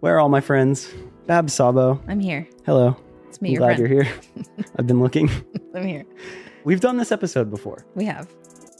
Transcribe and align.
Where 0.00 0.16
are 0.16 0.20
all 0.20 0.28
my 0.28 0.40
friends? 0.40 0.92
Bab 1.26 1.48
Sabo. 1.50 2.00
I'm 2.06 2.20
here. 2.20 2.46
Hello. 2.66 2.96
It's 3.28 3.40
me, 3.40 3.50
I'm 3.50 3.56
glad 3.56 3.76
friend. 3.76 3.90
you're 3.90 4.04
here. 4.04 4.14
I've 4.78 4.86
been 4.86 5.00
looking. 5.00 5.30
I'm 5.74 5.86
here. 5.86 6.04
We've 6.64 6.80
done 6.80 6.98
this 6.98 7.10
episode 7.12 7.50
before. 7.50 7.86
We 7.94 8.04
have. 8.04 8.28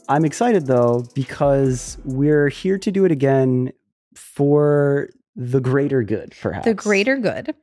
I'm 0.09 0.25
excited 0.25 0.67
though 0.67 1.05
because 1.15 1.97
we're 2.05 2.49
here 2.49 2.77
to 2.77 2.91
do 2.91 3.03
it 3.03 3.11
again 3.11 3.73
for 4.15 5.09
the 5.35 5.59
greater 5.59 6.03
good, 6.03 6.33
perhaps. 6.39 6.65
The 6.65 6.73
greater 6.73 7.17
good. 7.17 7.55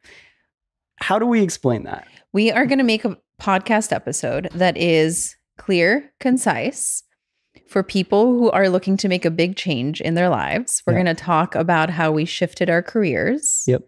How 0.96 1.18
do 1.18 1.26
we 1.26 1.42
explain 1.42 1.84
that? 1.84 2.06
We 2.32 2.50
are 2.50 2.66
going 2.66 2.78
to 2.78 2.84
make 2.84 3.04
a 3.04 3.16
podcast 3.40 3.92
episode 3.92 4.48
that 4.54 4.76
is 4.76 5.36
clear, 5.58 6.12
concise 6.20 7.02
for 7.68 7.82
people 7.82 8.26
who 8.26 8.50
are 8.50 8.68
looking 8.68 8.96
to 8.98 9.08
make 9.08 9.24
a 9.24 9.30
big 9.30 9.56
change 9.56 10.00
in 10.00 10.14
their 10.14 10.28
lives. 10.28 10.82
We're 10.86 10.92
Yeah. 10.94 11.04
going 11.04 11.16
to 11.16 11.22
talk 11.22 11.54
about 11.54 11.90
how 11.90 12.12
we 12.12 12.24
shifted 12.24 12.68
our 12.70 12.82
careers. 12.82 13.64
Yep. 13.66 13.82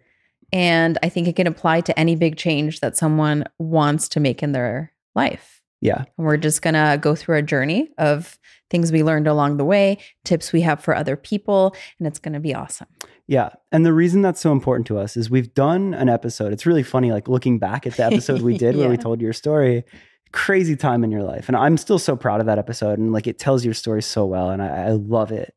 And 0.53 0.97
I 1.03 1.09
think 1.09 1.27
it 1.27 1.35
can 1.35 1.47
apply 1.47 1.81
to 1.81 1.99
any 1.99 2.15
big 2.15 2.37
change 2.37 2.79
that 2.79 2.95
someone 2.97 3.43
wants 3.59 4.07
to 4.09 4.19
make 4.19 4.41
in 4.41 4.53
their 4.53 4.93
life. 5.15 5.61
Yeah. 5.81 6.05
And 6.17 6.25
we're 6.25 6.37
just 6.37 6.61
going 6.61 6.73
to 6.73 6.97
go 6.99 7.15
through 7.15 7.37
a 7.37 7.41
journey 7.41 7.89
of 7.97 8.39
things 8.69 8.91
we 8.91 9.03
learned 9.03 9.27
along 9.27 9.57
the 9.57 9.65
way, 9.65 9.97
tips 10.25 10.51
we 10.51 10.61
have 10.61 10.81
for 10.83 10.95
other 10.95 11.15
people, 11.15 11.75
and 11.99 12.07
it's 12.07 12.19
going 12.19 12.33
to 12.33 12.39
be 12.39 12.53
awesome. 12.55 12.87
Yeah. 13.27 13.49
And 13.71 13.85
the 13.85 13.93
reason 13.93 14.21
that's 14.21 14.41
so 14.41 14.51
important 14.51 14.87
to 14.87 14.97
us 14.97 15.15
is 15.15 15.29
we've 15.29 15.53
done 15.53 15.93
an 15.93 16.09
episode. 16.09 16.51
It's 16.51 16.65
really 16.65 16.83
funny, 16.83 17.11
like 17.11 17.27
looking 17.27 17.59
back 17.59 17.85
at 17.85 17.93
the 17.95 18.05
episode 18.05 18.41
we 18.41 18.57
did 18.57 18.75
where 18.75 18.89
we 18.89 18.97
told 18.97 19.21
your 19.21 19.33
story. 19.33 19.83
Crazy 20.31 20.75
time 20.75 21.03
in 21.03 21.11
your 21.11 21.23
life. 21.23 21.47
And 21.47 21.55
I'm 21.55 21.77
still 21.77 21.99
so 21.99 22.15
proud 22.15 22.39
of 22.39 22.45
that 22.45 22.59
episode. 22.59 22.99
And 22.99 23.11
like 23.11 23.27
it 23.27 23.39
tells 23.39 23.63
your 23.63 23.73
story 23.73 24.01
so 24.01 24.25
well. 24.25 24.49
And 24.49 24.61
I, 24.61 24.87
I 24.87 24.89
love 24.91 25.31
it. 25.31 25.53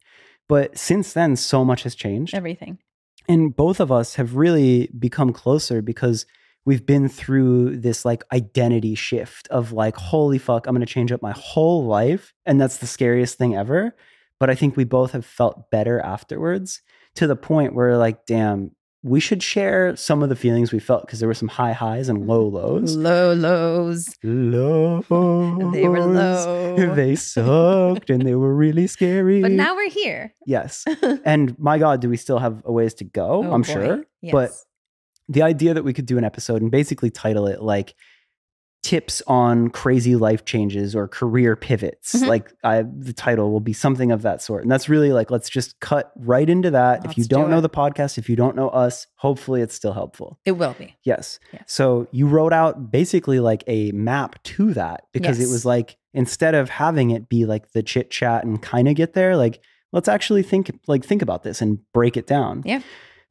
But 0.48 0.77
since 0.79 1.12
then, 1.12 1.37
so 1.37 1.65
much 1.65 1.84
has 1.84 1.95
changed. 1.95 2.34
Everything. 2.34 2.79
And 3.29 3.55
both 3.55 3.80
of 3.80 3.93
us 3.93 4.16
have 4.16 4.34
really 4.34 4.91
become 4.98 5.32
closer 5.32 5.82
because 5.82 6.26
we've 6.65 6.85
been 6.85 7.09
through 7.09 7.76
this 7.76 8.04
like 8.04 8.24
identity 8.32 8.95
shift 8.95 9.48
of 9.48 9.73
like, 9.73 9.96
holy 9.96 10.38
fuck, 10.38 10.66
I'm 10.66 10.74
going 10.74 10.87
to 10.87 10.93
change 10.93 11.13
up 11.13 11.23
my 11.23 11.32
whole 11.32 11.87
life. 11.87 12.35
And 12.45 12.60
that's 12.60 12.79
the 12.79 12.87
scariest 12.87 13.38
thing 13.38 13.57
ever. 13.57 13.95
But 14.38 14.51
I 14.51 14.54
think 14.54 14.76
we 14.76 14.85
both 14.85 15.13
have 15.13 15.24
felt 15.24 15.71
better 15.71 16.01
afterwards 16.01 16.82
to 17.16 17.26
the 17.26 17.37
point 17.37 17.74
where, 17.74 17.96
like, 17.98 18.24
damn, 18.26 18.71
we 19.02 19.18
should 19.18 19.43
share 19.43 19.96
some 19.96 20.23
of 20.23 20.29
the 20.29 20.37
feelings 20.37 20.73
we 20.73 20.79
felt 20.79 21.06
because 21.06 21.20
there 21.20 21.29
were 21.29 21.34
some 21.34 21.48
high 21.48 21.73
highs 21.73 22.09
and 22.10 22.26
low 22.26 22.46
lows. 22.46 22.96
Low 22.96 23.32
lows. 23.32 24.09
Lows. 24.23 25.73
They 25.73 25.88
were 25.88 26.04
low. 26.04 26.95
They 26.95 27.16
sucked 27.16 28.10
and 28.10 28.23
they 28.26 28.34
were 28.34 28.54
really 28.54 28.87
scary. 28.87 29.40
But 29.40 29.52
now 29.52 29.74
we're 29.74 29.88
here. 29.90 30.34
yes. 30.46 30.84
And 31.24 31.59
my 31.59 31.79
God, 31.79 32.01
do 32.01 32.09
we 32.10 32.16
still 32.16 32.38
have 32.38 32.62
a 32.65 32.73
ways 32.73 32.95
to 32.95 33.04
go? 33.04 33.42
Oh, 33.45 33.52
I'm 33.52 33.62
boy. 33.62 33.73
sure. 33.73 34.04
Yes. 34.20 34.32
But 34.32 34.51
the 35.29 35.42
idea 35.42 35.74
that 35.74 35.85
we 35.85 35.92
could 35.92 36.07
do 36.07 36.18
an 36.18 36.24
episode 36.24 36.60
and 36.60 36.70
basically 36.70 37.10
title 37.10 37.46
it 37.46 37.62
like 37.62 37.95
tips 38.82 39.20
on 39.26 39.68
crazy 39.68 40.16
life 40.16 40.45
changes 40.46 40.96
or 40.96 41.06
career 41.06 41.54
pivots 41.54 42.14
Mhm. 42.14 42.26
like 42.28 42.50
I, 42.64 42.82
the 42.82 43.12
title 43.12 43.52
will 43.52 43.60
be 43.60 43.74
something 43.74 44.10
of 44.10 44.23
that 44.23 44.40
sort 44.40 44.62
and 44.62 44.70
that's 44.73 44.88
really 44.88 45.12
like 45.12 45.30
let's 45.30 45.50
just 45.50 45.78
cut 45.80 46.10
right 46.16 46.48
into 46.48 46.70
that 46.70 47.04
if 47.04 47.16
you 47.18 47.23
Let's 47.23 47.28
do 47.28 47.36
don't 47.36 47.51
know 47.51 47.60
the 47.60 47.68
podcast 47.68 48.16
if 48.16 48.30
you 48.30 48.36
don't 48.36 48.56
know 48.56 48.70
us 48.70 49.06
hopefully 49.16 49.60
it's 49.60 49.74
still 49.74 49.92
helpful 49.92 50.38
it 50.46 50.52
will 50.52 50.74
be. 50.78 50.96
yes 51.04 51.38
Yes. 51.52 51.64
so 51.66 52.06
you 52.10 52.26
wrote 52.26 52.54
out 52.54 52.90
basically 52.90 53.38
like 53.38 53.62
a 53.66 53.92
map 53.92 54.42
to 54.45 54.73
that 54.73 55.04
because 55.12 55.38
it 55.40 55.48
was 55.52 55.66
like 55.66 55.98
instead 56.14 56.54
of 56.54 56.70
having 56.70 57.10
it 57.10 57.28
be 57.28 57.45
like 57.45 57.73
the 57.73 57.82
chit 57.82 58.10
chat 58.10 58.45
and 58.45 58.62
kind 58.62 58.88
of 58.88 58.95
get 58.95 59.12
there 59.12 59.36
like 59.36 59.62
let's 59.92 60.08
actually 60.08 60.42
think 60.42 60.70
like 60.86 61.04
think 61.04 61.20
about 61.20 61.42
this 61.42 61.60
and 61.60 61.78
break 61.92 62.16
it 62.16 62.26
down 62.26 62.62
Yeah. 62.64 62.80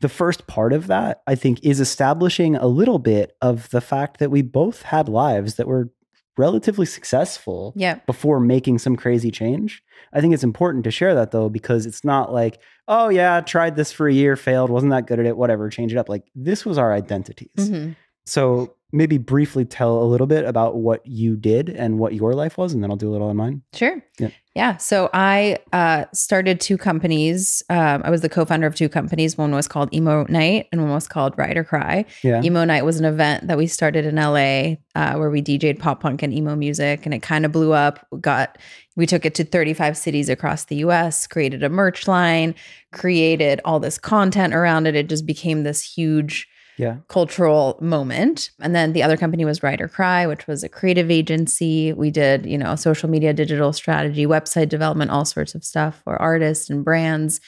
The 0.02 0.09
first 0.09 0.47
part 0.47 0.72
of 0.73 0.88
that, 0.88 1.22
I 1.28 1.36
think, 1.36 1.64
is 1.64 1.80
establishing 1.80 2.55
a 2.55 2.67
little 2.67 3.00
bit 3.00 3.36
of 3.42 3.69
the 3.69 3.81
fact 3.81 4.19
that 4.19 4.31
we 4.31 4.42
both 4.42 4.83
had 4.83 5.09
lives 5.09 5.55
that 5.55 5.67
were 5.67 5.89
relatively 6.37 6.86
successful 6.86 7.73
Yeah. 7.76 7.99
before 8.05 8.39
making 8.39 8.80
some 8.80 8.95
crazy 8.95 9.30
change. 9.30 9.83
I 10.14 10.21
think 10.21 10.33
it's 10.33 10.43
important 10.43 10.86
to 10.86 10.92
share 10.92 11.14
that 11.15 11.32
though, 11.32 11.49
because 11.49 11.86
it's 11.86 12.05
not 12.05 12.32
like, 12.32 12.59
oh, 12.88 13.09
yeah, 13.09 13.42
tried 13.42 13.76
this 13.76 13.92
for 13.92 14.08
a 14.08 14.14
year, 14.14 14.38
failed, 14.38 14.70
wasn't 14.70 14.92
that 14.92 15.05
good 15.05 15.20
at 15.20 15.26
it, 15.26 15.36
whatever, 15.36 15.70
change 15.70 15.92
it 15.92 15.98
up. 15.98 16.08
Like, 16.08 16.23
this 16.33 16.65
was 16.65 16.77
our 16.77 16.93
identities. 16.93 17.49
Mhm. 17.58 17.95
So 18.30 18.76
maybe 18.92 19.17
briefly 19.17 19.66
tell 19.66 20.02
a 20.02 20.06
little 20.06 20.28
bit 20.28 20.45
about 20.45 20.78
what 20.78 21.06
you 21.06 21.36
did 21.36 21.70
and 21.70 22.00
what 22.00 22.14
your 22.14 22.34
life 22.34 22.58
was, 22.58 22.73
and 22.73 22.84
then 22.84 22.90
I'll 22.90 22.98
do 22.98 23.10
a 23.10 23.12
little 23.12 23.30
on 23.30 23.36
mine. 23.36 23.62
Sure. 23.73 24.04
Yeah. 24.20 24.30
Yeah. 24.56 24.78
So 24.78 25.10
I 25.14 25.58
uh, 25.72 26.06
started 26.14 26.60
two 26.60 26.78
companies. 26.78 27.64
Um, 27.70 28.02
I 28.04 28.10
was 28.10 28.22
the 28.22 28.30
co 28.30 28.45
founder 28.45 28.68
of 28.68 28.76
two 28.76 28.89
companies. 28.89 29.38
One 29.38 29.52
was 29.52 29.68
called 29.68 29.94
Emo 29.94 30.26
Night 30.28 30.68
and 30.72 30.82
one 30.82 30.92
was 30.92 31.08
called 31.08 31.34
Ride 31.38 31.56
or 31.56 31.64
Cry. 31.64 32.04
Yeah. 32.23 32.42
Emo 32.44 32.66
Night 32.66 32.84
was 32.84 33.00
an 33.00 33.06
event 33.06 33.48
that 33.48 33.58
we 33.58 33.68
started 33.68 34.06
in 34.06 34.16
LA 34.16 34.78
uh, 34.95 35.16
where 35.18 35.30
we 35.30 35.42
DJ'd 35.42 35.80
pop 35.80 36.02
punk 36.02 36.23
and 36.23 36.34
emo 36.34 36.56
music, 36.56 37.06
and 37.06 37.14
it 37.14 37.20
kind 37.20 37.45
of 37.45 37.52
blew 37.52 37.73
up. 37.73 38.06
Got 38.20 38.58
we 38.95 39.06
took 39.06 39.23
it 39.23 39.36
to 39.36 39.45
35 39.45 39.95
cities 39.95 40.28
across 40.28 40.66
the 40.66 40.78
U.S., 40.78 41.26
created 41.26 41.64
a 41.64 41.70
merch 41.70 42.08
line, 42.08 42.54
created 42.92 43.62
all 43.64 43.80
this 43.80 43.98
content 43.98 44.54
around 44.54 44.88
it. 44.88 44.95
It 44.95 45.08
just 45.08 45.26
became 45.26 45.64
this 45.64 45.82
huge 45.82 46.50
yeah. 46.80 46.98
cultural 47.10 47.78
moment. 47.82 48.50
And 48.60 48.73
then 48.73 48.94
the 48.94 49.04
other 49.04 49.17
company 49.17 49.45
was 49.45 49.62
Ride 49.62 49.82
or 49.82 49.88
Cry, 49.88 50.26
which 50.26 50.48
was 50.48 50.64
a 50.64 50.70
creative 50.70 51.12
agency. 51.12 51.94
We 51.94 52.10
did, 52.10 52.45
you 52.45 52.58
know, 52.58 52.76
social 52.76 53.10
media, 53.10 53.34
digital 53.34 53.73
strategy, 53.73 54.26
website 54.26 54.70
development, 54.70 55.12
all 55.12 55.26
sorts 55.26 55.54
of 55.56 55.64
stuff 55.64 56.02
for 56.04 56.16
artists 56.20 56.70
and 56.70 56.84
brands. 56.84 57.42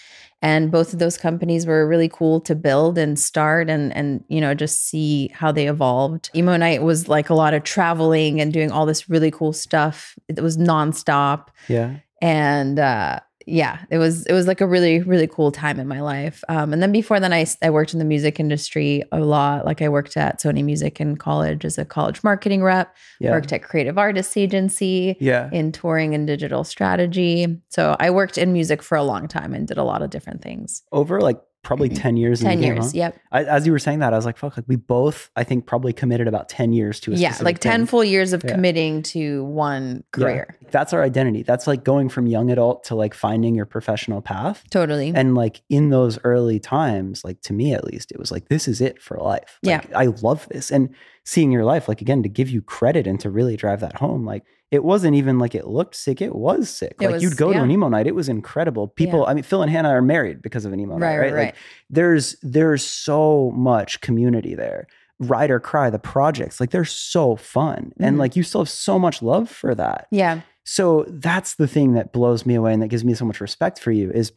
And 0.43 0.71
both 0.71 0.91
of 0.91 0.99
those 0.99 1.17
companies 1.17 1.65
were 1.67 1.87
really 1.87 2.09
cool 2.09 2.41
to 2.41 2.55
build 2.55 2.97
and 2.97 3.17
start 3.17 3.69
and 3.69 3.95
and 3.95 4.23
you 4.27 4.41
know 4.41 4.53
just 4.55 4.87
see 4.87 5.27
how 5.33 5.51
they 5.51 5.67
evolved. 5.67 6.31
Emo 6.35 6.57
Night 6.57 6.81
was 6.81 7.07
like 7.07 7.29
a 7.29 7.35
lot 7.35 7.53
of 7.53 7.63
traveling 7.63 8.41
and 8.41 8.51
doing 8.51 8.71
all 8.71 8.87
this 8.87 9.07
really 9.07 9.29
cool 9.31 9.53
stuff. 9.53 10.17
It 10.27 10.41
was 10.41 10.57
nonstop 10.57 11.49
Yeah. 11.67 11.97
and 12.21 12.79
uh 12.79 13.19
yeah 13.51 13.79
it 13.89 13.97
was 13.97 14.25
it 14.25 14.33
was 14.33 14.47
like 14.47 14.61
a 14.61 14.67
really 14.67 14.99
really 15.01 15.27
cool 15.27 15.51
time 15.51 15.79
in 15.79 15.87
my 15.87 16.01
life. 16.01 16.43
Um 16.49 16.73
and 16.73 16.81
then 16.81 16.91
before 16.91 17.19
then 17.19 17.33
i 17.33 17.45
i 17.61 17.69
worked 17.69 17.93
in 17.93 17.99
the 17.99 18.05
music 18.05 18.39
industry 18.39 19.03
a 19.11 19.19
lot. 19.19 19.65
Like 19.65 19.81
i 19.81 19.89
worked 19.89 20.15
at 20.17 20.39
sony 20.39 20.63
music 20.63 20.99
in 21.01 21.17
college 21.17 21.65
as 21.65 21.77
a 21.77 21.85
college 21.85 22.23
marketing 22.23 22.63
rep. 22.63 22.95
Yeah. 23.19 23.31
worked 23.31 23.51
at 23.53 23.63
creative 23.63 23.97
artists 23.97 24.37
agency 24.37 25.17
Yeah. 25.19 25.49
in 25.51 25.71
touring 25.71 26.15
and 26.15 26.25
digital 26.25 26.63
strategy. 26.63 27.47
So 27.69 27.95
i 27.99 28.09
worked 28.09 28.37
in 28.37 28.53
music 28.53 28.81
for 28.81 28.97
a 28.97 29.03
long 29.03 29.27
time 29.27 29.53
and 29.53 29.67
did 29.67 29.77
a 29.77 29.83
lot 29.83 30.01
of 30.01 30.09
different 30.09 30.41
things. 30.41 30.83
Over 30.91 31.21
like 31.21 31.39
probably 31.63 31.89
mm-hmm. 31.89 31.97
10 31.97 32.17
years 32.17 32.41
in 32.41 32.45
the 32.45 32.51
10 32.51 32.59
game, 32.61 32.73
years 32.75 32.85
huh? 32.85 32.91
yep 32.93 33.17
I, 33.31 33.43
as 33.43 33.65
you 33.65 33.71
were 33.71 33.79
saying 33.79 33.99
that, 33.99 34.13
I 34.13 34.15
was 34.15 34.25
like, 34.25 34.37
fuck, 34.37 34.57
like 34.57 34.65
we 34.67 34.75
both, 34.75 35.29
I 35.35 35.43
think, 35.43 35.65
probably 35.65 35.93
committed 35.93 36.27
about 36.27 36.49
10 36.49 36.73
years 36.73 36.99
to 37.01 37.13
a 37.13 37.15
yeah 37.15 37.37
like 37.41 37.59
10 37.59 37.81
thing. 37.81 37.85
full 37.87 38.03
years 38.03 38.33
of 38.33 38.43
Yeah. 38.43 38.53
committing 38.53 39.03
to 39.03 39.43
one 39.45 40.03
Yeah. 40.17 40.23
career 40.23 40.57
That's 40.71 40.91
our 40.93 41.03
identity. 41.03 41.43
That's 41.43 41.67
like 41.67 41.83
going 41.83 42.09
from 42.09 42.27
young 42.27 42.49
adult 42.49 42.83
to 42.85 42.95
like 42.95 43.13
finding 43.13 43.55
your 43.55 43.65
professional 43.65 44.21
path. 44.21 44.63
totally 44.69 45.11
And 45.15 45.35
like 45.35 45.61
in 45.69 45.89
those 45.89 46.17
early 46.23 46.59
times, 46.59 47.23
like 47.23 47.41
to 47.43 47.53
me 47.53 47.73
at 47.73 47.83
least, 47.83 48.11
it 48.11 48.19
was 48.19 48.31
like, 48.31 48.47
this 48.49 48.67
is 48.67 48.81
it 48.81 49.01
for 49.01 49.17
life. 49.17 49.59
Like, 49.63 49.93
I 49.93 50.05
love 50.21 50.47
this. 50.49 50.71
And 50.71 50.95
seeing 51.23 51.51
your 51.51 51.63
life, 51.65 51.87
like 51.87 52.01
again, 52.01 52.23
to 52.23 52.29
give 52.29 52.49
you 52.49 52.61
credit 52.61 53.05
and 53.07 53.19
to 53.19 53.29
really 53.29 53.55
drive 53.55 53.79
that 53.81 53.97
home, 53.97 54.25
like 54.25 54.43
it 54.71 54.83
wasn't 54.83 55.15
even 55.15 55.37
like 55.37 55.53
it 55.53 55.67
looked 55.67 55.95
sick. 55.95 56.21
It 56.21 56.33
was 56.35 56.69
sick. 56.69 56.95
It 56.99 57.05
like 57.05 57.13
was- 57.15 57.23
you'd 57.23 57.37
go 57.37 57.51
to 57.53 57.59
an 57.61 57.69
emo 57.71 57.89
night. 57.89 58.07
It 58.07 58.15
was 58.15 58.29
incredible. 58.29 58.87
People, 58.87 59.25
I 59.25 59.33
mean, 59.33 59.43
Phil 59.43 59.61
and 59.61 59.69
Hannah 59.71 59.89
are 59.89 60.01
married 60.01 60.41
because 60.41 60.65
of 60.65 60.73
an 60.73 60.79
emo 60.79 60.93
right 60.93 60.99
night, 60.99 61.17
right 61.17 61.33
right? 61.33 61.45
Like 61.47 61.55
there's 61.89 62.35
there's 62.41 62.83
so 62.83 63.51
much 63.55 64.01
community 64.01 64.55
there. 64.55 64.87
Ride 65.19 65.51
or 65.51 65.59
Cry, 65.59 65.89
the 65.91 65.99
projects, 65.99 66.59
like 66.59 66.71
they're 66.71 66.83
so 66.85 67.35
fun. 67.35 67.91
And 67.99 68.15
Mhm. 68.15 68.19
like 68.19 68.35
you 68.35 68.41
still 68.43 68.61
have 68.61 68.69
so 68.69 68.97
much 68.97 69.21
love 69.21 69.49
for 69.49 69.75
that. 69.75 70.07
yeah 70.09 70.41
So 70.63 71.05
that's 71.07 71.55
the 71.55 71.67
thing 71.67 71.93
that 71.93 72.11
blows 72.13 72.45
me 72.45 72.55
away 72.55 72.73
and 72.73 72.81
that 72.81 72.87
gives 72.87 73.03
me 73.03 73.13
so 73.13 73.25
much 73.25 73.41
respect 73.41 73.79
for 73.79 73.91
you 73.91 74.09
is 74.11 74.31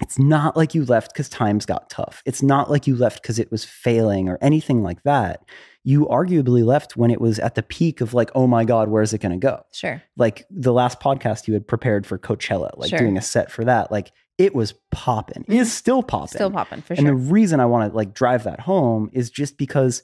it's 0.00 0.18
not 0.18 0.56
like 0.56 0.74
you 0.74 0.84
left 0.84 1.12
because 1.12 1.28
times 1.28 1.66
got 1.66 1.90
tough. 1.90 2.22
It's 2.24 2.42
not 2.42 2.70
like 2.70 2.86
you 2.86 2.96
left 2.96 3.22
because 3.22 3.38
it 3.38 3.50
was 3.50 3.64
failing 3.64 4.28
or 4.28 4.38
anything 4.40 4.82
like 4.82 5.02
that. 5.04 5.44
You 5.82 6.06
arguably 6.06 6.64
left 6.64 6.96
when 6.96 7.10
it 7.10 7.20
was 7.20 7.38
at 7.38 7.54
the 7.54 7.62
peak 7.62 8.00
of 8.00 8.12
like, 8.12 8.30
oh 8.34 8.46
my 8.46 8.64
God, 8.64 8.88
where's 8.88 9.12
it 9.12 9.18
going 9.18 9.32
to 9.32 9.38
go? 9.38 9.62
sure 9.72 10.02
Like 10.16 10.44
the 10.50 10.72
last 10.72 11.00
podcast 11.00 11.48
you 11.48 11.54
had 11.54 11.66
prepared 11.66 12.06
for 12.06 12.18
Coachella, 12.18 12.76
like 12.76 12.90
Sure. 12.90 12.98
doing 12.98 13.16
a 13.16 13.22
set 13.22 13.50
for 13.50 13.64
that, 13.64 13.90
like 13.90 14.12
it 14.36 14.54
was 14.54 14.74
popping. 14.90 15.44
It 15.48 15.54
is 15.54 15.68
mm-hmm. 15.68 15.72
still 15.72 16.02
popping. 16.02 16.28
still 16.28 16.50
popping 16.50 16.82
for 16.82 16.96
sure. 16.96 16.98
And 16.98 17.06
the 17.06 17.32
reason 17.32 17.60
I 17.60 17.66
want 17.66 17.90
to 17.90 17.96
like 17.96 18.14
drive 18.14 18.44
that 18.44 18.60
home 18.60 19.10
is 19.12 19.30
just 19.30 19.58
because 19.58 20.02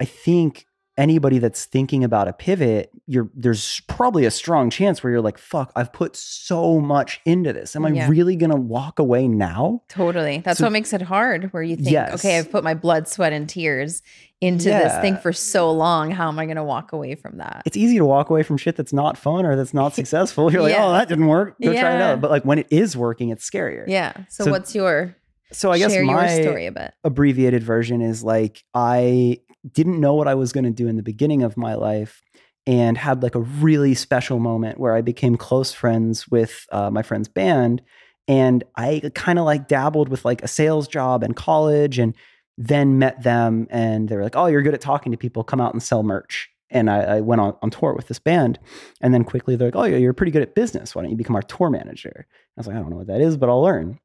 I 0.00 0.04
think 0.04 0.66
anybody 0.98 1.38
that's 1.38 1.64
thinking 1.66 2.02
about 2.04 2.28
a 2.28 2.32
pivot, 2.32 2.90
you're 3.06 3.28
there's 3.34 3.80
probably 3.86 4.24
a 4.24 4.30
strong 4.30 4.70
chance 4.70 5.02
where 5.02 5.12
you're 5.12 5.20
like, 5.20 5.38
fuck, 5.38 5.70
I've 5.76 5.92
put 5.92 6.16
so 6.16 6.80
much 6.80 7.20
into 7.24 7.52
this. 7.52 7.76
Am 7.76 7.84
I 7.84 7.90
Yeah. 7.90 8.08
really 8.08 8.36
gonna 8.36 8.56
walk 8.56 8.98
away 8.98 9.28
now? 9.28 9.82
Totally. 9.88 10.38
That's 10.44 10.58
So- 10.58 10.64
what 10.66 10.72
makes 10.72 10.92
it 10.92 11.02
hard 11.02 11.52
where 11.52 11.62
you 11.62 11.76
think, 11.76 11.90
Yes. 11.90 12.14
okay, 12.14 12.38
I've 12.38 12.50
put 12.50 12.64
my 12.64 12.74
blood, 12.74 13.08
sweat, 13.08 13.32
and 13.32 13.48
tears 13.48 14.02
into 14.42 14.64
this 14.64 14.92
thing 15.00 15.16
for 15.16 15.32
so 15.32 15.70
long. 15.72 16.10
How 16.10 16.28
am 16.28 16.38
I 16.38 16.44
going 16.44 16.56
to 16.58 16.64
walk 16.64 16.92
away 16.92 17.14
from 17.14 17.38
that? 17.38 17.62
It's 17.64 17.76
easy 17.76 17.96
to 17.96 18.04
walk 18.04 18.28
away 18.28 18.42
from 18.42 18.58
shit 18.58 18.76
that's 18.76 18.92
not 18.92 19.16
fun 19.16 19.46
or 19.46 19.56
that's 19.56 19.72
not 19.72 19.94
successful. 19.94 20.52
You're 20.52 20.60
like, 20.60 20.74
Yeah. 20.74 20.86
oh, 20.86 20.92
that 20.92 21.08
didn't 21.08 21.26
work. 21.26 21.56
Go 21.62 21.72
try 21.72 21.94
it 21.96 22.02
out. 22.02 22.20
But 22.20 22.30
like 22.30 22.44
when 22.44 22.58
it 22.58 22.66
is 22.70 22.96
working, 22.96 23.30
it's 23.30 23.48
scarier. 23.48 23.84
yeah. 23.86 24.12
So, 24.28 24.44
So- 24.44 24.50
what's 24.50 24.74
your 24.74 25.16
So 25.52 25.70
I 25.70 25.78
guess 25.78 25.92
share 25.92 26.04
my 26.04 26.32
your 26.32 26.42
story 26.42 26.66
a 26.66 26.72
bit. 26.72 26.92
abbreviated 27.04 27.62
version 27.62 28.02
is 28.02 28.22
like 28.24 28.64
I 28.74 29.40
didn't 29.72 30.00
know 30.00 30.14
what 30.14 30.28
I 30.28 30.34
was 30.34 30.52
going 30.52 30.64
to 30.64 30.70
do 30.70 30.88
in 30.88 30.96
the 30.96 31.02
beginning 31.02 31.42
of 31.42 31.56
my 31.56 31.74
life 31.74 32.22
and 32.66 32.98
had 32.98 33.22
like 33.22 33.34
a 33.34 33.40
really 33.40 33.94
special 33.94 34.38
moment 34.38 34.78
where 34.78 34.94
I 34.94 35.00
became 35.00 35.36
close 35.36 35.72
friends 35.72 36.28
with 36.28 36.66
uh, 36.72 36.90
my 36.90 37.02
friend's 37.02 37.28
band. 37.28 37.82
And 38.28 38.64
I 38.74 39.02
kind 39.14 39.38
of 39.38 39.44
like 39.44 39.68
dabbled 39.68 40.08
with 40.08 40.24
like 40.24 40.42
a 40.42 40.48
sales 40.48 40.88
job 40.88 41.22
in 41.22 41.32
college 41.32 41.98
and 41.98 42.14
then 42.58 42.98
met 42.98 43.22
them 43.22 43.68
and 43.70 44.08
they 44.08 44.16
were 44.16 44.24
like, 44.24 44.34
oh, 44.34 44.46
you're 44.46 44.62
good 44.62 44.74
at 44.74 44.80
talking 44.80 45.12
to 45.12 45.18
people. 45.18 45.44
Come 45.44 45.60
out 45.60 45.72
and 45.72 45.82
sell 45.82 46.02
merch. 46.02 46.48
And 46.70 46.90
I, 46.90 47.02
I 47.02 47.20
went 47.20 47.40
on, 47.40 47.56
on 47.62 47.70
tour 47.70 47.94
with 47.94 48.08
this 48.08 48.18
band. 48.18 48.58
And 49.00 49.14
then 49.14 49.22
quickly 49.22 49.54
they're 49.54 49.68
like, 49.68 49.76
oh, 49.76 49.84
yeah, 49.84 49.98
you're 49.98 50.12
pretty 50.12 50.32
good 50.32 50.42
at 50.42 50.56
business. 50.56 50.94
Why 50.94 51.02
don't 51.02 51.12
you 51.12 51.16
become 51.16 51.36
our 51.36 51.42
tour 51.42 51.70
manager? 51.70 52.26
I 52.28 52.60
was 52.60 52.66
like, 52.66 52.74
I 52.74 52.80
don't 52.80 52.90
know 52.90 52.96
what 52.96 53.06
that 53.06 53.20
is, 53.20 53.36
but 53.36 53.48
I'll 53.48 53.62
learn. 53.62 54.00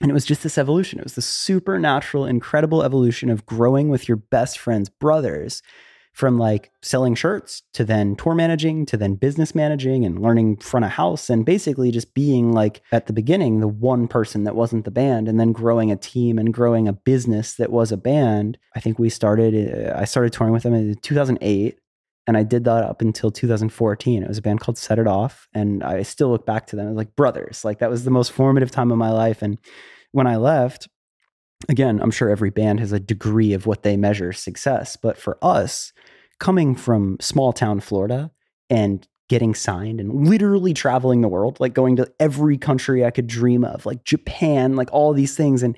And 0.00 0.10
it 0.10 0.14
was 0.14 0.26
just 0.26 0.42
this 0.42 0.58
evolution. 0.58 0.98
It 0.98 1.04
was 1.04 1.14
this 1.14 1.26
supernatural, 1.26 2.26
incredible 2.26 2.82
evolution 2.82 3.30
of 3.30 3.46
growing 3.46 3.88
with 3.88 4.08
your 4.08 4.16
best 4.16 4.58
friend's 4.58 4.88
brothers 4.88 5.62
from 6.16 6.38
like 6.38 6.70
selling 6.80 7.14
shirts 7.14 7.62
to 7.74 7.84
then 7.84 8.16
tour 8.16 8.34
managing 8.34 8.86
to 8.86 8.96
then 8.96 9.16
business 9.16 9.54
managing 9.54 10.02
and 10.02 10.22
learning 10.22 10.56
front 10.56 10.82
of 10.82 10.90
house 10.90 11.28
and 11.28 11.44
basically 11.44 11.90
just 11.90 12.14
being 12.14 12.52
like 12.52 12.80
at 12.90 13.06
the 13.06 13.12
beginning 13.12 13.60
the 13.60 13.68
one 13.68 14.08
person 14.08 14.44
that 14.44 14.56
wasn't 14.56 14.82
the 14.86 14.90
band 14.90 15.28
and 15.28 15.38
then 15.38 15.52
growing 15.52 15.90
a 15.90 15.96
team 15.96 16.38
and 16.38 16.54
growing 16.54 16.88
a 16.88 16.92
business 16.94 17.56
that 17.56 17.70
was 17.70 17.92
a 17.92 17.98
band. 17.98 18.56
I 18.74 18.80
think 18.80 18.98
we 18.98 19.10
started 19.10 19.88
uh, 19.88 19.92
I 19.94 20.06
started 20.06 20.32
touring 20.32 20.54
with 20.54 20.62
them 20.62 20.72
in 20.72 20.94
2008 20.94 21.78
and 22.26 22.36
I 22.36 22.42
did 22.42 22.64
that 22.64 22.84
up 22.84 23.00
until 23.00 23.30
2014. 23.30 24.22
It 24.22 24.28
was 24.28 24.38
a 24.38 24.42
band 24.42 24.60
called 24.60 24.78
Set 24.78 24.98
It 24.98 25.06
Off 25.06 25.48
and 25.54 25.82
I 25.82 26.02
still 26.02 26.30
look 26.30 26.46
back 26.46 26.66
to 26.68 26.76
them 26.76 26.94
like 26.94 27.14
brothers. 27.16 27.64
Like 27.64 27.78
that 27.78 27.90
was 27.90 28.04
the 28.04 28.10
most 28.10 28.32
formative 28.32 28.70
time 28.70 28.90
of 28.90 28.98
my 28.98 29.10
life 29.10 29.42
and 29.42 29.58
when 30.12 30.26
I 30.26 30.36
left 30.36 30.88
again, 31.68 32.00
I'm 32.02 32.10
sure 32.10 32.30
every 32.30 32.50
band 32.50 32.80
has 32.80 32.92
a 32.92 33.00
degree 33.00 33.52
of 33.52 33.66
what 33.66 33.82
they 33.82 33.96
measure 33.96 34.32
success, 34.32 34.96
but 34.96 35.16
for 35.16 35.38
us, 35.42 35.92
coming 36.38 36.74
from 36.74 37.16
small 37.20 37.52
town 37.52 37.80
Florida 37.80 38.30
and 38.68 39.06
getting 39.28 39.54
signed 39.54 40.00
and 40.00 40.28
literally 40.28 40.72
traveling 40.72 41.20
the 41.20 41.28
world, 41.28 41.58
like 41.58 41.74
going 41.74 41.96
to 41.96 42.12
every 42.20 42.58
country 42.58 43.04
I 43.04 43.10
could 43.10 43.26
dream 43.26 43.64
of, 43.64 43.86
like 43.86 44.04
Japan, 44.04 44.76
like 44.76 44.92
all 44.92 45.12
these 45.12 45.36
things. 45.36 45.62
And 45.62 45.76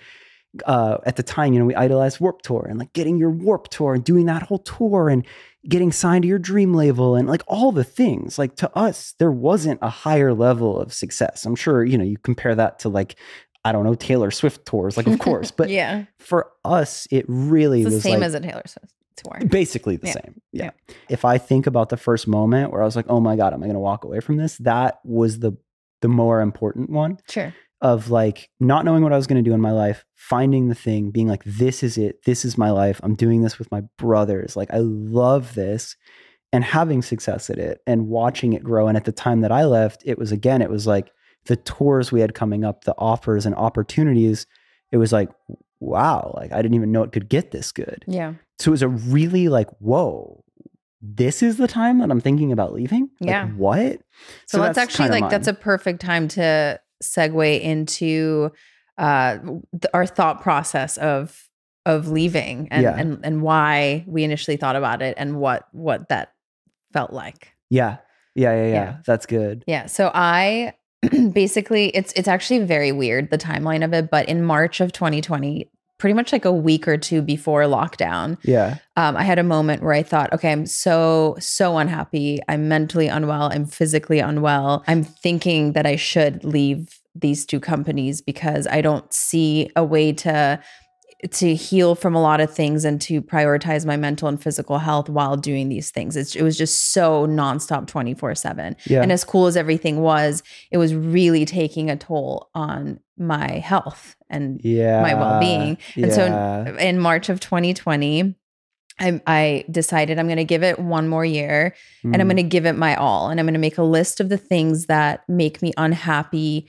uh, 0.67 0.99
at 1.07 1.17
the 1.17 1.23
time, 1.23 1.53
you 1.53 1.59
know, 1.59 1.65
we 1.65 1.75
idolized 1.75 2.21
Warped 2.21 2.45
Tour 2.45 2.67
and 2.69 2.79
like 2.79 2.93
getting 2.93 3.17
your 3.17 3.31
Warped 3.31 3.71
Tour 3.71 3.95
and 3.95 4.05
doing 4.05 4.27
that 4.27 4.43
whole 4.43 4.59
tour 4.59 5.09
and 5.09 5.25
getting 5.69 5.93
signed 5.93 6.23
to 6.23 6.29
your 6.29 6.39
dream 6.39 6.73
label 6.75 7.15
and 7.15 7.29
like 7.29 7.43
all 7.47 7.73
the 7.73 7.85
things. 7.85 8.39
Like 8.39 8.57
to 8.57 8.75
us, 8.77 9.15
there 9.19 9.31
wasn't 9.31 9.79
a 9.83 9.91
higher 9.91 10.33
level 10.33 10.79
of 10.81 10.93
success. 10.93 11.45
I'm 11.45 11.55
sure, 11.57 11.85
you 11.85 11.99
know, 11.99 12.05
you 12.05 12.17
compare 12.19 12.55
that 12.55 12.79
to 12.81 12.89
like 12.89 13.17
I 13.65 13.73
don't 13.73 13.85
know, 13.85 13.95
Taylor 13.95 14.31
Swift 14.31 14.65
tours, 14.67 14.97
like 14.97 15.07
of 15.07 15.19
course. 15.19 15.51
But 15.51 15.69
yeah, 15.69 16.05
for 16.21 16.51
us, 16.65 17.07
it 17.11 17.25
really 17.29 17.81
it's 17.83 17.91
the 17.91 17.97
was 17.97 18.03
same 18.03 18.15
like, 18.21 18.23
as 18.27 18.35
a 18.35 18.41
Taylor 18.41 18.63
Swift 18.67 18.93
tour. 19.17 19.47
basically 19.49 19.97
the 19.97 20.07
Yeah. 20.07 20.13
same. 20.13 20.41
Yeah. 20.53 20.71
If 21.09 21.25
I 21.25 21.39
think 21.39 21.67
about 21.67 21.89
the 21.91 21.97
first 21.97 22.27
moment 22.29 22.73
where 22.73 22.81
I 22.83 22.85
was 22.85 22.97
like, 22.97 23.07
oh 23.09 23.21
my 23.21 23.37
God, 23.37 23.53
am 23.53 23.63
I 23.63 23.67
gonna 23.67 23.81
walk 23.81 24.05
away 24.05 24.21
from 24.21 24.37
this? 24.37 24.57
That 24.59 25.01
was 25.05 25.41
the 25.41 25.53
the 26.01 26.09
more 26.09 26.41
important 26.41 26.89
one 26.91 27.19
Sure. 27.29 27.53
Of 27.81 28.11
like 28.11 28.51
not 28.59 28.85
knowing 28.85 29.03
what 29.03 29.13
I 29.13 29.17
was 29.17 29.27
gonna 29.27 29.43
do 29.43 29.55
in 29.55 29.61
my 29.61 29.73
life, 29.73 30.05
finding 30.15 30.69
the 30.69 30.75
thing, 30.75 31.11
being 31.11 31.29
like, 31.29 31.45
this 31.45 31.83
is 31.83 31.97
it, 31.97 32.25
this 32.25 32.45
is 32.45 32.59
my 32.59 32.71
life. 32.71 33.01
I'm 33.03 33.15
doing 33.15 33.43
this 33.43 33.59
with 33.59 33.71
my 33.71 33.83
brothers. 33.99 34.57
Like 34.57 34.73
I 34.73 34.79
love 34.79 35.55
this. 35.55 35.97
And 36.51 36.65
having 36.65 37.03
success 37.03 37.51
at 37.51 37.59
it 37.59 37.83
and 37.87 38.09
watching 38.09 38.55
it 38.55 38.65
grow. 38.65 38.89
And 38.89 38.97
at 38.97 39.05
the 39.05 39.13
time 39.13 39.43
that 39.43 39.53
I 39.53 39.67
left, 39.67 40.03
it 40.07 40.19
was 40.19 40.33
again, 40.33 40.63
it 40.63 40.71
was 40.71 40.87
like 40.87 41.11
the 41.45 41.57
tours 41.57 42.11
we 42.11 42.21
had 42.23 42.35
coming 42.35 42.65
up, 42.65 42.85
the 42.85 42.95
offers 42.97 43.45
and 43.45 43.55
opportunities. 43.55 44.47
It 44.91 44.97
was 44.97 45.13
like, 45.13 45.29
wow, 45.79 46.33
like 46.39 46.51
I 46.53 46.63
didn't 46.63 46.75
even 46.75 46.91
know 46.91 47.03
it 47.03 47.13
could 47.13 47.29
get 47.29 47.51
this 47.51 47.71
good. 47.71 48.03
Yeah. 48.07 48.33
So 48.59 48.71
it 48.71 48.73
was 48.73 48.83
a 48.83 48.89
really 48.89 49.49
like, 49.49 49.69
whoa, 49.79 50.43
this 51.03 51.43
is 51.43 51.59
the 51.59 51.69
time 51.69 51.99
that 51.99 52.11
I'm 52.11 52.21
thinking 52.21 52.51
about 52.51 52.73
leaving? 52.73 53.11
Like, 53.21 53.29
Yeah. 53.29 53.49
what? 53.49 54.01
So, 54.47 54.59
that's, 54.59 54.79
actually 54.79 55.11
like 55.11 55.31
that's 55.31 55.49
a 55.49 55.55
perfect 55.55 56.01
time 56.01 56.29
to 56.29 56.81
segue 57.03 57.61
into 57.61 58.51
uh 58.99 59.39
th- 59.39 59.85
our 59.95 60.07
thought 60.07 60.41
process 60.43 60.97
of 60.99 61.49
of 61.87 62.09
leaving 62.09 62.69
and, 62.71 62.83
Yeah. 62.83 62.97
and 62.97 63.21
and 63.25 63.43
why 63.43 64.05
we 64.07 64.25
initially 64.25 64.57
thought 64.57 64.77
about 64.77 65.01
it 65.03 65.15
and 65.17 65.39
what 65.41 65.67
what 65.73 66.09
that 66.09 66.33
felt 66.93 67.13
like. 67.13 67.53
Yeah. 67.71 67.99
Yeah. 68.35 68.55
Yeah. 68.55 68.63
Yeah. 68.67 68.73
Yeah. 68.73 68.97
That's 69.07 69.27
good. 69.27 69.65
Yeah. 69.67 69.87
So 69.87 70.11
I 70.13 70.75
basically 71.33 71.89
it's 71.89 72.13
it's 72.15 72.29
actually 72.29 72.61
very 72.65 72.93
weird 72.93 73.31
the 73.31 73.39
timeline 73.39 73.85
of 73.85 73.93
it, 73.95 74.11
but 74.11 74.29
in 74.29 74.45
March 74.45 74.81
of 74.81 74.93
2020, 74.93 75.71
pretty 75.99 76.15
much 76.15 76.33
like 76.33 76.45
a 76.45 76.53
week 76.53 76.87
or 76.89 76.97
two 76.97 77.21
before 77.23 77.63
lockdown, 77.63 78.39
Yeah. 78.45 78.79
um, 78.97 79.17
I 79.17 79.25
had 79.25 79.39
a 79.39 79.43
moment 79.43 79.83
where 79.83 79.93
I 79.93 80.03
thought, 80.03 80.33
okay, 80.33 80.53
I'm 80.53 80.65
so, 80.67 81.37
so 81.41 81.77
unhappy. 81.79 82.41
I'm 82.49 82.69
mentally 82.69 83.09
unwell. 83.09 83.51
I'm 83.53 83.67
physically 83.67 84.21
unwell. 84.21 84.85
I'm 84.87 85.03
thinking 85.05 85.73
that 85.73 85.87
I 85.87 85.97
should 85.97 86.45
leave 86.45 87.01
these 87.15 87.45
two 87.45 87.59
companies 87.59 88.23
because 88.23 88.67
I 88.69 88.81
don't 88.81 89.13
see 89.13 89.71
a 89.75 89.83
way 89.85 90.13
to 90.13 90.61
to 91.33 91.55
heal 91.55 91.95
from 91.97 92.15
a 92.15 92.21
lot 92.23 92.41
of 92.41 92.55
things 92.55 92.85
and 92.85 93.01
to 93.01 93.21
prioritize 93.21 93.85
my 93.85 93.97
mental 93.97 94.29
and 94.29 94.41
physical 94.41 94.79
health 94.79 95.09
while 95.09 95.37
doing 95.37 95.69
these 95.69 95.91
things. 95.91 96.17
It's, 96.17 96.37
it 96.37 96.43
was 96.43 96.57
just 96.57 96.93
so 96.93 97.27
nonstop 97.27 97.89
24 97.89 98.37
7. 98.37 98.77
And 99.03 99.11
as 99.11 99.25
cool 99.25 99.47
as 99.47 99.57
everything 99.57 100.01
was, 100.01 100.45
it 100.71 100.79
was 100.79 100.95
really 100.95 101.45
taking 101.45 101.91
a 101.91 101.97
toll 101.97 102.51
on 102.55 103.01
my 103.17 103.59
health 103.59 104.15
and 104.31 104.61
yeah. 104.63 105.03
my 105.03 105.15
well-being. 105.15 105.79
And 105.97 106.13
so 106.13 106.77
in 106.79 107.01
March 107.01 107.29
of 107.29 107.41
2020, 107.41 108.37
I, 109.01 109.21
I 109.27 109.65
decided 109.71 110.19
I'm 110.19 110.27
going 110.27 110.39
to 110.39 110.45
give 110.45 110.63
it 110.65 110.79
one 110.79 111.09
more 111.09 111.25
year 111.25 111.75
and 112.05 112.15
I'm 112.17 112.23
Mm. 112.23 112.31
going 112.31 112.37
to 112.37 112.43
give 112.45 112.67
it 112.67 112.73
my 112.77 112.95
all. 112.97 113.29
And 113.31 113.39
I'm 113.41 113.47
going 113.47 113.55
to 113.55 113.61
make 113.61 113.79
a 113.79 113.83
list 113.83 114.21
of 114.21 114.29
the 114.29 114.37
things 114.39 114.87
that 114.87 115.23
make 115.29 115.63
me 115.63 115.73
unhappy 115.77 116.69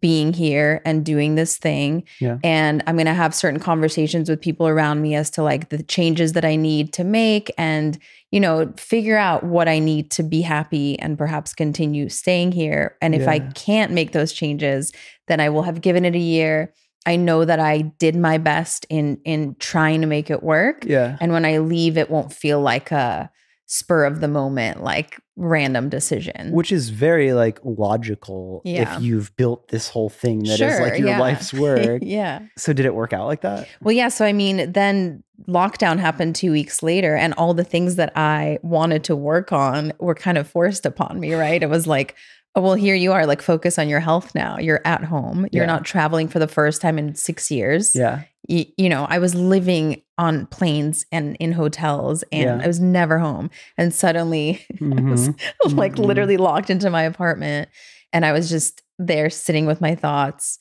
being 0.00 0.32
here 0.32 0.80
and 0.84 1.04
doing 1.04 1.34
this 1.34 1.56
thing. 1.56 2.04
Yeah. 2.20 2.38
And 2.42 2.82
I'm 2.86 2.96
going 2.96 3.06
to 3.06 3.14
have 3.14 3.34
certain 3.34 3.60
conversations 3.60 4.28
with 4.28 4.40
people 4.40 4.66
around 4.66 5.02
me 5.02 5.14
as 5.14 5.30
to 5.30 5.42
like 5.42 5.68
the 5.68 5.82
changes 5.82 6.32
that 6.32 6.44
I 6.44 6.56
need 6.56 6.92
to 6.94 7.04
make 7.04 7.52
and, 7.58 7.98
you 8.30 8.40
know, 8.40 8.72
figure 8.76 9.16
out 9.16 9.44
what 9.44 9.68
I 9.68 9.78
need 9.78 10.10
to 10.12 10.22
be 10.22 10.40
happy 10.42 10.98
and 10.98 11.18
perhaps 11.18 11.54
continue 11.54 12.08
staying 12.08 12.52
here. 12.52 12.96
And 13.00 13.14
if 13.14 13.28
I 13.28 13.40
can't 13.40 13.92
make 13.92 14.12
those 14.12 14.32
changes, 14.32 14.92
then 15.28 15.40
I 15.40 15.50
will 15.50 15.62
have 15.62 15.80
given 15.80 16.04
it 16.04 16.14
a 16.14 16.18
year. 16.18 16.72
I 17.06 17.16
know 17.16 17.44
that 17.44 17.60
I 17.60 17.82
did 17.82 18.16
my 18.16 18.38
best 18.38 18.86
in 18.88 19.20
in 19.24 19.56
trying 19.58 20.00
to 20.00 20.06
make 20.06 20.30
it 20.30 20.42
work. 20.42 20.84
yeah. 20.86 21.18
And 21.20 21.32
when 21.32 21.44
I 21.44 21.58
leave, 21.58 21.98
it 21.98 22.10
won't 22.10 22.32
feel 22.32 22.60
like 22.60 22.90
a 22.90 23.30
spur 23.66 24.04
of 24.04 24.20
the 24.20 24.28
moment, 24.28 24.82
like 24.82 25.18
random 25.36 25.88
decision. 25.88 26.52
Which 26.52 26.70
is 26.70 26.90
very 26.90 27.32
like 27.32 27.58
logical 27.64 28.60
Yeah. 28.64 28.96
if 28.96 29.02
you've 29.02 29.34
built 29.36 29.68
this 29.68 29.88
whole 29.88 30.08
thing 30.10 30.40
that 30.44 30.50
is 30.52 30.56
Sure, 30.58 30.80
like 30.82 30.98
your 30.98 31.08
yeah. 31.08 31.18
life's 31.20 31.52
work. 31.54 32.00
yeah. 32.02 32.40
so 32.58 32.72
did 32.72 32.86
it 32.86 32.94
work 32.94 33.12
out 33.12 33.26
like 33.26 33.40
that? 33.40 33.66
Well, 33.80 33.92
yeah. 33.92 34.08
So, 34.08 34.24
I 34.24 34.32
mean, 34.32 34.72
then 34.72 35.22
lockdown 35.48 35.98
happened 35.98 36.36
two 36.36 36.52
weeks 36.52 36.82
later, 36.82 37.16
and 37.16 37.34
all 37.34 37.54
the 37.54 37.64
things 37.64 37.96
that 37.96 38.12
I 38.16 38.58
wanted 38.62 39.02
to 39.04 39.16
work 39.16 39.52
on 39.52 39.92
were 39.98 40.14
kind 40.14 40.38
of 40.38 40.46
forced 40.48 40.86
upon 40.86 41.18
me, 41.18 41.34
right? 41.34 41.62
It 41.62 41.68
was 41.70 41.86
like, 41.86 42.14
oh, 42.56 42.60
well, 42.60 42.74
here 42.74 42.94
you 42.94 43.12
are, 43.12 43.26
like, 43.26 43.42
focus 43.42 43.78
on 43.78 43.88
your 43.88 44.00
health 44.00 44.34
now. 44.34 44.58
You're 44.58 44.80
at 44.84 45.02
home. 45.04 45.46
You're 45.52 45.64
Yeah. 45.64 45.72
not 45.72 45.84
traveling 45.84 46.28
for 46.28 46.38
the 46.38 46.46
first 46.48 46.80
time 46.80 46.98
in 46.98 47.14
six 47.14 47.50
years. 47.50 47.94
Yeah. 47.96 48.22
Y- 48.48 48.66
you 48.76 48.88
know, 48.88 49.06
I 49.08 49.18
was 49.18 49.34
living 49.34 50.02
on 50.18 50.46
planes 50.46 51.04
and 51.10 51.36
in 51.40 51.50
hotels, 51.52 52.22
and 52.30 52.44
Yeah. 52.60 52.60
I 52.62 52.66
was 52.68 52.78
never 52.78 53.18
home. 53.18 53.50
And 53.76 53.92
suddenly, 53.92 54.64
I 54.80 54.84
was 55.10 55.28
Mhm. 55.30 55.76
like 55.76 55.94
Mhm. 55.94 56.04
literally 56.06 56.36
locked 56.36 56.70
into 56.70 56.90
my 56.90 57.02
apartment 57.02 57.68
and 58.12 58.24
i 58.24 58.30
was 58.30 58.48
just 58.48 58.82
there 59.00 59.28
sitting 59.28 59.66
with 59.66 59.80
my 59.80 59.96
thoughts 59.96 60.60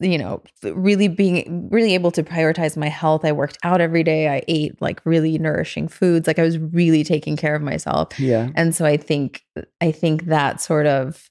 you 0.00 0.16
know 0.16 0.42
really 0.62 1.06
being 1.08 1.68
really 1.70 1.92
able 1.94 2.10
to 2.10 2.22
prioritize 2.22 2.76
my 2.76 2.88
health 2.88 3.24
i 3.24 3.32
worked 3.32 3.58
out 3.62 3.80
every 3.80 4.02
day 4.02 4.28
i 4.28 4.42
ate 4.48 4.80
like 4.80 5.00
really 5.04 5.36
nourishing 5.38 5.86
foods 5.86 6.26
like 6.26 6.38
i 6.38 6.42
was 6.42 6.58
really 6.58 7.04
taking 7.04 7.36
care 7.36 7.54
of 7.54 7.60
myself 7.62 8.18
Yeah. 8.18 8.48
and 8.54 8.74
so 8.74 8.84
i 8.86 8.96
think 8.96 9.44
i 9.82 9.92
think 9.92 10.24
that 10.26 10.60
sort 10.60 10.86
of 10.86 11.28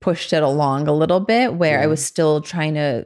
pushed 0.00 0.32
it 0.32 0.42
along 0.42 0.86
a 0.88 0.92
little 0.92 1.20
bit 1.20 1.54
where 1.54 1.80
i 1.80 1.86
was 1.86 2.04
still 2.04 2.40
trying 2.40 2.74
to 2.74 3.04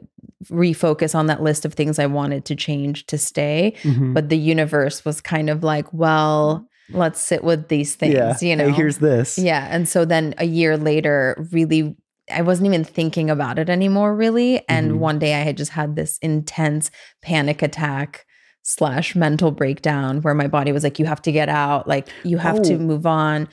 refocus 0.49 1.13
on 1.15 1.27
that 1.27 1.41
list 1.43 1.63
of 1.65 1.73
things 1.73 1.99
i 1.99 2.05
wanted 2.05 2.43
to 2.45 2.55
change 2.55 3.05
to 3.07 3.17
stay 3.17 3.73
Mhm. 3.83 4.13
but 4.13 4.29
the 4.29 4.37
universe 4.37 5.05
was 5.05 5.21
kind 5.21 5.49
of 5.49 5.63
like 5.63 5.93
well 5.93 6.65
let's 6.91 7.19
sit 7.21 7.43
with 7.43 7.67
these 7.67 7.95
things 7.95 8.15
yeah. 8.15 8.35
you 8.41 8.55
know 8.55 8.69
Hey, 8.69 8.73
here's 8.75 8.97
this. 8.97 9.37
yeah. 9.37 9.67
And 9.69 9.87
so 9.87 10.05
then 10.05 10.33
a 10.39 10.45
year 10.45 10.75
later, 10.75 11.45
really, 11.51 11.95
I 12.31 12.41
wasn't 12.41 12.67
even 12.67 12.83
thinking 12.83 13.29
about 13.29 13.59
it 13.59 13.69
anymore, 13.69 14.15
really. 14.15 14.61
And 14.69 14.91
Mhm. 14.93 14.97
one 14.99 15.19
day 15.19 15.33
I 15.35 15.39
had 15.43 15.57
just 15.57 15.71
had 15.71 15.95
this 15.95 16.17
intense 16.21 16.91
panic 17.21 17.61
attack 17.61 18.25
slash 18.63 19.15
mental 19.15 19.51
breakdown 19.51 20.21
where 20.21 20.33
my 20.33 20.47
body 20.47 20.71
was 20.71 20.83
like, 20.83 20.99
you 20.99 21.05
have 21.05 21.21
to 21.23 21.31
get 21.31 21.49
out, 21.49 21.87
like, 21.87 22.07
you 22.23 22.37
have 22.37 22.61
to 22.63 22.75
Oh. 22.75 22.79
move 22.79 23.05
on. 23.05 23.47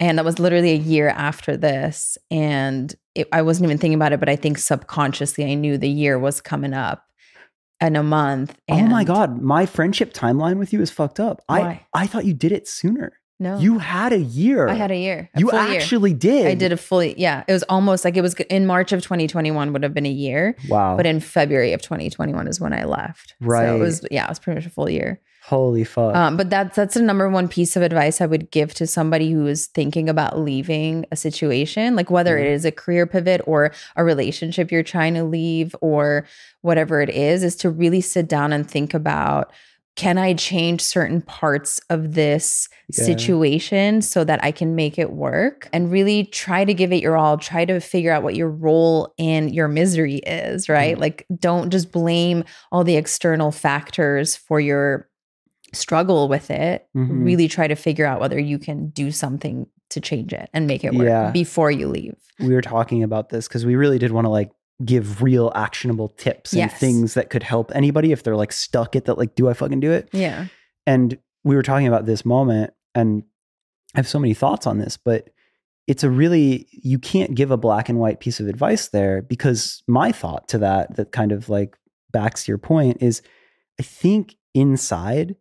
And 0.00 0.18
that 0.18 0.24
was 0.24 0.38
literally 0.38 0.72
a 0.72 0.76
year 0.76 1.08
after 1.08 1.56
this. 1.56 2.18
And 2.30 2.94
it, 3.14 3.28
I 3.32 3.42
wasn't 3.42 3.64
even 3.66 3.78
thinking 3.78 3.94
about 3.96 4.12
it, 4.12 4.20
but 4.20 4.28
I 4.28 4.36
think 4.36 4.58
subconsciously 4.58 5.44
I 5.44 5.54
knew 5.54 5.76
the 5.78 5.88
year 5.88 6.18
was 6.18 6.40
coming 6.40 6.72
up 6.74 7.04
in 7.80 7.96
a 7.96 8.02
month. 8.02 8.56
oh 8.68 8.82
my 8.82 9.04
god, 9.04 9.40
my 9.40 9.64
friendship 9.66 10.12
timeline 10.12 10.58
with 10.58 10.72
you 10.72 10.80
is 10.82 10.90
fucked 10.90 11.18
up. 11.20 11.40
Why? 11.46 11.86
I 11.94 12.02
I 12.02 12.06
thought 12.06 12.24
you 12.26 12.34
did 12.34 12.52
it 12.52 12.68
sooner. 12.68 13.12
No, 13.40 13.58
You 13.58 13.78
had 13.78 14.12
a 14.12 14.18
year. 14.18 14.66
I 14.68 14.74
had 14.74 14.90
a 14.90 14.96
year. 14.96 15.30
a 15.34 15.38
you 15.40 15.48
full 15.50 15.62
year. 15.68 15.78
actually 15.80 16.12
did. 16.12 16.46
I 16.48 16.54
did 16.54 16.72
a 16.72 16.76
fully, 16.76 17.14
yeah. 17.16 17.44
It 17.46 17.52
was 17.52 17.62
almost 17.64 18.04
like 18.04 18.16
it 18.16 18.20
was 18.22 18.34
in 18.34 18.66
March 18.66 18.90
of 18.90 19.00
2021 19.02 19.72
would 19.72 19.84
have 19.84 19.94
been 19.94 20.06
a 20.06 20.10
year, 20.10 20.56
Wow. 20.68 20.96
but 20.96 21.06
in 21.06 21.20
February 21.20 21.72
of 21.72 21.80
2021 21.80 22.48
is 22.48 22.60
when 22.60 22.72
I 22.72 22.82
left. 22.84 23.34
So 23.40 23.46
Right. 23.46 23.68
it 23.68 23.78
was, 23.78 24.04
yeah, 24.10 24.24
it 24.26 24.28
was 24.28 24.40
pretty 24.40 24.58
much 24.58 24.66
a 24.66 24.70
full 24.70 24.90
year. 24.90 25.20
Holy 25.44 25.84
fuck. 25.84 26.14
Um, 26.14 26.36
but 26.36 26.50
that's 26.50 26.76
that's 26.76 26.92
the 26.94 27.00
number 27.00 27.26
one 27.30 27.48
piece 27.48 27.74
of 27.74 27.82
advice 27.82 28.20
I 28.20 28.26
would 28.26 28.50
give 28.50 28.74
to 28.74 28.86
somebody 28.86 29.30
who 29.32 29.46
is 29.46 29.66
thinking 29.68 30.06
about 30.10 30.38
leaving 30.38 31.06
a 31.10 31.16
situation, 31.16 31.96
like 31.96 32.10
whether 32.10 32.36
it 32.36 32.48
Mhm. 32.48 32.52
is 32.54 32.64
a 32.66 32.70
career 32.72 33.06
pivot 33.06 33.40
or 33.46 33.70
a 33.96 34.04
relationship 34.04 34.70
you're 34.70 34.82
trying 34.82 35.14
to 35.14 35.24
leave 35.24 35.74
or 35.80 36.26
whatever 36.60 37.00
it 37.00 37.08
is, 37.08 37.42
is 37.42 37.56
to 37.56 37.70
really 37.70 38.02
sit 38.02 38.28
down 38.28 38.52
and 38.52 38.68
think 38.70 38.92
about 38.92 39.50
can 39.98 40.16
I 40.16 40.32
change 40.32 40.80
certain 40.80 41.20
parts 41.20 41.80
of 41.90 42.14
this 42.14 42.68
Yeah. 42.96 43.04
situation 43.04 44.00
so 44.00 44.22
that 44.22 44.42
I 44.44 44.52
can 44.52 44.74
make 44.76 44.96
it 44.96 45.10
work 45.12 45.68
and 45.72 45.90
really 45.90 46.24
try 46.26 46.64
to 46.64 46.72
give 46.72 46.92
it 46.92 47.02
your 47.02 47.16
all, 47.16 47.36
try 47.36 47.64
to 47.64 47.80
figure 47.80 48.12
out 48.12 48.22
what 48.22 48.36
your 48.36 48.48
role 48.48 49.12
in 49.18 49.48
your 49.48 49.66
misery 49.66 50.18
is, 50.18 50.68
right? 50.68 50.96
Mhm. 50.96 51.00
Like 51.00 51.26
don't 51.38 51.70
just 51.70 51.90
blame 51.90 52.44
all 52.70 52.84
the 52.84 52.94
external 52.96 53.50
factors 53.50 54.36
for 54.36 54.60
your 54.60 55.08
struggle 55.74 56.28
with 56.28 56.48
it. 56.50 56.86
Mhm. 56.96 57.24
Really 57.24 57.48
try 57.48 57.66
to 57.66 57.74
figure 57.74 58.06
out 58.06 58.20
whether 58.20 58.38
you 58.38 58.58
can 58.58 58.90
do 58.90 59.10
something 59.10 59.66
to 59.90 60.00
change 60.00 60.32
it 60.32 60.48
and 60.54 60.66
make 60.68 60.84
it 60.84 60.94
work 60.94 61.08
Yeah. 61.08 61.30
before 61.32 61.70
you 61.72 61.88
leave. 61.88 62.14
we 62.40 62.54
were 62.54 62.62
talking 62.62 63.02
about 63.02 63.30
this 63.30 63.48
because 63.48 63.66
we 63.66 63.74
really 63.74 63.98
did 63.98 64.12
want 64.12 64.24
to 64.24 64.28
like 64.28 64.48
give 64.84 65.22
real 65.22 65.50
actionable 65.54 66.08
tips 66.10 66.54
and 66.54 66.70
things 66.70 67.14
that 67.14 67.30
could 67.30 67.42
help 67.42 67.72
anybody 67.74 68.12
if 68.12 68.22
they're 68.22 68.36
like 68.36 68.52
stuck 68.52 68.94
at 68.94 69.06
that 69.06 69.18
like 69.18 69.34
do 69.34 69.48
I 69.48 69.54
fucking 69.54 69.80
do 69.80 69.90
it? 69.90 70.08
Yeah. 70.12 70.46
And 70.86 71.18
we 71.42 71.56
were 71.56 71.62
talking 71.62 71.88
about 71.88 72.06
this 72.06 72.24
moment 72.24 72.72
and 72.94 73.24
I 73.94 73.98
have 73.98 74.08
so 74.08 74.18
many 74.18 74.34
thoughts 74.34 74.66
on 74.66 74.78
this, 74.78 74.96
but 74.96 75.30
it's 75.88 76.04
a 76.04 76.10
really 76.10 76.68
you 76.70 76.98
can't 76.98 77.34
give 77.34 77.50
a 77.50 77.56
black 77.56 77.88
and 77.88 77.98
white 77.98 78.20
piece 78.20 78.38
of 78.38 78.46
advice 78.46 78.88
there 78.88 79.22
because 79.22 79.82
my 79.88 80.12
thought 80.12 80.46
to 80.48 80.58
that 80.58 80.94
that 80.96 81.10
kind 81.10 81.32
of 81.32 81.48
like 81.48 81.76
backs 82.12 82.46
your 82.46 82.58
point 82.58 82.98
is 83.00 83.22
I 83.80 83.82
think 83.82 84.36
inside 84.54 85.36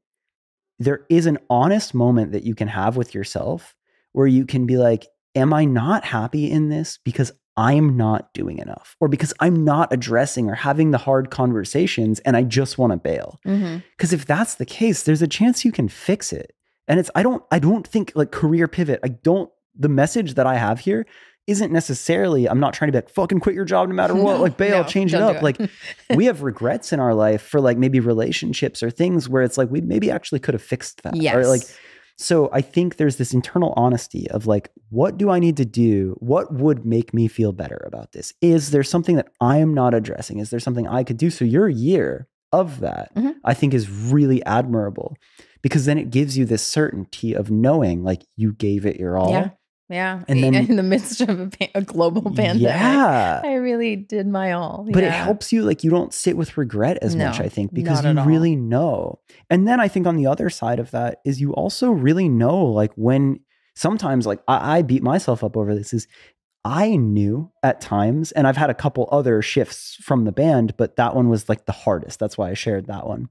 there 0.79 1.05
is 1.09 1.25
an 1.25 1.37
honest 1.49 1.93
moment 1.93 2.31
that 2.31 2.43
you 2.43 2.55
can 2.55 2.69
have 2.69 2.97
with 2.97 3.13
yourself 3.13 3.75
where 4.13 4.27
you 4.27 4.45
can 4.45 4.65
be 4.65 4.77
like 4.77 5.07
am 5.35 5.53
I 5.53 5.65
not 5.65 6.05
happy 6.05 6.49
in 6.49 6.69
this 6.69 6.97
because 7.03 7.31
I'm 7.57 7.97
not 7.97 8.33
doing 8.33 8.59
enough 8.59 8.95
or 8.99 9.07
because 9.07 9.33
I'm 9.39 9.65
not 9.65 9.91
addressing 9.91 10.49
or 10.49 10.55
having 10.55 10.91
the 10.91 10.97
hard 10.99 11.31
conversations 11.31 12.19
and 12.21 12.37
I 12.37 12.43
just 12.43 12.77
want 12.77 12.93
to 12.93 12.97
bail. 12.97 13.39
Mm-hmm. 13.45 13.79
because 13.97 14.13
if 14.13 14.25
that's 14.25 14.55
the 14.55 14.65
case 14.65 15.03
there's 15.03 15.21
a 15.21 15.27
chance 15.27 15.65
you 15.65 15.71
can 15.71 15.89
fix 15.89 16.31
it. 16.31 16.53
And 16.87 16.99
it's 17.01 17.11
i 17.15 17.23
don't 17.23 17.43
i 17.51 17.59
don't 17.59 17.85
think 17.85 18.13
like 18.15 18.31
career 18.31 18.67
pivot 18.67 19.01
i 19.03 19.09
don't 19.09 19.49
the 19.75 19.89
message 19.89 20.35
that 20.35 20.47
i 20.47 20.55
have 20.55 20.79
here 20.79 21.05
isn't 21.45 21.71
necessarily 21.71 22.47
i'm 22.47 22.61
not 22.61 22.73
trying 22.73 22.87
to 22.87 22.91
be 22.93 22.97
like 22.97 23.09
fucking 23.09 23.41
quit 23.41 23.55
your 23.55 23.65
job 23.65 23.89
no 23.89 23.95
matter 23.95 24.15
what 24.23 24.37
No, 24.37 24.41
like 24.41 24.55
bail 24.55 24.83
no, 24.83 24.87
change 24.87 25.13
it 25.13 25.21
up 25.21 25.37
do 25.37 25.43
like 25.43 25.57
we 26.15 26.25
have 26.25 26.43
regrets 26.43 26.93
in 26.93 27.01
our 27.01 27.13
life 27.13 27.41
for 27.41 27.59
like 27.59 27.77
maybe 27.77 27.99
relationships 27.99 28.81
or 28.81 28.89
things 28.89 29.27
where 29.27 29.43
it's 29.43 29.57
like 29.57 29.69
we 29.69 29.81
maybe 29.81 30.09
actually 30.11 30.39
could 30.39 30.53
have 30.53 30.61
fixed 30.63 31.03
that 31.03 31.15
yes. 31.15 31.35
or 31.35 31.45
like 31.45 31.63
so 32.17 32.49
i 32.51 32.61
think 32.61 32.95
there's 32.97 33.17
this 33.17 33.33
internal 33.33 33.73
honesty 33.77 34.29
of 34.31 34.47
like 34.47 34.71
what 34.89 35.17
do 35.17 35.29
i 35.29 35.39
need 35.39 35.57
to 35.57 35.65
do? 35.65 36.15
What 36.19 36.53
would 36.53 36.85
make 36.85 37.13
me 37.13 37.27
feel 37.27 37.51
better 37.51 37.83
about 37.85 38.11
this? 38.13 38.33
Is 38.41 38.71
there 38.71 38.83
something 38.83 39.15
that 39.17 39.29
i 39.41 39.57
am 39.57 39.73
not 39.73 39.93
addressing? 39.93 40.39
Is 40.39 40.49
there 40.49 40.59
something 40.59 40.87
i 40.87 41.03
could 41.03 41.17
do? 41.17 41.29
So 41.29 41.45
your 41.45 41.67
year 41.69 42.27
of 42.53 42.79
that 42.79 43.13
Mhm. 43.15 43.35
i 43.43 43.53
think 43.53 43.73
is 43.73 43.89
really 43.89 44.41
admirable 44.45 45.15
because 45.61 45.83
then 45.85 45.97
it 45.97 46.09
gives 46.09 46.37
you 46.37 46.45
this 46.45 46.63
certainty 46.63 47.33
of 47.33 47.51
knowing 47.51 48.03
like 48.03 48.23
you 48.37 48.53
gave 48.53 48.85
it 48.85 48.97
your 48.97 49.17
all. 49.17 49.31
Yeah. 49.31 49.49
Yeah. 49.89 50.23
And 50.27 50.43
then- 50.43 50.53
in 50.55 50.75
the 50.75 50.83
midst 50.83 51.21
of 51.21 51.39
a, 51.39 51.47
pa- 51.47 51.71
a 51.75 51.81
global 51.81 52.21
pandemic. 52.35 52.61
yeah 52.61 53.41
I 53.43 53.53
really 53.53 53.95
did 53.95 54.27
my 54.27 54.51
all. 54.51 54.85
but 54.91 55.03
it 55.03 55.11
helps 55.11 55.53
you 55.53 55.63
like 55.63 55.83
you 55.83 55.89
don't 55.89 56.13
sit 56.13 56.35
with 56.35 56.57
regret 56.57 56.97
as 57.01 57.15
much 57.15 57.39
i 57.39 57.47
think 57.49 57.73
because 57.73 58.03
you 58.03 58.17
all. 58.17 58.25
really 58.25 58.55
know 58.55 59.19
and 59.49 59.67
then 59.67 59.79
i 59.79 59.87
think 59.87 60.05
on 60.07 60.15
the 60.17 60.27
other 60.27 60.49
side 60.49 60.79
of 60.79 60.91
that 60.91 61.19
is 61.25 61.39
you 61.39 61.53
also 61.53 61.91
really 61.91 62.27
know 62.27 62.65
like 62.65 62.91
when 62.95 63.39
sometimes 63.75 64.25
like 64.25 64.41
i, 64.47 64.77
I 64.77 64.81
beat 64.81 65.03
myself 65.03 65.43
up 65.43 65.55
over 65.55 65.73
this 65.73 65.93
is 65.93 66.07
i 66.65 66.95
knew 66.97 67.49
at 67.63 67.79
times 67.79 68.31
and 68.33 68.45
i've 68.47 68.57
had 68.57 68.69
a 68.69 68.73
couple 68.73 69.07
other 69.11 69.41
shifts 69.41 69.95
from 70.01 70.25
the 70.25 70.31
band 70.33 70.75
but 70.77 70.95
that 70.97 71.15
one 71.15 71.29
was 71.29 71.47
like 71.47 71.65
the 71.65 71.71
hardest 71.71 72.19
that's 72.19 72.37
why 72.37 72.49
i 72.49 72.53
shared 72.53 72.87
that 72.87 73.07
one 73.07 73.29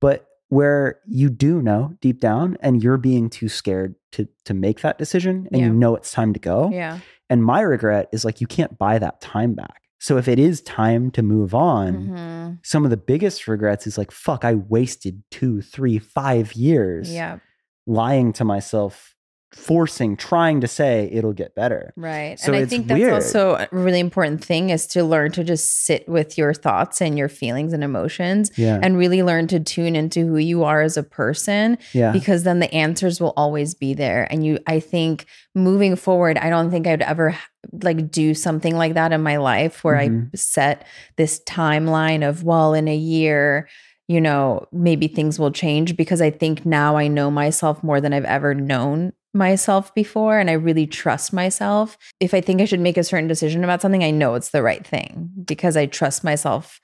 but 0.00 0.26
where 0.48 1.00
you 1.06 1.28
do 1.28 1.60
know 1.60 1.96
deep 2.00 2.20
down 2.20 2.56
and 2.60 2.82
you're 2.82 2.96
being 2.98 3.28
too 3.28 3.48
scared 3.48 3.94
to 4.12 4.28
to 4.44 4.54
make 4.54 4.80
that 4.82 4.96
decision 4.98 5.48
and 5.50 5.60
Yeah. 5.60 5.66
you 5.66 5.72
know 5.72 5.96
it's 5.96 6.12
time 6.12 6.32
to 6.32 6.38
go 6.38 6.70
Yeah. 6.72 7.00
and 7.28 7.42
my 7.44 7.60
regret 7.60 8.08
is 8.12 8.24
like, 8.24 8.40
you 8.40 8.46
can't 8.46 8.78
buy 8.78 8.98
that 9.00 9.20
time 9.20 9.54
back. 9.54 9.82
So 9.98 10.18
if 10.18 10.28
it 10.28 10.38
is 10.38 10.60
time 10.60 11.10
to 11.12 11.22
move 11.22 11.54
on, 11.54 12.08
Mhm. 12.08 12.58
some 12.62 12.84
of 12.84 12.90
the 12.90 12.96
biggest 12.96 13.48
regrets 13.48 13.86
is 13.86 13.98
like, 13.98 14.12
fuck, 14.12 14.44
I 14.44 14.54
wasted 14.54 15.22
two, 15.32 15.62
three, 15.62 15.98
five 15.98 16.52
years 16.52 17.12
Yeah. 17.12 17.38
lying 17.86 18.32
to 18.34 18.44
myself, 18.44 19.15
forcing, 19.52 20.16
trying 20.16 20.60
to 20.60 20.66
say 20.68 21.08
it'll 21.12 21.32
get 21.32 21.54
better. 21.54 21.92
Right. 21.96 22.38
So 22.38 22.52
and 22.52 22.56
I 22.62 22.66
think 22.66 22.88
that's 22.88 22.98
weird. 22.98 23.12
also 23.12 23.54
a 23.54 23.68
really 23.72 24.00
important 24.00 24.44
thing 24.44 24.70
is 24.70 24.86
to 24.88 25.04
learn 25.04 25.32
to 25.32 25.44
just 25.44 25.84
sit 25.84 26.06
with 26.08 26.36
your 26.36 26.52
thoughts 26.52 27.00
and 27.00 27.16
your 27.16 27.28
feelings 27.28 27.72
and 27.72 27.82
emotions 27.84 28.50
Yeah. 28.56 28.78
and 28.82 28.98
really 28.98 29.22
learn 29.22 29.46
to 29.48 29.60
tune 29.60 29.96
into 29.96 30.26
who 30.26 30.36
you 30.36 30.64
are 30.64 30.82
as 30.82 30.96
a 30.96 31.02
person 31.02 31.78
yeah. 31.92 32.12
because 32.12 32.42
then 32.42 32.58
the 32.58 32.72
answers 32.74 33.20
will 33.20 33.32
always 33.36 33.74
be 33.74 33.94
there 33.94 34.26
and 34.30 34.44
you 34.44 34.58
i 34.66 34.80
think 34.80 35.26
moving 35.54 35.96
forward 35.96 36.36
i 36.38 36.50
don't 36.50 36.70
think 36.70 36.86
i'd 36.86 37.02
ever 37.02 37.36
like 37.82 38.10
do 38.10 38.34
something 38.34 38.76
like 38.76 38.94
that 38.94 39.12
in 39.12 39.22
my 39.22 39.36
life 39.38 39.82
where 39.84 39.96
Mhm. 39.96 40.26
i 40.32 40.36
set 40.36 40.84
this 41.16 41.40
timeline 41.46 42.28
of 42.28 42.42
well 42.44 42.74
in 42.74 42.88
a 42.88 42.96
year 42.96 43.68
you 44.08 44.20
know 44.20 44.66
maybe 44.72 45.08
things 45.08 45.38
will 45.38 45.50
change 45.52 45.96
because 45.96 46.20
i 46.20 46.30
think 46.30 46.66
now 46.66 46.96
i 46.96 47.08
know 47.08 47.30
myself 47.30 47.82
more 47.82 48.00
than 48.00 48.12
i've 48.12 48.24
ever 48.24 48.54
known 48.54 49.12
myself 49.36 49.94
before 49.94 50.38
and 50.38 50.48
i 50.50 50.54
really 50.54 50.86
trust 50.86 51.32
myself 51.32 51.96
if 52.18 52.34
i 52.34 52.40
think 52.40 52.60
i 52.60 52.64
should 52.64 52.80
make 52.80 52.96
a 52.96 53.04
certain 53.04 53.28
decision 53.28 53.62
about 53.62 53.80
something 53.82 54.02
i 54.02 54.10
know 54.10 54.34
it's 54.34 54.50
the 54.50 54.62
right 54.62 54.86
thing 54.86 55.30
because 55.44 55.76
i 55.76 55.86
trust 55.86 56.24
myself 56.24 56.80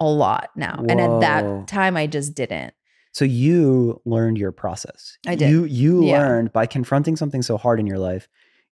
a 0.00 0.06
lot 0.06 0.50
now 0.54 0.84
and 0.88 1.00
at 1.00 1.20
that 1.20 1.66
time 1.66 1.96
i 1.96 2.06
just 2.06 2.34
didn't 2.34 2.74
So 3.12 3.24
you 3.24 4.00
learned 4.04 4.38
your 4.38 4.50
process. 4.52 5.16
I 5.26 5.36
did. 5.36 5.48
You 5.50 5.64
you 5.64 6.04
Yeah. 6.04 6.18
learned 6.18 6.52
by 6.52 6.66
confronting 6.66 7.16
something 7.16 7.42
so 7.42 7.56
hard 7.56 7.78
in 7.78 7.86
your 7.86 7.98
life. 8.10 8.26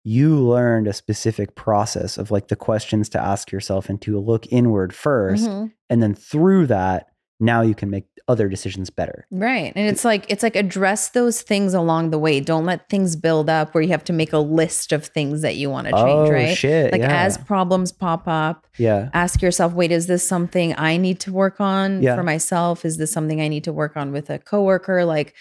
You 0.06 0.40
learned 0.40 0.88
a 0.88 0.94
specific 0.94 1.56
process 1.56 2.18
of 2.18 2.32
like 2.32 2.48
the 2.48 2.56
questions 2.56 3.10
to 3.10 3.20
ask 3.20 3.52
yourself 3.52 3.90
and 3.90 4.02
to 4.04 4.18
look 4.18 4.48
inward 4.50 4.94
1st 4.94 5.50
Mhm. 5.50 5.72
and 5.90 6.02
then 6.02 6.16
through 6.16 6.68
that 6.68 7.08
now 7.40 7.62
you 7.62 7.74
can 7.76 7.90
make 7.90 8.06
other 8.28 8.48
decisions 8.48 8.90
better. 8.92 9.26
Right. 9.32 9.74
And 9.76 9.88
it's 9.88 10.06
like 10.06 10.26
it's 10.30 10.44
like 10.44 10.56
address 10.56 11.10
those 11.10 11.42
things 11.42 11.74
along 11.74 12.12
the 12.12 12.20
way. 12.20 12.40
Don't 12.40 12.66
let 12.66 12.88
things 12.88 13.16
build 13.16 13.50
up 13.50 13.74
where 13.74 13.82
you 13.82 13.90
have 13.90 14.04
to 14.06 14.14
make 14.14 14.34
a 14.34 14.38
list 14.38 14.92
of 14.92 15.06
things 15.06 15.42
that 15.42 15.56
you 15.56 15.70
want 15.70 15.88
to 15.88 15.94
change, 15.94 16.30
oh 16.30 16.32
right? 16.32 16.56
shit! 16.56 16.92
Like 16.92 17.02
yeah. 17.02 17.24
as 17.24 17.38
problems 17.40 17.92
pop 17.92 18.28
up, 18.28 18.68
yeah, 18.78 19.10
ask 19.14 19.42
yourself, 19.42 19.74
wait, 19.74 19.92
is 19.92 20.06
this 20.06 20.28
something 20.28 20.76
I 20.78 20.98
need 20.98 21.20
to 21.22 21.34
work 21.34 21.60
on 21.60 22.04
Yeah. 22.04 22.16
for 22.16 22.24
myself? 22.24 22.86
Is 22.86 22.98
this 22.98 23.12
something 23.12 23.42
I 23.42 23.48
need 23.48 23.64
to 23.64 23.74
work 23.74 23.98
on 23.98 24.12
with 24.12 24.30
a 24.30 24.38
coworker? 24.38 25.06
Like 25.06 25.34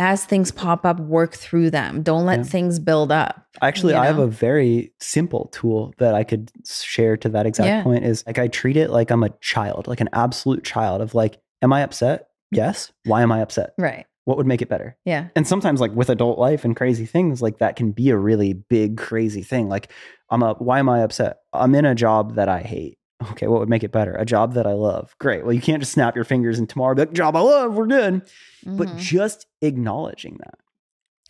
as 0.00 0.24
things 0.24 0.50
pop 0.50 0.84
up, 0.84 0.98
work 0.98 1.34
through 1.34 1.70
them. 1.70 2.02
Don't 2.02 2.24
let 2.24 2.38
Yeah. 2.38 2.44
things 2.44 2.78
build 2.80 3.12
up. 3.12 3.46
actually, 3.62 3.92
you 3.92 3.98
I 3.98 4.06
have 4.06 4.18
a 4.18 4.26
very 4.26 4.92
simple 5.00 5.48
tool 5.52 5.92
that 5.98 6.14
I 6.14 6.24
could 6.24 6.50
share 6.66 7.16
to 7.18 7.28
that 7.30 7.46
exact 7.46 7.66
Yeah. 7.68 7.82
point. 7.82 8.04
Is 8.04 8.24
like 8.26 8.38
I 8.38 8.48
treat 8.48 8.76
it 8.76 8.90
like 8.90 9.10
I'm 9.10 9.22
a 9.22 9.30
child, 9.40 9.86
like 9.86 10.00
an 10.00 10.08
absolute 10.12 10.64
child. 10.64 11.02
Of 11.02 11.14
like, 11.14 11.38
am 11.62 11.72
I 11.72 11.82
upset? 11.82 12.28
Yes. 12.50 12.90
Why 13.04 13.22
am 13.22 13.30
I 13.30 13.40
upset? 13.40 13.74
Right. 13.78 14.06
What 14.24 14.36
would 14.36 14.46
make 14.46 14.62
it 14.62 14.68
better? 14.68 14.96
Yeah. 15.04 15.28
and 15.36 15.46
sometimes 15.46 15.80
like 15.80 15.92
with 15.94 16.08
adult 16.08 16.38
life 16.38 16.64
and 16.64 16.74
crazy 16.76 17.04
things 17.06 17.42
like 17.42 17.58
that 17.58 17.74
can 17.76 17.90
be 17.92 18.10
a 18.10 18.16
really 18.16 18.52
big 18.52 18.96
crazy 18.96 19.42
thing 19.42 19.68
like 19.68 19.90
i'm 20.30 20.42
a 20.42 20.52
why 20.54 20.78
am 20.78 20.88
i 20.88 21.00
upset 21.00 21.38
i'm 21.52 21.74
in 21.74 21.84
a 21.84 21.94
job 21.94 22.34
that 22.36 22.48
i 22.48 22.60
hate 22.60 22.96
okay 23.32 23.46
what 23.46 23.60
would 23.60 23.68
make 23.68 23.84
it 23.84 23.92
better? 23.92 24.12
A 24.14 24.24
job 24.24 24.54
that 24.54 24.66
i 24.66 24.72
love. 24.72 25.14
Great. 25.18 25.44
Well 25.44 25.52
you 25.52 25.60
can't 25.60 25.80
just 25.80 25.92
snap 25.92 26.14
your 26.14 26.24
fingers 26.24 26.58
and 26.58 26.68
tomorrow 26.68 26.94
be 26.94 27.02
like 27.02 27.12
job 27.12 27.36
i 27.36 27.40
love 27.40 27.74
we're 27.74 27.86
good. 27.86 28.22
But 28.64 28.88
Mhm. 28.88 28.96
just 28.98 29.46
acknowledging 29.62 30.36
that. 30.40 30.54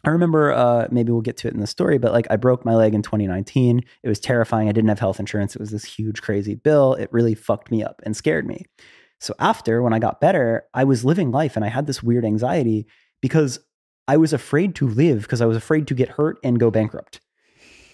I 0.05 0.11
remember 0.11 0.53
uh 0.53 0.89
maybe 0.91 1.13
we'll 1.13 1.21
get 1.21 1.37
to 1.39 1.49
it 1.49 1.55
in 1.55 1.61
the 1.61 1.67
story 1.67 1.99
but 1.99 2.13
like 2.13 2.27
i 2.31 2.37
broke 2.37 2.65
my 2.65 2.75
leg 2.75 2.95
in 2.95 3.03
2019 3.03 3.83
it 4.03 4.09
was 4.09 4.19
terrifying. 4.21 4.69
I 4.69 4.73
didn't 4.73 4.89
have 4.89 4.99
health 5.01 5.21
insurance. 5.21 5.55
It 5.55 5.61
was 5.61 5.71
this 5.71 5.85
huge 5.85 6.23
crazy 6.23 6.55
bill. 6.55 6.95
It 6.95 7.13
really 7.13 7.35
fucked 7.35 7.71
me 7.71 7.83
up 7.85 8.01
and 8.05 8.17
scared 8.17 8.47
me. 8.47 8.65
So 9.19 9.35
after 9.39 9.83
when 9.83 9.93
i 9.93 9.99
got 9.99 10.21
better 10.21 10.65
i 10.75 10.85
was 10.85 11.05
living 11.05 11.31
life 11.31 11.57
and 11.57 11.65
i 11.65 11.69
had 11.69 11.87
this 11.87 12.03
weird 12.03 12.25
anxiety 12.25 12.87
because 13.21 13.59
i 14.09 14.17
was 14.17 14.33
afraid 14.33 14.75
to 14.77 14.89
live 14.89 15.23
because 15.23 15.43
i 15.43 15.47
was 15.47 15.57
afraid 15.57 15.87
to 15.89 15.95
get 15.95 16.09
hurt 16.11 16.39
and 16.43 16.59
go 16.59 16.71
bankrupt. 16.71 17.21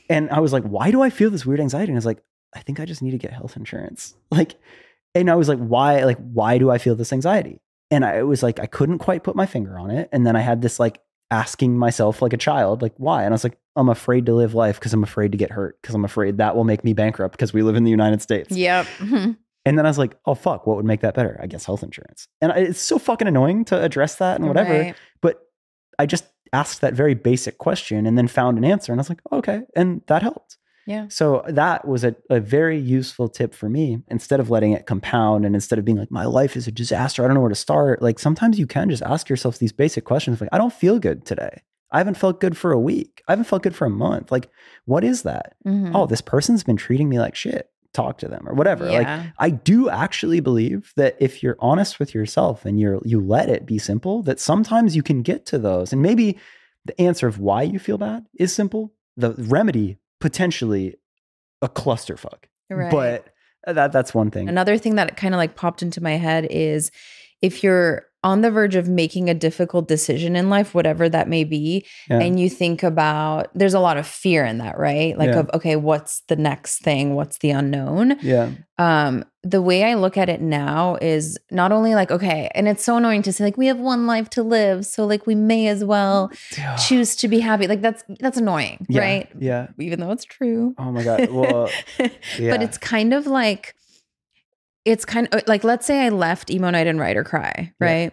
And 0.09 0.31
i 0.31 0.39
was 0.39 0.53
like 0.53 0.63
why 0.65 0.91
do 0.93 1.03
i 1.03 1.11
feel 1.11 1.31
this 1.31 1.45
weird 1.47 1.61
anxiety? 1.61 1.91
And 1.91 1.97
i 1.97 2.03
was 2.03 2.07
like 2.07 2.23
I 2.57 2.61
think 2.61 2.81
I 2.81 2.85
just 2.85 3.03
need 3.03 3.13
to 3.13 3.19
get 3.19 3.33
health 3.33 3.57
insurance. 3.57 4.15
Like, 4.31 4.57
and 5.15 5.31
I 5.31 5.35
was 5.35 5.49
like, 5.49 5.59
why? 5.59 6.05
Like, 6.05 6.19
why 6.19 6.59
do 6.59 6.71
I 6.71 6.79
feel 6.79 6.95
this 6.95 7.13
anxiety? 7.13 7.61
And 7.91 8.05
I 8.05 8.19
it 8.19 8.23
was 8.27 8.43
like, 8.43 8.59
I 8.61 8.67
couldn't 8.67 8.99
quite 8.99 9.23
put 9.23 9.37
my 9.37 9.47
finger 9.47 9.79
on 9.79 9.91
it. 9.91 10.09
And 10.13 10.27
then 10.27 10.37
I 10.37 10.41
had 10.41 10.61
this 10.63 10.79
like 10.79 11.01
asking 11.31 11.79
myself 11.79 12.21
like 12.23 12.33
a 12.33 12.37
child, 12.37 12.83
like, 12.83 12.93
why? 12.99 13.25
And 13.25 13.33
I 13.33 13.35
was 13.35 13.45
like, 13.45 13.59
I'm 13.77 13.89
afraid 13.89 14.27
to 14.27 14.35
live 14.35 14.55
life 14.55 14.79
because 14.79 14.93
I'm 14.93 15.03
afraid 15.03 15.33
to 15.33 15.39
get 15.39 15.51
hurt 15.53 15.81
because 15.81 15.95
I'm 15.95 16.05
afraid 16.05 16.39
that 16.39 16.55
will 16.57 16.65
make 16.65 16.85
me 16.85 16.93
bankrupt 16.93 17.33
because 17.33 17.53
we 17.53 17.63
live 17.63 17.77
in 17.77 17.85
the 17.85 17.91
United 17.91 18.21
States. 18.23 18.55
Yep. 18.57 18.87
Mm-hmm. 18.99 19.33
And 19.65 19.79
then 19.79 19.85
I 19.87 19.89
was 19.89 19.99
like, 19.99 20.17
oh, 20.27 20.35
fuck, 20.35 20.67
what 20.67 20.77
would 20.77 20.85
make 20.85 21.01
that 21.01 21.15
better? 21.15 21.39
I 21.43 21.47
guess 21.47 21.65
health 21.65 21.83
insurance. 21.83 22.29
And 22.41 22.53
I- 22.53 22.59
it's 22.59 22.81
so 22.81 22.99
fucking 22.99 23.27
annoying 23.29 23.65
to 23.67 23.83
address 23.83 24.17
that 24.17 24.39
and 24.39 24.47
whatever. 24.49 24.73
Right. 24.73 24.95
But 25.21 25.41
I 25.99 26.07
just 26.07 26.25
asked 26.53 26.81
that 26.83 26.95
very 26.95 27.15
basic 27.15 27.59
question 27.59 28.07
and 28.07 28.17
then 28.17 28.29
found 28.29 28.59
an 28.59 28.65
answer. 28.65 28.93
And 28.93 29.01
I 29.01 29.03
was 29.03 29.09
like, 29.09 29.21
okay. 29.33 29.63
And 29.75 30.03
that 30.07 30.23
helped. 30.23 30.59
Yeah. 30.87 31.07
So 31.09 31.45
that 31.49 31.87
was 31.87 32.05
a, 32.05 32.15
a 32.31 32.41
very 32.41 32.79
useful 32.79 33.29
tip 33.29 33.55
for 33.55 33.69
me. 33.69 34.03
Instead 34.09 34.41
of 34.41 34.51
letting 34.51 34.73
it 34.73 34.87
compound 34.87 35.45
and 35.45 35.55
instead 35.55 35.79
of 35.79 35.85
being 35.85 35.99
like, 35.99 36.11
my 36.11 36.25
life 36.25 36.57
is 36.57 36.67
a 36.69 36.73
disaster, 36.73 37.23
I 37.25 37.27
don't 37.27 37.35
know 37.35 37.41
where 37.41 37.49
to 37.49 37.55
start. 37.55 38.01
Like 38.03 38.19
sometimes 38.19 38.59
you 38.59 38.67
can 38.67 38.89
just 38.89 39.03
ask 39.03 39.29
yourself 39.29 39.59
these 39.59 39.73
basic 39.73 40.05
questions 40.05 40.41
like, 40.41 40.51
I 40.53 40.59
don't 40.59 40.73
feel 40.73 40.99
good 40.99 41.25
today. 41.25 41.63
I 41.91 41.99
haven't 41.99 42.17
felt 42.17 42.41
good 42.41 42.57
for 42.57 42.73
a 42.73 42.79
week. 42.81 43.23
I 43.29 43.33
haven't 43.33 43.45
felt 43.47 43.63
good 43.63 43.75
for 43.75 43.87
a 43.87 43.91
month. 43.91 44.31
Like, 44.31 44.51
what 44.87 45.05
is 45.05 45.23
that? 45.23 45.55
Mhm. 45.67 45.93
Oh, 45.95 46.07
this 46.07 46.21
person's 46.21 46.63
been 46.65 46.77
treating 46.77 47.09
me 47.09 47.19
like 47.19 47.35
shit. 47.35 47.71
Talk 47.93 48.19
to 48.19 48.29
them 48.29 48.47
or 48.47 48.55
whatever. 48.55 48.85
Like 48.91 49.07
I 49.39 49.51
do 49.51 49.89
actually 49.89 50.41
believe 50.41 50.93
that 50.97 51.17
if 51.19 51.43
you're 51.43 51.57
honest 51.61 51.99
with 51.99 52.15
yourself 52.15 52.65
and 52.67 52.79
you're 52.79 53.01
you 53.05 53.21
let 53.21 53.49
it 53.49 53.65
be 53.67 53.79
simple, 53.79 54.23
that 54.25 54.39
sometimes 54.39 54.95
you 54.95 55.03
can 55.03 55.23
get 55.23 55.47
to 55.47 55.59
those. 55.59 55.93
And 55.93 56.03
maybe 56.03 56.37
the 56.85 57.01
answer 57.01 57.27
of 57.27 57.39
why 57.39 57.63
you 57.63 57.79
feel 57.79 57.97
bad 57.99 58.27
is 58.35 58.53
simple. 58.53 58.93
The 59.17 59.33
remedy 59.39 59.97
potentially 60.21 60.97
a 61.63 61.69
clusterfuck. 61.69 62.45
Right. 62.71 62.91
But 62.91 63.29
uh, 63.67 63.73
that 63.75 63.93
that's 63.93 64.15
one 64.15 64.31
thing. 64.31 64.49
Another 64.49 64.79
thing 64.79 64.97
that 64.97 65.17
kind 65.17 65.35
of 65.35 65.39
like 65.39 65.57
popped 65.57 65.83
into 65.83 66.03
my 66.03 66.13
head 66.13 66.47
is 66.51 66.91
if 67.43 67.63
you're 67.63 68.07
on 68.27 68.41
the 68.41 68.51
verge 68.51 68.75
of 68.75 68.89
making 68.89 69.31
a 69.31 69.35
difficult 69.35 69.87
decision 69.87 70.35
in 70.35 70.51
life, 70.51 70.75
whatever 70.75 71.09
that 71.09 71.29
may 71.29 71.45
be, 71.45 71.87
Yeah. 72.11 72.19
and 72.21 72.41
you 72.41 72.51
think 72.51 72.83
about 72.83 73.49
there's 73.55 73.75
a 73.75 73.79
lot 73.81 73.97
of 73.97 74.07
fear 74.07 74.45
in 74.45 74.59
that, 74.59 74.77
right? 74.79 75.17
Like 75.17 75.29
Yeah. 75.31 75.41
of 75.41 75.51
okay, 75.55 75.77
what's 75.77 76.23
the 76.29 76.35
next 76.37 76.83
thing? 76.83 77.15
What's 77.15 77.39
the 77.39 77.51
unknown? 77.51 78.17
yeah. 78.23 78.51
Um, 78.79 79.25
the 79.43 79.63
way 79.63 79.85
I 79.85 79.95
look 79.95 80.17
at 80.19 80.29
it 80.29 80.41
now 80.43 80.99
is 81.01 81.39
not 81.51 81.71
only 81.73 81.95
like, 81.95 82.11
okay, 82.11 82.51
and 82.55 82.67
it's 82.69 82.85
so 82.85 82.97
annoying 82.97 83.23
to 83.23 83.33
say, 83.33 83.45
like, 83.45 83.57
we 83.57 83.69
have 83.69 83.79
one 83.79 84.07
life 84.07 84.29
to 84.31 84.43
live, 84.43 84.85
so 84.85 85.07
like 85.07 85.27
we 85.27 85.35
may 85.37 85.69
as 85.69 85.83
well 85.85 86.31
choose 86.87 87.15
to 87.17 87.29
be 87.29 87.39
happy. 87.41 87.67
Like 87.69 87.81
that's 87.81 88.03
that's 88.21 88.37
annoying, 88.39 88.85
Yeah. 88.89 89.01
right? 89.01 89.29
Yeah. 89.39 89.69
Even 89.79 90.01
though 90.01 90.11
it's 90.11 90.25
true. 90.25 90.75
Oh 90.79 90.91
my 90.91 91.05
god. 91.05 91.31
Well, 91.31 91.71
but 91.99 92.61
it's 92.67 92.77
kind 92.77 93.15
of 93.15 93.27
like 93.27 93.75
it's 94.87 95.05
kind 95.05 95.29
of 95.33 95.43
like 95.47 95.65
let's 95.65 95.85
say 95.85 96.07
I 96.07 96.09
left 96.09 96.51
emo 96.51 96.71
night 96.71 96.87
and 96.87 96.99
Ride 96.99 97.17
or 97.17 97.25
Cry, 97.25 97.73
Yeah. 97.81 97.87
right? 97.87 98.13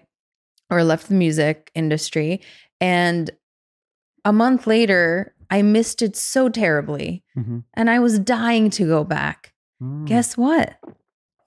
Or 0.70 0.84
left 0.84 1.08
the 1.08 1.14
music 1.16 1.72
industry 1.76 2.42
and 2.82 3.30
a 4.26 4.34
month 4.34 4.68
later 4.68 5.34
I 5.50 5.62
missed 5.62 6.02
it 6.02 6.16
so 6.16 6.50
terribly 6.50 7.24
Mhm. 7.38 7.64
and 7.76 7.90
I 7.90 8.00
was 8.00 8.18
dying 8.20 8.70
to 8.72 8.88
go 8.88 9.04
back. 9.04 9.54
Mm. 9.82 10.06
Guess 10.08 10.36
what? 10.36 10.78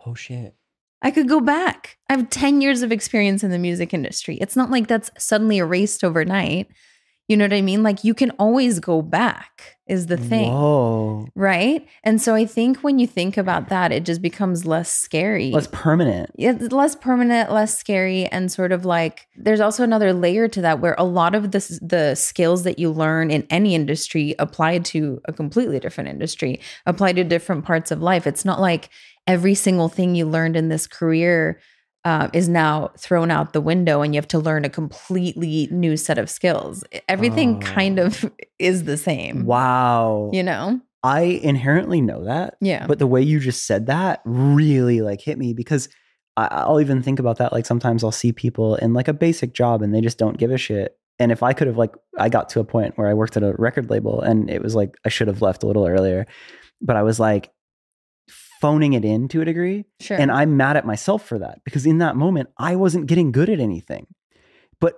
Oh 0.07 0.15
shit. 0.15 0.55
I 1.03 1.11
could 1.11 1.29
go 1.29 1.41
back. 1.41 1.99
I 2.09 2.15
have 2.15 2.31
10 2.31 2.61
years 2.61 2.83
of 2.83 2.93
experience 2.93 3.43
in 3.45 3.51
the 3.51 3.59
music 3.59 3.93
industry. 3.93 4.37
It's 4.41 4.57
not 4.57 4.71
like 4.71 4.87
that's 4.87 5.11
suddenly 5.19 5.59
erased 5.59 6.05
overnight. 6.05 6.69
You 7.29 7.37
know 7.37 7.45
what 7.45 7.53
I 7.53 7.61
mean? 7.61 7.83
Like 7.83 8.05
you 8.05 8.15
can 8.15 8.31
always 8.33 8.79
go 8.79 9.03
back, 9.03 9.77
is 9.89 10.07
the 10.07 10.17
thing. 10.17 10.53
Whoa. 10.53 11.29
Right. 11.35 11.87
And 12.05 12.23
so 12.23 12.35
I 12.35 12.47
think 12.47 12.79
when 12.79 13.01
you 13.01 13.07
think 13.07 13.37
about 13.37 13.69
that, 13.69 13.91
it 13.91 14.05
just 14.05 14.23
becomes 14.23 14.65
less 14.65 14.89
scary. 14.91 15.51
Less 15.51 15.69
permanent. 15.73 16.31
it's 16.37 16.73
less 16.73 16.95
permanent, 16.95 17.51
less 17.51 17.77
scary, 17.77 18.27
and 18.27 18.51
sort 18.51 18.71
of 18.71 18.85
like 18.85 19.27
there's 19.37 19.61
also 19.61 19.83
another 19.83 20.13
layer 20.13 20.47
to 20.49 20.61
that 20.61 20.81
where 20.81 20.95
a 20.99 21.05
lot 21.05 21.35
of 21.35 21.51
the 21.51 21.79
the 21.83 22.15
skills 22.15 22.63
that 22.63 22.79
you 22.79 22.93
learn 22.93 23.33
in 23.33 23.45
any 23.51 23.75
industry 23.75 24.37
apply 24.39 24.79
to 24.79 25.21
a 25.25 25.33
completely 25.33 25.81
different 25.81 26.11
industry, 26.11 26.61
apply 26.87 27.13
to 27.15 27.25
different 27.25 27.65
parts 27.65 27.91
of 27.91 28.01
life. 28.01 28.27
It's 28.27 28.45
not 28.45 28.61
like 28.61 28.89
every 29.27 29.55
single 29.57 29.89
thing 29.89 30.15
you 30.15 30.27
learned 30.27 30.57
in 30.57 30.69
this 30.69 30.87
career 30.87 31.59
uh, 32.07 32.29
is 32.33 32.49
now 32.49 32.91
thrown 32.97 33.31
out 33.33 33.53
the 33.53 33.61
window 33.61 34.01
and 34.01 34.15
you 34.15 34.19
have 34.19 34.29
to 34.29 34.39
learn 34.39 34.65
a 34.65 34.69
completely 34.71 35.69
new 35.73 35.97
set 35.97 36.19
of 36.19 36.31
skills. 36.31 36.85
Everything 37.09 37.57
Oh. 37.57 37.67
kind 37.67 37.99
of 37.99 38.31
is 38.61 38.85
the 38.85 38.97
same. 38.97 39.45
Wow. 39.45 40.31
You 40.33 40.43
know? 40.45 40.81
I 41.03 41.23
inherently 41.43 42.01
know 42.01 42.25
that. 42.25 42.57
Yeah. 42.61 42.87
But 42.87 42.99
the 43.01 43.07
way 43.09 43.23
you 43.23 43.41
just 43.41 43.67
said 43.67 43.87
that 43.87 44.21
really 44.25 45.01
like 45.01 45.21
hit 45.21 45.37
me 45.37 45.53
because 45.53 45.89
I, 46.37 46.47
I'll 46.51 46.81
even 46.81 47.03
think 47.03 47.19
about 47.19 47.39
that. 47.39 47.53
Like 47.53 47.67
sometimes 47.67 48.05
I'll 48.05 48.13
see 48.13 48.33
people 48.33 48.77
in 48.77 48.93
like 48.95 49.09
a 49.09 49.13
basic 49.13 49.53
job 49.53 49.83
and 49.83 49.93
they 49.95 50.01
just 50.01 50.19
don't 50.19 50.39
give 50.39 50.51
a 50.53 50.59
shit. 50.59 50.97
And 51.19 51.33
if 51.33 51.43
I 51.43 51.55
could 51.55 51.67
have 51.67 51.79
like, 51.79 51.95
I 52.19 52.29
got 52.29 52.49
to 52.51 52.61
a 52.61 52.65
point 52.65 52.97
where 52.97 53.09
I 53.09 53.15
worked 53.15 53.37
at 53.37 53.43
a 53.43 53.55
record 53.59 53.91
label 53.91 54.21
and 54.21 54.49
it 54.51 54.63
was 54.63 54.75
like, 54.75 54.97
I 55.05 55.09
should 55.09 55.29
have 55.29 55.43
left 55.43 55.63
a 55.63 55.67
little 55.67 55.87
earlier, 55.87 56.27
but 56.81 56.95
I 56.95 57.03
was 57.03 57.19
like 57.19 57.51
phoning 58.61 58.93
it 58.95 59.05
in 59.05 59.29
to 59.29 59.41
a 59.43 59.45
degree. 59.45 59.85
Sure. 60.01 60.17
And 60.19 60.31
I'm 60.31 60.57
mad 60.57 60.77
at 60.77 60.87
myself 60.87 61.27
for 61.27 61.39
that 61.39 61.59
because 61.65 61.87
in 61.87 61.99
that 61.99 62.17
moment, 62.17 62.49
I 62.59 62.77
wasn't 62.77 63.07
getting 63.07 63.33
good 63.33 63.49
at 63.49 63.61
anything. 63.61 64.07
But 64.81 64.95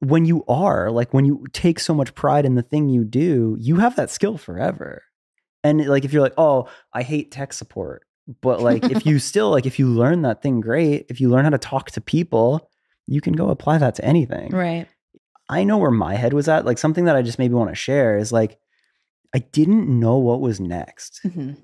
when 0.00 0.24
you 0.24 0.44
are, 0.48 0.90
like 0.90 1.12
when 1.14 1.24
you 1.24 1.44
take 1.52 1.80
so 1.80 1.94
much 1.94 2.14
pride 2.14 2.44
in 2.44 2.54
the 2.54 2.62
thing 2.62 2.88
you 2.88 3.04
do, 3.04 3.56
you 3.60 3.76
have 3.76 3.96
that 3.96 4.10
skill 4.10 4.36
forever. 4.38 5.02
And 5.64 5.86
like 5.86 6.04
if 6.04 6.12
you're 6.12 6.22
like, 6.22 6.34
oh, 6.38 6.68
I 6.92 7.02
hate 7.02 7.30
tech 7.32 7.52
support. 7.52 8.04
But 8.42 8.60
like 8.60 8.84
if 8.84 9.06
you 9.06 9.18
still 9.30 9.50
like 9.50 9.66
if 9.66 9.78
you 9.78 9.88
learn 9.88 10.22
that 10.22 10.42
thing 10.42 10.60
great, 10.60 11.06
if 11.08 11.20
you 11.20 11.30
learn 11.30 11.44
how 11.44 11.50
to 11.50 11.58
talk 11.58 11.90
to 11.92 12.00
people, 12.00 12.70
you 13.06 13.20
can 13.20 13.32
go 13.32 13.48
apply 13.48 13.78
that 13.78 13.94
to 13.96 14.04
anything. 14.04 14.50
right. 14.54 14.86
I 15.50 15.64
know 15.64 15.78
where 15.78 15.90
my 15.90 16.14
head 16.14 16.34
was 16.34 16.46
at. 16.46 16.66
Like 16.66 16.76
something 16.76 17.06
that 17.06 17.16
I 17.16 17.22
just 17.22 17.38
maybe 17.38 17.54
want 17.54 17.70
to 17.70 17.74
share 17.74 18.18
is 18.18 18.30
like 18.32 18.58
I 19.34 19.38
didn't 19.38 19.88
know 19.88 20.18
what 20.18 20.40
was 20.42 20.60
next. 20.60 21.20
Mhm. 21.24 21.56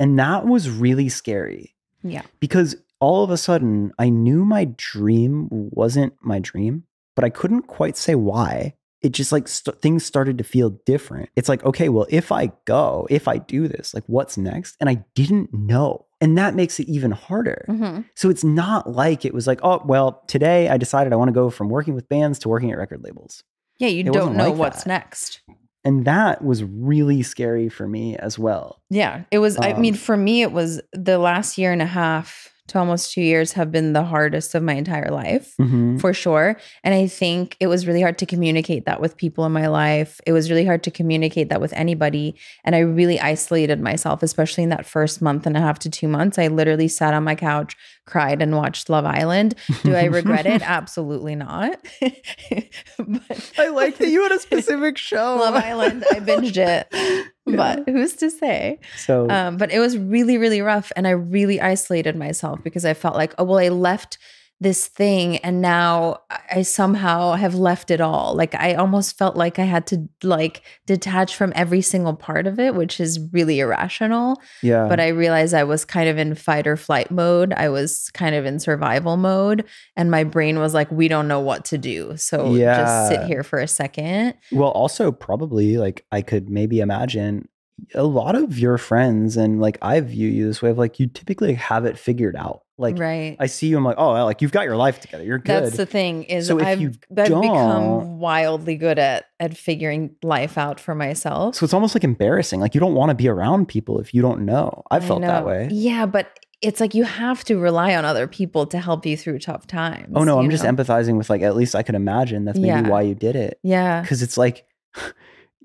And 0.00 0.18
that 0.18 0.46
was 0.46 0.68
really 0.70 1.08
scary 1.08 1.76
Yeah. 2.02 2.22
because 2.40 2.74
all 2.98 3.22
of 3.22 3.30
a 3.30 3.36
sudden 3.36 3.92
I 3.98 4.08
knew 4.08 4.44
my 4.44 4.64
dream 4.76 5.48
wasn't 5.50 6.14
my 6.22 6.38
dream, 6.40 6.84
but 7.14 7.24
I 7.24 7.30
couldn't 7.30 7.62
quite 7.68 7.96
say 7.96 8.14
why. 8.14 8.74
It 9.02 9.12
just 9.12 9.32
like 9.32 9.48
st- 9.48 9.80
things 9.80 10.04
started 10.04 10.36
to 10.38 10.44
feel 10.44 10.70
different. 10.84 11.30
It's 11.34 11.48
like, 11.48 11.64
okay, 11.64 11.88
well, 11.88 12.06
if 12.10 12.30
I 12.30 12.52
go, 12.66 13.06
if 13.08 13.28
I 13.28 13.38
do 13.38 13.66
this, 13.66 13.94
like 13.94 14.04
what's 14.06 14.36
next? 14.36 14.76
And 14.80 14.90
I 14.90 15.04
didn't 15.14 15.54
know. 15.54 16.04
And 16.20 16.36
that 16.36 16.54
makes 16.54 16.78
it 16.78 16.86
even 16.86 17.12
harder. 17.12 17.64
Mhm. 17.66 18.04
So 18.14 18.28
it's 18.28 18.44
not 18.44 18.90
like 18.92 19.24
it 19.24 19.32
was 19.32 19.46
like, 19.46 19.60
oh, 19.62 19.82
well, 19.86 20.22
today 20.26 20.68
I 20.68 20.76
decided 20.76 21.14
I 21.14 21.16
want 21.16 21.28
to 21.28 21.32
go 21.32 21.48
from 21.48 21.70
working 21.70 21.94
with 21.94 22.10
bands 22.10 22.38
to 22.40 22.50
working 22.50 22.70
at 22.70 22.76
record 22.76 23.02
labels. 23.02 23.42
Yeah. 23.78 23.88
You 23.88 24.00
It 24.00 24.12
don't 24.12 24.36
know 24.36 24.50
like 24.50 24.58
what's 24.58 24.84
that. 24.84 24.88
next. 24.88 25.40
And 25.84 26.04
that 26.04 26.44
was 26.44 26.62
really 26.62 27.22
scary 27.22 27.68
for 27.68 27.88
me 27.88 28.16
as 28.16 28.38
well. 28.38 28.80
Yeah, 28.90 29.22
it 29.30 29.38
was. 29.38 29.56
I 29.58 29.72
mean, 29.74 29.94
Um, 29.94 29.98
for 29.98 30.16
me, 30.16 30.42
it 30.42 30.52
was 30.52 30.80
the 30.92 31.18
last 31.18 31.56
year 31.56 31.72
and 31.72 31.80
a 31.80 31.86
half 31.86 32.50
to 32.70 32.78
almost 32.78 33.12
two 33.12 33.20
years 33.22 33.52
have 33.52 33.70
been 33.70 33.92
the 33.92 34.02
hardest 34.04 34.54
of 34.54 34.62
my 34.62 34.72
entire 34.74 35.10
life, 35.10 35.54
Mhm. 35.60 36.00
for 36.00 36.12
sure. 36.12 36.56
And 36.82 36.94
I 36.94 37.06
think 37.06 37.56
it 37.60 37.66
was 37.68 37.86
really 37.86 38.00
hard 38.02 38.18
to 38.18 38.26
communicate 38.26 38.86
that 38.86 39.00
with 39.00 39.16
people 39.16 39.44
in 39.46 39.52
my 39.52 39.66
life. 39.68 40.20
It 40.26 40.32
was 40.32 40.50
really 40.50 40.64
hard 40.64 40.82
to 40.84 40.90
communicate 40.90 41.48
that 41.50 41.60
with 41.60 41.72
anybody. 41.74 42.34
And 42.64 42.74
I 42.74 42.80
really 42.80 43.20
isolated 43.20 43.80
myself, 43.80 44.22
especially 44.22 44.64
in 44.64 44.70
that 44.70 44.86
first 44.86 45.20
month 45.22 45.46
and 45.46 45.56
a 45.56 45.60
half 45.60 45.78
to 45.80 45.90
two 45.90 46.08
months. 46.08 46.38
I 46.38 46.46
literally 46.48 46.88
sat 46.88 47.14
on 47.14 47.24
my 47.24 47.34
couch, 47.34 47.76
cried, 48.06 48.42
and 48.42 48.56
watched 48.56 48.88
Love 48.88 49.04
Island. 49.04 49.54
Do 49.84 49.94
I 49.94 50.04
regret 50.04 50.46
it? 50.46 50.62
Absolutely 50.68 51.34
not. 51.36 51.78
but 52.98 53.52
I 53.58 53.68
like 53.68 53.98
that 53.98 54.08
you 54.08 54.22
had 54.22 54.32
a 54.32 54.38
specific 54.48 54.98
show. 54.98 55.36
Love 55.38 55.54
Island, 55.54 56.04
I 56.10 56.20
binged 56.20 56.56
it. 56.56 57.26
But 57.56 57.88
who's 57.88 58.14
to 58.16 58.30
say? 58.30 58.78
So 58.96 59.28
Um, 59.30 59.56
but 59.56 59.70
it 59.70 59.78
was 59.78 59.96
really, 59.96 60.38
really 60.38 60.62
rough. 60.62 60.92
And 60.96 61.06
I 61.06 61.10
really 61.10 61.60
isolated 61.60 62.16
myself 62.16 62.62
because 62.62 62.84
I 62.84 62.94
felt 62.94 63.16
like, 63.16 63.34
oh, 63.38 63.44
well, 63.44 63.58
I 63.58 63.68
left 63.68 64.18
this 64.62 64.88
thing 64.88 65.38
and 65.38 65.62
now 65.62 66.18
I- 66.50 66.62
somehow 66.62 67.32
have 67.32 67.54
left 67.54 67.90
it 67.90 68.00
all. 68.00 68.34
Like 68.34 68.54
I 68.54 68.74
almost 68.74 69.16
felt 69.16 69.34
like 69.34 69.58
I 69.58 69.64
had 69.64 69.86
to 69.86 70.06
like 70.22 70.62
detach 70.86 71.34
from 71.34 71.52
every 71.56 71.80
single 71.80 72.14
part 72.14 72.46
of 72.46 72.60
it, 72.60 72.74
which 72.74 73.00
is 73.00 73.18
really 73.32 73.60
irrational. 73.60 74.40
yeah, 74.62 74.86
But 74.86 75.00
I 75.00 75.08
realized 75.08 75.54
I 75.54 75.64
was 75.64 75.86
kind 75.86 76.08
of 76.10 76.18
in 76.18 76.34
fight 76.34 76.66
or 76.66 76.76
flight 76.76 77.10
mode. 77.10 77.54
I 77.54 77.70
was 77.70 78.10
kind 78.12 78.34
of 78.34 78.44
in 78.44 78.58
survival 78.58 79.16
mode. 79.16 79.64
And 79.96 80.10
my 80.10 80.24
brain 80.24 80.58
was 80.58 80.74
like, 80.74 80.90
we 80.90 81.08
don't 81.08 81.26
know 81.28 81.40
what 81.40 81.64
to 81.66 81.78
do. 81.78 82.16
So 82.18 82.54
just 82.56 83.08
sit 83.08 83.24
here 83.26 83.42
for 83.42 83.60
a 83.60 83.68
second. 83.68 84.34
well, 84.52 84.70
also 84.70 85.10
probably 85.10 85.78
like 85.78 86.04
I 86.12 86.20
could 86.20 86.50
maybe 86.50 86.80
imagine 86.80 87.48
a 87.94 88.04
lot 88.04 88.34
of 88.34 88.58
your 88.58 88.78
friends 88.78 89.36
and 89.36 89.60
like 89.60 89.78
I 89.82 90.00
view 90.00 90.28
you 90.28 90.46
this 90.46 90.60
way 90.62 90.70
of 90.70 90.78
like 90.78 90.98
you 91.00 91.06
typically 91.06 91.54
have 91.54 91.84
it 91.84 91.98
figured 91.98 92.36
out. 92.36 92.62
Like 92.78 92.98
right. 92.98 93.36
I 93.38 93.46
see 93.46 93.66
you, 93.66 93.76
I'm 93.76 93.84
like, 93.84 93.96
oh, 93.98 94.12
like 94.24 94.40
you've 94.40 94.52
got 94.52 94.64
your 94.64 94.76
life 94.76 95.00
together. 95.00 95.22
You're 95.22 95.38
good. 95.38 95.64
That's 95.64 95.76
the 95.76 95.84
thing 95.84 96.24
is 96.24 96.46
So 96.46 96.58
if 96.58 96.66
I've, 96.66 96.80
I've 96.80 97.26
become 97.26 98.18
wildly 98.18 98.76
good 98.76 98.98
at 98.98 99.26
at 99.38 99.56
figuring 99.56 100.16
life 100.22 100.56
out 100.56 100.80
for 100.80 100.94
myself. 100.94 101.56
so 101.56 101.64
it's 101.64 101.74
almost 101.74 101.94
like 101.94 102.04
embarrassing. 102.04 102.60
Like 102.60 102.74
you 102.74 102.80
don't 102.80 102.94
want 102.94 103.10
to 103.10 103.14
be 103.14 103.28
around 103.28 103.66
people 103.68 104.00
if 104.00 104.14
you 104.14 104.22
don't 104.22 104.46
know. 104.46 104.82
I've 104.90 105.04
I 105.04 105.06
felt 105.06 105.20
that 105.22 105.44
way. 105.44 105.68
Yeah, 105.70 106.06
but 106.06 106.38
it's 106.62 106.80
like 106.80 106.94
you 106.94 107.04
have 107.04 107.42
to 107.44 107.58
rely 107.58 107.94
on 107.94 108.04
other 108.04 108.26
people 108.26 108.66
to 108.66 108.78
help 108.78 109.04
you 109.06 109.16
through 109.16 109.38
tough 109.40 109.66
times. 109.66 110.12
Oh 110.14 110.24
no, 110.24 110.38
I'm 110.38 110.50
just 110.50 110.64
empathizing 110.64 111.16
with 111.18 111.28
like 111.30 111.42
at 111.42 111.56
least 111.56 111.74
I 111.74 111.82
could 111.82 111.94
imagine 111.94 112.44
that's 112.44 112.58
maybe 112.58 112.68
Yeah. 112.68 112.88
why 112.88 113.02
you 113.02 113.14
did 113.14 113.36
it. 113.36 113.58
Yeah. 113.62 114.00
Because 114.00 114.22
it's 114.22 114.36
like 114.38 114.66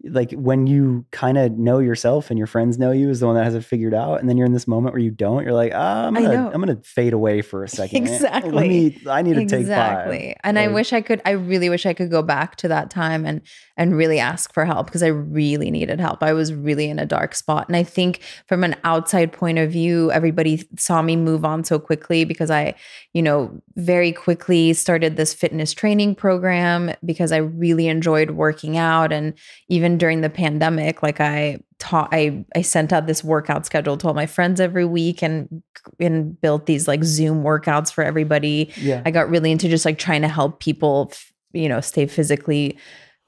like 0.10 0.32
when 0.32 0.68
you 0.68 1.06
kind 1.12 1.38
of 1.38 1.54
know 1.54 1.80
yourself 1.80 2.30
and 2.30 2.38
your 2.38 2.48
friends 2.48 2.78
know 2.78 2.92
you 2.92 3.10
is 3.10 3.20
the 3.20 3.26
one 3.26 3.36
that 3.36 3.44
has 3.44 3.56
it 3.56 3.66
figured 3.66 3.94
out, 3.94 4.20
and 4.20 4.30
then 4.30 4.38
you're 4.38 4.48
in 4.48 4.54
this 4.54 4.68
moment 4.68 4.94
where 4.94 5.02
you 5.02 5.12
don't. 5.12 5.44
You're 5.44 5.54
like, 5.54 5.72
ah, 5.76 6.08
I'm 6.08 6.14
gonna. 6.14 6.52
I'm 6.54 6.60
gonna 6.60 6.80
fade 6.84 7.14
away 7.14 7.42
for 7.42 7.64
a 7.64 7.68
second. 7.68 7.98
Exactly. 7.98 8.52
Let 8.52 8.68
me. 8.68 9.02
I 9.10 9.22
need 9.22 9.36
to 9.36 9.46
take 9.46 9.62
exactly 9.62 10.36
and 10.44 10.60
i 10.60 10.68
wish 10.68 10.94
i 10.94 11.02
could 11.02 11.22
i 11.26 11.32
really 11.32 11.70
wish 11.70 11.86
i 11.86 11.94
could 11.94 12.10
go 12.10 12.22
back 12.22 12.56
to 12.56 12.68
that 12.68 12.90
time 12.90 13.26
and 13.26 13.42
and 13.78 13.96
really 13.96 14.20
ask 14.20 14.54
for 14.54 14.66
help 14.66 14.86
because 14.88 15.04
i 15.04 15.08
really 15.08 15.72
needed 15.72 16.00
help 16.00 16.22
i 16.24 16.34
was 16.34 16.54
really 16.54 16.90
in 16.90 17.00
a 17.00 17.06
dark 17.06 17.36
spot 17.36 17.68
and 17.68 17.76
i 17.76 17.84
think 17.84 18.22
from 18.48 18.64
an 18.64 18.76
outside 18.84 19.32
point 19.32 19.58
of 19.58 19.72
view 19.72 20.12
everybody 20.12 20.68
saw 20.78 21.02
me 21.02 21.16
move 21.16 21.44
on 21.44 21.64
so 21.64 21.80
quickly 21.80 22.24
because 22.24 22.50
i 22.50 22.74
you 23.14 23.22
know 23.22 23.52
very 23.76 24.12
quickly 24.12 24.74
started 24.74 25.18
this 25.18 25.34
fitness 25.34 25.74
training 25.74 26.16
program 26.16 26.94
because 27.04 27.32
i 27.32 27.38
really 27.38 27.88
enjoyed 27.88 28.32
working 28.32 28.78
out 28.78 29.12
and 29.12 29.34
even 29.70 29.95
during 29.98 30.22
the 30.22 30.30
pandemic 30.30 31.02
like 31.04 31.20
i 31.20 31.58
taught 31.80 32.10
i 32.12 32.46
i 32.56 32.62
sent 32.62 32.94
out 32.94 33.06
this 33.08 33.24
workout 33.24 33.66
schedule 33.66 33.98
to 33.98 34.08
all 34.08 34.14
my 34.14 34.26
friends 34.26 34.60
every 34.62 34.86
week 34.86 35.22
and 35.22 35.62
and 36.00 36.40
built 36.42 36.66
these 36.66 36.88
like 36.88 37.04
zoom 37.04 37.44
workouts 37.44 37.92
for 37.92 38.04
everybody 38.04 38.72
Yeah. 38.78 39.02
I 39.06 39.12
got 39.12 39.30
really 39.30 39.52
into 39.52 39.68
just 39.70 39.86
like 39.86 39.98
trying 40.00 40.22
to 40.24 40.28
help 40.28 40.60
people, 40.60 41.12
you 41.54 41.70
know, 41.70 41.82
stay 41.82 42.08
physically 42.08 42.78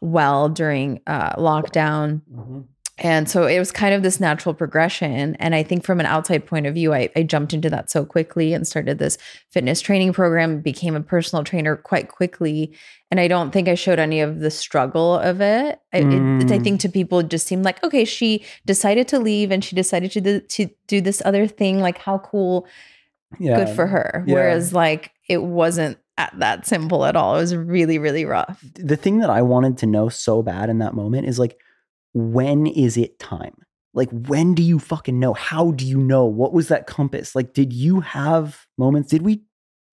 well 0.01 0.49
during 0.49 0.99
uh, 1.07 1.35
lockdown. 1.35 2.21
Mhm. 2.33 2.65
And 2.99 3.29
so 3.29 3.45
it 3.45 3.59
was 3.59 3.71
kind 3.71 3.93
of 3.93 4.01
this 4.01 4.19
natural 4.19 4.55
progression. 4.55 5.35
And 5.35 5.53
I 5.53 5.61
think 5.61 5.83
from 5.83 5.99
an 5.99 6.07
outside 6.07 6.45
point 6.47 6.65
of 6.65 6.73
view, 6.73 6.93
I, 6.93 7.09
I 7.15 7.23
jumped 7.23 7.53
into 7.53 7.69
that 7.69 7.91
so 7.91 8.03
quickly 8.05 8.53
and 8.53 8.67
started 8.67 8.97
this 8.97 9.17
fitness 9.49 9.81
training 9.81 10.13
program, 10.13 10.61
became 10.61 10.95
a 10.95 11.01
personal 11.01 11.43
trainer 11.43 11.75
quite 11.75 12.07
quickly. 12.09 12.73
And 13.11 13.19
I 13.19 13.27
don't 13.27 13.51
think 13.51 13.67
I 13.67 13.75
showed 13.75 13.99
any 13.99 14.19
of 14.21 14.39
the 14.39 14.49
struggle 14.49 15.15
of 15.19 15.41
it. 15.41 15.79
I, 15.93 15.97
it 15.97 16.03
I 16.51 16.57
Mm. 16.57 16.63
think 16.63 16.79
to 16.81 16.89
people 16.89 17.19
it 17.19 17.29
just 17.29 17.45
seemed 17.45 17.63
like, 17.65 17.83
okay, 17.83 18.03
she 18.03 18.43
decided 18.65 19.07
to 19.09 19.19
leave 19.19 19.51
and 19.51 19.63
she 19.63 19.75
decided 19.75 20.11
to 20.13 20.21
do, 20.21 20.39
to 20.41 20.67
do 20.87 20.99
this 20.99 21.21
other 21.23 21.45
thing. 21.45 21.79
Like, 21.79 21.99
how 21.99 22.17
cool 22.17 22.65
Yeah. 23.39 23.57
good 23.57 23.69
for 23.75 23.85
her. 23.85 24.23
Yeah. 24.25 24.33
Whereas 24.33 24.73
like 24.73 25.11
it 25.29 25.43
wasn't 25.43 25.99
at 26.17 26.33
that 26.39 26.65
simple 26.65 27.05
at 27.05 27.15
all. 27.15 27.35
It 27.35 27.41
was 27.41 27.55
really, 27.55 27.99
really 27.99 28.25
rough. 28.25 28.59
the 28.73 28.95
thing 28.95 29.19
that 29.19 29.29
I 29.29 29.43
wanted 29.43 29.77
to 29.79 29.85
know 29.85 30.09
so 30.09 30.41
bad 30.41 30.67
in 30.69 30.79
that 30.79 30.95
moment 30.95 31.27
is 31.27 31.37
like, 31.37 31.59
when 32.17 32.67
is 32.67 32.97
it 32.97 33.19
time? 33.19 33.55
Like, 33.93 34.09
when 34.11 34.53
do 34.53 34.61
you 34.61 34.79
fucking 34.79 35.19
know? 35.19 35.33
How 35.33 35.71
do 35.71 35.85
you 35.85 35.97
know? 35.97 36.25
What 36.25 36.53
was 36.53 36.67
that 36.67 36.87
compass? 36.87 37.35
Like, 37.35 37.53
did 37.53 37.73
you 37.73 38.01
have 38.01 38.65
moments? 38.77 39.09
Did 39.09 39.23
we, 39.23 39.41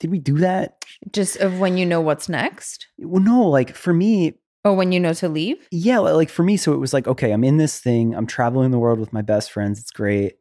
did 0.00 0.10
we 0.10 0.18
do 0.18 0.38
that? 0.38 0.84
Just 1.12 1.36
of 1.36 1.58
when 1.60 1.76
you 1.78 1.86
know 1.86 2.00
what's 2.00 2.28
next. 2.28 2.86
Well, 2.98 3.22
no, 3.22 3.42
like 3.48 3.74
for 3.74 3.94
me, 3.94 4.34
Or 4.64 4.74
when 4.74 4.92
you 4.92 5.00
know 5.00 5.14
to 5.14 5.28
leave. 5.28 5.66
yeah, 5.70 5.98
like 5.98 6.28
for 6.28 6.42
me, 6.42 6.56
so 6.56 6.72
it 6.74 6.78
was 6.80 6.92
like, 6.92 7.06
okay, 7.06 7.30
I'm 7.32 7.44
in 7.44 7.56
this 7.56 7.80
thing, 7.80 8.14
I'm 8.14 8.26
traveling 8.26 8.70
the 8.72 8.78
world 8.78 8.98
with 8.98 9.12
my 9.12 9.22
best 9.22 9.50
friends, 9.52 9.80
it's 9.80 9.90
great. 9.90 10.34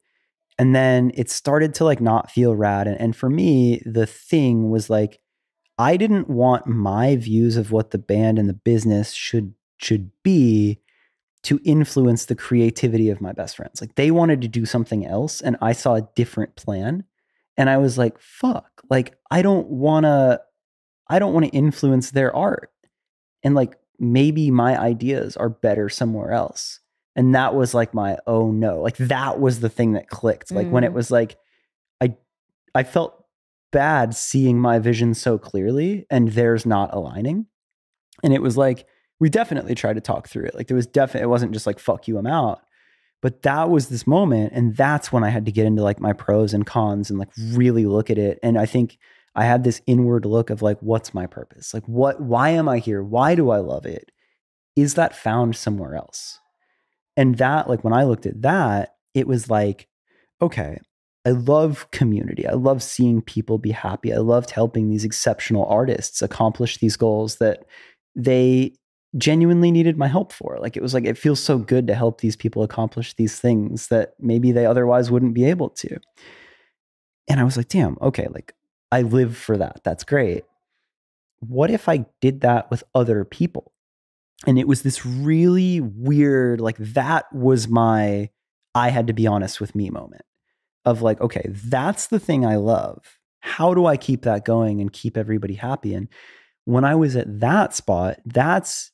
And 0.60 0.76
then 0.76 1.12
it 1.16 1.30
started 1.30 1.74
to 1.76 1.86
like 1.86 2.02
not 2.02 2.30
feel 2.32 2.56
rad. 2.56 2.88
And, 2.88 3.00
and 3.00 3.16
for 3.16 3.30
me, 3.30 3.82
the 3.86 4.06
thing 4.06 4.70
was 4.70 4.90
like, 4.90 5.20
I 5.80 5.98
didn't 5.98 6.30
want 6.30 6.68
my 6.68 7.16
views 7.16 7.58
of 7.58 7.72
what 7.72 7.92
the 7.92 7.98
band 7.98 8.38
and 8.38 8.48
the 8.48 8.54
business 8.54 9.14
should 9.14 9.54
should 9.80 10.12
be 10.24 10.80
to 11.44 11.60
influence 11.64 12.26
the 12.26 12.36
creativity 12.36 13.10
of 13.10 13.22
my 13.22 13.34
best 13.34 13.58
friends. 13.58 13.82
Like 13.82 13.96
they 13.96 14.12
wanted 14.12 14.42
to 14.42 14.48
do 14.48 14.66
something 14.66 15.06
else 15.06 15.42
and 15.42 15.58
I 15.62 15.74
saw 15.74 15.96
a 15.96 16.08
different 16.16 16.56
plan. 16.56 17.04
And 17.58 17.70
I 17.70 17.78
was 17.78 17.98
like, 17.98 18.18
fuck, 18.20 18.82
like 18.90 19.16
I 19.30 19.42
don't 19.42 19.68
wanna, 19.68 20.40
I 21.10 21.20
don't 21.20 21.34
want 21.34 21.46
to 21.46 21.52
influence 21.52 22.12
their 22.12 22.36
art. 22.36 22.72
And 23.44 23.56
like 23.56 23.78
maybe 24.00 24.52
my 24.52 24.80
ideas 24.80 25.36
are 25.38 25.50
better 25.50 25.90
somewhere 25.90 26.32
else. 26.32 26.80
And 27.16 27.36
that 27.36 27.54
was 27.54 27.74
like 27.74 27.94
my 27.94 28.18
oh 28.26 28.52
no. 28.52 28.82
Like 28.82 28.98
that 28.98 29.40
was 29.40 29.60
the 29.60 29.70
thing 29.70 29.94
that 29.94 30.10
clicked. 30.10 30.52
Like 30.52 30.70
when 30.72 30.84
it 30.84 30.92
Mm. 30.92 30.96
was 30.96 31.12
like 31.12 31.38
I 32.02 32.16
I 32.74 32.84
felt 32.84 33.26
bad 33.72 34.16
seeing 34.16 34.60
my 34.60 34.80
vision 34.80 35.14
so 35.14 35.38
clearly 35.38 36.06
and 36.10 36.30
theirs 36.30 36.66
not 36.66 36.94
aligning. 36.94 37.48
And 38.24 38.34
it 38.34 38.42
was 38.42 38.56
like 38.58 38.88
we 39.24 39.30
definitely 39.30 39.74
tried 39.74 39.94
to 39.94 40.02
talk 40.02 40.28
through 40.28 40.44
it. 40.44 40.54
Like 40.54 40.68
there 40.68 40.76
was 40.76 40.86
definitely 40.86 41.24
it 41.24 41.30
wasn't 41.30 41.54
just 41.54 41.66
like 41.66 41.80
fuck 41.80 42.10
you 42.10 42.18
I'm 42.18 42.28
out. 42.28 42.60
But 43.22 43.44
that 43.44 43.70
was 43.70 43.88
this 43.88 44.06
moment 44.06 44.52
and 44.54 44.76
that's 44.76 45.14
when 45.14 45.24
I 45.24 45.30
had 45.30 45.46
to 45.46 45.52
get 45.54 45.66
into 45.66 45.82
like 45.82 46.02
my 46.02 46.12
pros 46.12 46.54
and 46.54 46.66
cons 46.66 47.10
and 47.10 47.18
like 47.18 47.30
really 47.52 47.86
look 47.86 48.10
at 48.10 48.18
it 48.18 48.38
and 48.44 48.60
I 48.60 48.66
think 48.66 48.98
I 49.34 49.46
had 49.46 49.64
this 49.64 49.82
inward 49.88 50.26
look 50.26 50.50
of 50.50 50.62
like 50.62 50.78
what's 50.82 51.14
my 51.14 51.26
purpose? 51.26 51.74
Like 51.74 51.86
what 51.86 52.20
why 52.20 52.50
am 52.50 52.68
I 52.68 52.80
here? 52.80 53.02
Why 53.02 53.34
do 53.34 53.50
I 53.50 53.60
love 53.60 53.86
it? 53.86 54.12
Is 54.76 54.96
that 54.96 55.16
found 55.16 55.56
somewhere 55.56 55.96
else? 55.96 56.42
And 57.16 57.38
that 57.38 57.70
like 57.70 57.82
when 57.82 57.94
I 57.94 58.04
looked 58.04 58.26
at 58.26 58.42
that, 58.42 58.96
it 59.14 59.26
was 59.26 59.50
like 59.50 59.88
okay, 60.42 60.80
I 61.26 61.30
love 61.30 61.90
community. 61.92 62.46
I 62.46 62.56
love 62.56 62.84
seeing 62.84 63.22
people 63.22 63.58
be 63.58 63.72
happy. 63.72 64.14
I 64.14 64.18
loved 64.18 64.50
helping 64.50 64.90
these 64.90 65.06
exceptional 65.06 65.66
artists 65.68 66.22
accomplish 66.22 66.80
these 66.80 66.98
goals 66.98 67.38
that 67.38 67.64
they 68.18 68.74
genuinely 69.18 69.72
needed 69.72 69.98
my 69.98 70.08
help 70.08 70.34
for. 70.34 70.58
Like 70.60 70.76
it 70.76 70.82
was 70.82 70.94
like 70.94 71.06
it 71.06 71.18
feels 71.18 71.40
so 71.42 71.58
good 71.58 71.88
to 71.88 71.96
help 71.96 72.22
these 72.22 72.36
people 72.36 72.64
accomplish 72.64 73.14
these 73.14 73.40
things 73.40 73.88
that 73.88 74.14
maybe 74.20 74.52
they 74.52 74.66
otherwise 74.66 75.12
wouldn't 75.12 75.34
be 75.34 75.46
able 75.46 75.70
to. 75.70 75.98
And 77.28 77.40
I 77.40 77.44
was 77.44 77.58
like, 77.58 77.70
damn, 77.70 77.98
okay, 78.02 78.28
like 78.34 78.54
I 78.92 79.04
live 79.04 79.38
for 79.38 79.58
that. 79.58 79.82
That's 79.84 80.04
great. 80.04 80.44
What 81.40 81.72
if 81.72 81.88
I 81.88 82.06
did 82.22 82.42
that 82.42 82.70
with 82.72 82.84
other 82.96 83.24
people? 83.26 83.72
And 84.46 84.58
it 84.60 84.68
was 84.68 84.82
this 84.82 85.06
really 85.06 85.80
weird, 85.80 86.60
like 86.60 86.78
that 86.78 87.26
was 87.34 87.68
my 87.68 88.30
I 88.76 88.90
had 88.90 89.08
to 89.08 89.14
be 89.14 89.28
honest 89.28 89.62
with 89.62 89.76
me 89.76 89.90
moment 89.90 90.24
of 90.86 91.02
like, 91.02 91.22
okay, 91.22 91.48
that's 91.50 92.08
the 92.08 92.20
thing 92.20 92.46
I 92.46 92.56
love. 92.56 93.20
How 93.40 93.74
do 93.74 93.86
I 93.86 93.98
keep 93.98 94.24
that 94.24 94.46
going 94.46 94.82
and 94.82 94.92
keep 94.92 95.18
everybody 95.18 95.54
happy? 95.54 95.94
And 95.94 96.08
when 96.66 96.84
I 96.84 96.96
was 96.96 97.16
at 97.16 97.40
that 97.40 97.74
spot, 97.74 98.20
that's 98.26 98.92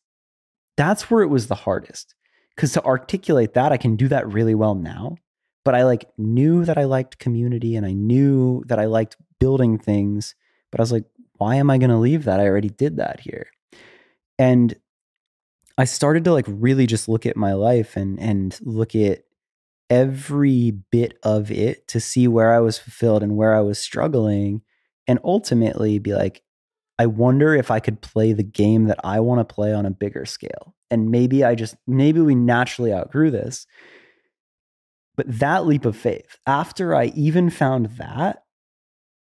that's 0.79 1.11
where 1.11 1.21
it 1.21 1.27
was 1.27 1.47
the 1.47 1.55
hardest. 1.55 2.15
Cause 2.55 2.71
to 2.71 2.83
articulate 2.85 3.53
that, 3.53 3.73
I 3.73 3.77
can 3.77 3.97
do 3.97 4.07
that 4.07 4.31
really 4.31 4.55
well 4.55 4.75
now. 4.75 5.17
But 5.65 5.75
I 5.75 5.83
like 5.83 6.05
knew 6.17 6.63
that 6.63 6.77
I 6.77 6.85
liked 6.85 7.19
community 7.19 7.75
and 7.75 7.85
I 7.85 7.91
knew 7.91 8.63
that 8.67 8.79
I 8.79 8.85
liked 8.85 9.17
building 9.41 9.77
things. 9.77 10.35
But 10.71 10.79
I 10.79 10.83
was 10.83 10.93
like, 10.93 11.03
why 11.33 11.55
am 11.55 11.69
I 11.69 11.77
gonna 11.79 11.99
leave 11.99 12.23
that? 12.23 12.39
I 12.39 12.47
already 12.47 12.69
did 12.69 12.95
that 12.95 13.19
here. 13.19 13.47
And 14.37 14.73
I 15.77 15.83
started 15.83 16.23
to 16.23 16.31
like 16.31 16.45
really 16.47 16.87
just 16.87 17.09
look 17.09 17.25
at 17.25 17.35
my 17.35 17.51
life 17.51 17.97
and 17.97 18.17
and 18.17 18.57
look 18.61 18.95
at 18.95 19.23
every 19.89 20.71
bit 20.71 21.19
of 21.23 21.51
it 21.51 21.89
to 21.89 21.99
see 21.99 22.25
where 22.25 22.53
I 22.53 22.59
was 22.59 22.77
fulfilled 22.77 23.21
and 23.21 23.35
where 23.35 23.53
I 23.53 23.59
was 23.59 23.79
struggling 23.79 24.61
and 25.07 25.19
ultimately 25.25 25.99
be 25.99 26.13
like 26.13 26.41
I 26.99 27.05
wonder 27.05 27.55
if 27.55 27.71
I 27.71 27.79
could 27.79 28.01
play 28.01 28.33
the 28.33 28.43
game 28.43 28.85
that 28.85 28.99
I 29.05 29.21
want 29.21 29.39
to 29.39 29.53
play 29.53 29.73
on 29.73 29.85
a 29.85 29.91
bigger 29.91 30.25
scale. 30.25 30.75
And 30.91 31.09
maybe 31.09 31.45
I 31.45 31.55
just 31.55 31.77
maybe 31.88 32.19
we 32.19 32.35
naturally 32.35 32.93
outgrew 32.93 33.31
this. 33.31 33.65
But 35.15 35.39
that 35.39 35.65
leap 35.65 35.85
of 35.85 35.95
faith, 35.95 36.38
after 36.45 36.93
I 36.93 37.05
even 37.15 37.49
found 37.49 37.85
that, 37.97 38.43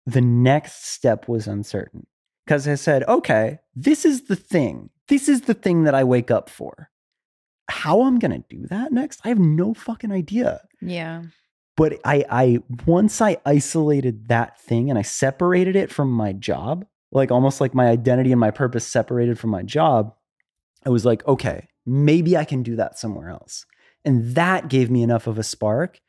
the 0.06 0.20
next 0.20 0.86
step 0.86 1.28
was 1.28 1.48
uncertain. 1.48 2.06
Because 2.44 2.68
I 2.68 2.76
said, 2.76 3.02
okay, 3.08 3.58
this 3.74 4.04
is 4.04 4.22
the 4.22 4.36
thing. 4.36 4.90
This 5.08 5.28
is 5.28 5.42
the 5.42 5.54
thing 5.54 5.84
that 5.84 5.94
I 5.94 6.04
wake 6.04 6.30
up 6.30 6.48
for. 6.48 6.90
How 7.68 8.02
I'm 8.02 8.20
gonna 8.20 8.44
do 8.48 8.64
that 8.68 8.92
next, 8.92 9.20
I 9.24 9.28
have 9.28 9.40
no 9.40 9.74
fucking 9.74 10.12
idea. 10.12 10.60
Yeah. 10.80 11.24
But 11.76 11.98
I, 12.04 12.24
I 12.30 12.58
once 12.86 13.20
I 13.20 13.38
isolated 13.44 14.28
that 14.28 14.60
thing 14.60 14.88
and 14.88 14.98
I 14.98 15.02
separated 15.02 15.74
it 15.74 15.90
from 15.90 16.10
my 16.12 16.32
job, 16.32 16.86
like 17.16 17.30
almost 17.32 17.60
like 17.60 17.74
my 17.74 17.88
identity 17.88 18.30
and 18.30 18.40
my 18.40 18.50
purpose 18.50 18.86
separated 18.86 19.38
from 19.38 19.50
my 19.50 19.62
job, 19.62 20.14
I 20.84 20.90
was 20.90 21.04
like, 21.04 21.26
okay, 21.26 21.68
maybe 21.84 22.36
I 22.36 22.44
can 22.44 22.62
do 22.62 22.76
that 22.76 22.98
somewhere 22.98 23.30
else. 23.30 23.66
And 24.04 24.34
that 24.36 24.68
gave 24.68 24.90
me 24.90 25.02
enough 25.02 25.26
of 25.26 25.38
a 25.38 25.42
spark 25.42 26.00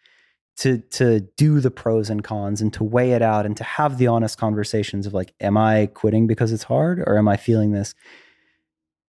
to 0.58 0.80
to 0.92 1.22
do 1.38 1.60
the 1.60 1.72
pros 1.72 2.10
and 2.10 2.24
cons 2.24 2.62
and 2.62 2.74
to 2.74 2.84
weigh 2.84 3.12
it 3.14 3.22
out 3.22 3.46
and 3.46 3.56
to 3.58 3.64
have 3.64 3.98
the 3.98 4.08
honest 4.08 4.38
conversations 4.38 5.06
of 5.08 5.14
like, 5.14 5.34
am 5.40 5.58
I 5.58 5.88
quitting 5.88 6.28
because 6.28 6.52
it's 6.52 6.64
hard 6.64 7.00
or 7.00 7.18
am 7.18 7.28
I 7.28 7.38
feeling 7.38 7.72
this? 7.72 7.96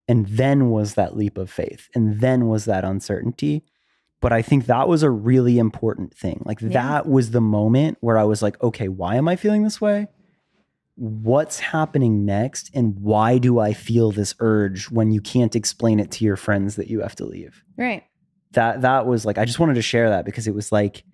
And 0.07 0.27
then 0.27 0.71
was 0.71 0.95
that 0.95 1.17
leap 1.17 1.37
of 1.37 1.51
faith. 1.51 1.89
And 1.95 2.21
then 2.21 2.49
was 2.49 2.65
that 2.65 2.85
uncertainty. 2.85 3.65
But 4.21 4.33
I 4.33 4.43
think 4.43 4.67
that 4.67 4.89
was 4.89 5.03
a 5.03 5.11
really 5.11 5.59
important 5.59 6.15
thing. 6.15 6.43
Like 6.45 6.61
Yeah. 6.61 6.71
that 6.71 7.09
was 7.09 7.31
the 7.31 7.41
moment 7.41 7.99
where 8.01 8.19
I 8.19 8.25
was 8.25 8.43
like, 8.43 8.61
okay, 8.63 8.89
why 8.89 9.17
am 9.17 9.29
I 9.29 9.37
feeling 9.37 9.63
this 9.63 9.81
way? 9.81 10.09
What's 10.99 11.61
happening 11.61 12.25
next? 12.25 12.71
And 12.75 12.99
why 12.99 13.39
do 13.39 13.61
I 13.61 13.73
feel 13.73 14.11
this 14.11 14.35
urge 14.41 14.91
when 14.91 15.13
you 15.13 15.21
can't 15.21 15.55
explain 15.55 16.01
it 16.01 16.11
to 16.13 16.25
your 16.25 16.37
friends 16.37 16.75
that 16.77 16.89
you 16.89 17.01
have 17.03 17.15
to 17.17 17.25
leave? 17.25 17.63
Right. 17.77 18.03
That 18.53 18.81
that 18.83 19.07
was 19.07 19.25
like 19.25 19.39
I 19.39 19.45
just 19.45 19.61
wanted 19.61 19.75
to 19.75 19.83
share 19.83 20.09
that 20.09 20.25
because 20.25 20.49
it 20.49 20.55
was 20.55 20.73
like 20.73 21.05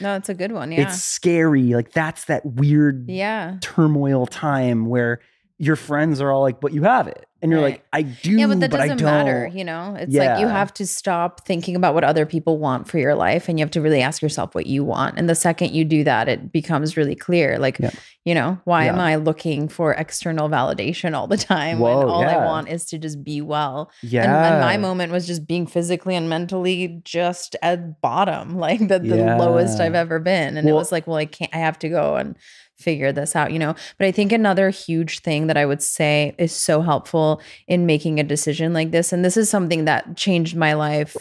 No, 0.00 0.14
it's 0.14 0.28
a 0.28 0.34
good 0.34 0.52
one. 0.52 0.70
Yeah. 0.70 0.82
it's 0.82 1.02
scary. 1.02 1.74
Like 1.74 1.92
that's 1.92 2.26
that 2.26 2.46
weird 2.46 3.08
yeah. 3.08 3.56
turmoil 3.60 4.26
time 4.26 4.86
where 4.86 5.20
your 5.58 5.76
friends 5.76 6.20
are 6.20 6.30
all 6.30 6.42
like, 6.42 6.60
but 6.60 6.72
you 6.72 6.82
have 6.84 7.08
it. 7.08 7.26
And 7.42 7.50
you're 7.50 7.60
Right. 7.60 7.72
like, 7.72 7.84
I 7.92 8.02
do, 8.02 8.38
Yeah, 8.38 8.46
but 8.46 8.60
that 8.60 8.72
I 8.72 8.76
doesn't 8.78 8.98
don't. 8.98 9.04
matter. 9.06 9.50
You 9.52 9.64
know, 9.64 9.96
it's 9.98 10.14
like 10.14 10.38
you 10.40 10.46
have 10.46 10.72
to 10.74 10.86
stop 10.86 11.44
thinking 11.44 11.74
about 11.76 11.92
what 11.94 12.04
other 12.04 12.24
people 12.24 12.58
want 12.58 12.88
for 12.88 12.98
your 12.98 13.14
life 13.16 13.48
and 13.48 13.58
you 13.58 13.64
have 13.64 13.70
to 13.72 13.80
really 13.80 14.00
ask 14.00 14.22
yourself 14.22 14.54
what 14.54 14.66
you 14.66 14.84
want. 14.84 15.18
And 15.18 15.28
the 15.28 15.34
second 15.34 15.72
you 15.72 15.84
do 15.84 16.04
that, 16.04 16.28
it 16.28 16.52
becomes 16.52 16.96
really 16.96 17.16
clear. 17.16 17.58
Like, 17.58 17.78
Yeah. 17.80 17.90
you 18.24 18.34
know, 18.34 18.58
why 18.64 18.84
am 18.84 19.00
I 19.00 19.16
looking 19.16 19.66
for 19.68 19.92
external 19.92 20.48
validation 20.48 21.14
all 21.14 21.26
the 21.26 21.36
time 21.36 21.80
when 21.80 21.92
Whoa, 21.96 22.08
all 22.08 22.22
I 22.24 22.36
want 22.36 22.68
is 22.68 22.84
to 22.86 22.98
just 22.98 23.24
be 23.24 23.40
well? 23.40 23.90
Yeah. 24.02 24.22
And, 24.22 24.54
and 24.54 24.60
my 24.60 24.76
moment 24.76 25.10
was 25.12 25.26
just 25.26 25.46
being 25.46 25.66
physically 25.66 26.14
and 26.14 26.28
mentally 26.28 27.00
just 27.04 27.56
at 27.60 28.00
bottom, 28.00 28.56
like 28.66 28.78
the, 28.86 29.00
the 29.00 29.16
lowest 29.36 29.80
I've 29.80 29.96
ever 29.96 30.20
been. 30.20 30.56
And 30.56 30.68
it 30.68 30.72
was 30.72 30.92
like, 30.92 31.08
well, 31.08 31.16
I 31.16 31.26
can't, 31.26 31.50
I 31.52 31.58
have 31.58 31.78
to 31.80 31.88
go 31.88 32.14
and 32.16 32.36
figure 32.82 33.12
this 33.12 33.36
out, 33.36 33.52
you 33.52 33.58
know? 33.58 33.74
But 33.98 34.06
I 34.06 34.12
think 34.12 34.32
another 34.32 34.70
huge 34.70 35.20
thing 35.20 35.46
that 35.46 35.56
I 35.56 35.64
would 35.64 35.82
say 35.82 36.34
is 36.38 36.52
so 36.52 36.82
helpful 36.82 37.40
in 37.68 37.86
making 37.86 38.18
a 38.18 38.24
decision 38.24 38.72
like 38.72 38.90
this, 38.90 39.12
and 39.12 39.24
this 39.24 39.36
is 39.36 39.48
something 39.48 39.84
that 39.86 40.16
changed 40.16 40.56
my 40.56 40.74
life 40.74 41.16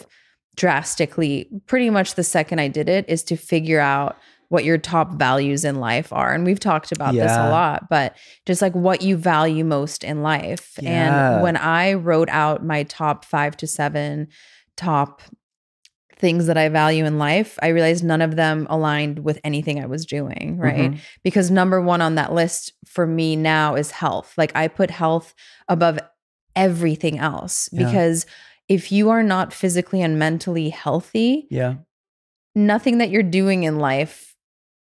drastically 0.56 1.50
pretty 1.68 1.90
much 1.90 2.16
the 2.16 2.24
second 2.24 2.60
I 2.60 2.68
did 2.68 2.90
it, 2.90 3.06
is 3.08 3.24
to 3.24 3.38
figure 3.38 3.80
out 3.80 4.18
what 4.50 4.66
your 4.66 4.78
top 4.78 5.14
values 5.14 5.64
in 5.64 5.76
life 5.76 6.12
are. 6.12 6.34
And 6.34 6.44
we've 6.44 6.60
talked 6.60 6.92
about 6.92 7.14
this 7.14 7.32
a 7.32 7.50
lot, 7.50 7.88
but 7.90 8.18
just 8.46 8.62
like 8.62 8.76
what 8.76 9.02
you 9.02 9.16
value 9.16 9.64
most 9.64 10.04
in 10.04 10.24
life. 10.24 10.78
Yeah. 10.82 11.36
And 11.36 11.42
when 11.42 11.56
I 11.56 11.94
wrote 11.94 12.28
out 12.28 12.66
my 12.66 12.84
top 12.84 13.24
five 13.24 13.56
to 13.58 13.68
seven 13.68 14.28
top 14.76 15.22
things 16.22 16.46
that 16.46 16.56
I 16.58 16.70
value 16.70 17.04
in 17.04 17.18
life, 17.18 17.58
I 17.62 17.68
realized 17.70 18.04
none 18.04 18.22
of 18.22 18.36
them 18.38 18.68
aligned 18.70 19.20
with 19.20 19.40
anything 19.44 19.84
I 19.84 19.88
was 19.88 20.06
doing, 20.06 20.58
right? 20.58 20.92
Mhm. 20.92 21.00
Because 21.24 21.52
number 21.52 21.82
one 21.82 22.00
on 22.02 22.16
that 22.16 22.32
list 22.32 22.74
for 22.86 23.06
me 23.06 23.36
now 23.36 23.76
is 23.76 23.92
health. 23.92 24.34
Like 24.38 24.52
I 24.56 24.68
put 24.70 24.92
health 24.92 25.34
above 25.68 26.00
everything 26.56 27.18
else 27.20 27.68
Yeah. 27.72 27.86
because 27.86 28.26
if 28.70 28.92
you 28.92 29.10
are 29.10 29.24
not 29.24 29.52
physically 29.52 30.02
and 30.02 30.18
mentally 30.20 30.70
healthy, 30.70 31.48
Yeah. 31.50 31.76
nothing 32.56 33.00
that 33.00 33.10
you're 33.10 33.24
doing 33.24 33.64
in 33.64 33.80
life 33.80 34.36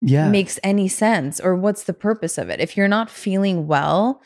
Yeah. 0.01 0.29
makes 0.29 0.59
any 0.62 0.88
sense 0.88 1.40
or 1.40 1.55
what's 1.57 1.85
the 1.85 1.94
purpose 1.94 2.38
of 2.38 2.49
it 2.51 2.61
if 2.61 2.77
you're 2.77 2.88
not 2.88 3.11
feeling 3.11 3.66
well 3.66 4.23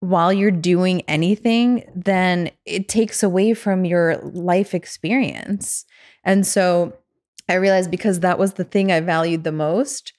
while 0.00 0.32
you're 0.32 0.50
doing 0.50 1.02
anything 1.02 1.84
then 1.94 2.50
it 2.64 2.88
takes 2.88 3.22
away 3.22 3.54
from 3.54 3.84
your 3.84 4.16
life 4.18 4.74
experience 4.74 5.84
and 6.24 6.46
so 6.46 6.96
i 7.48 7.54
realized 7.54 7.90
because 7.90 8.20
that 8.20 8.38
was 8.38 8.54
the 8.54 8.64
thing 8.64 8.92
i 8.92 9.00
valued 9.00 9.44
the 9.44 9.52
most 9.52 10.12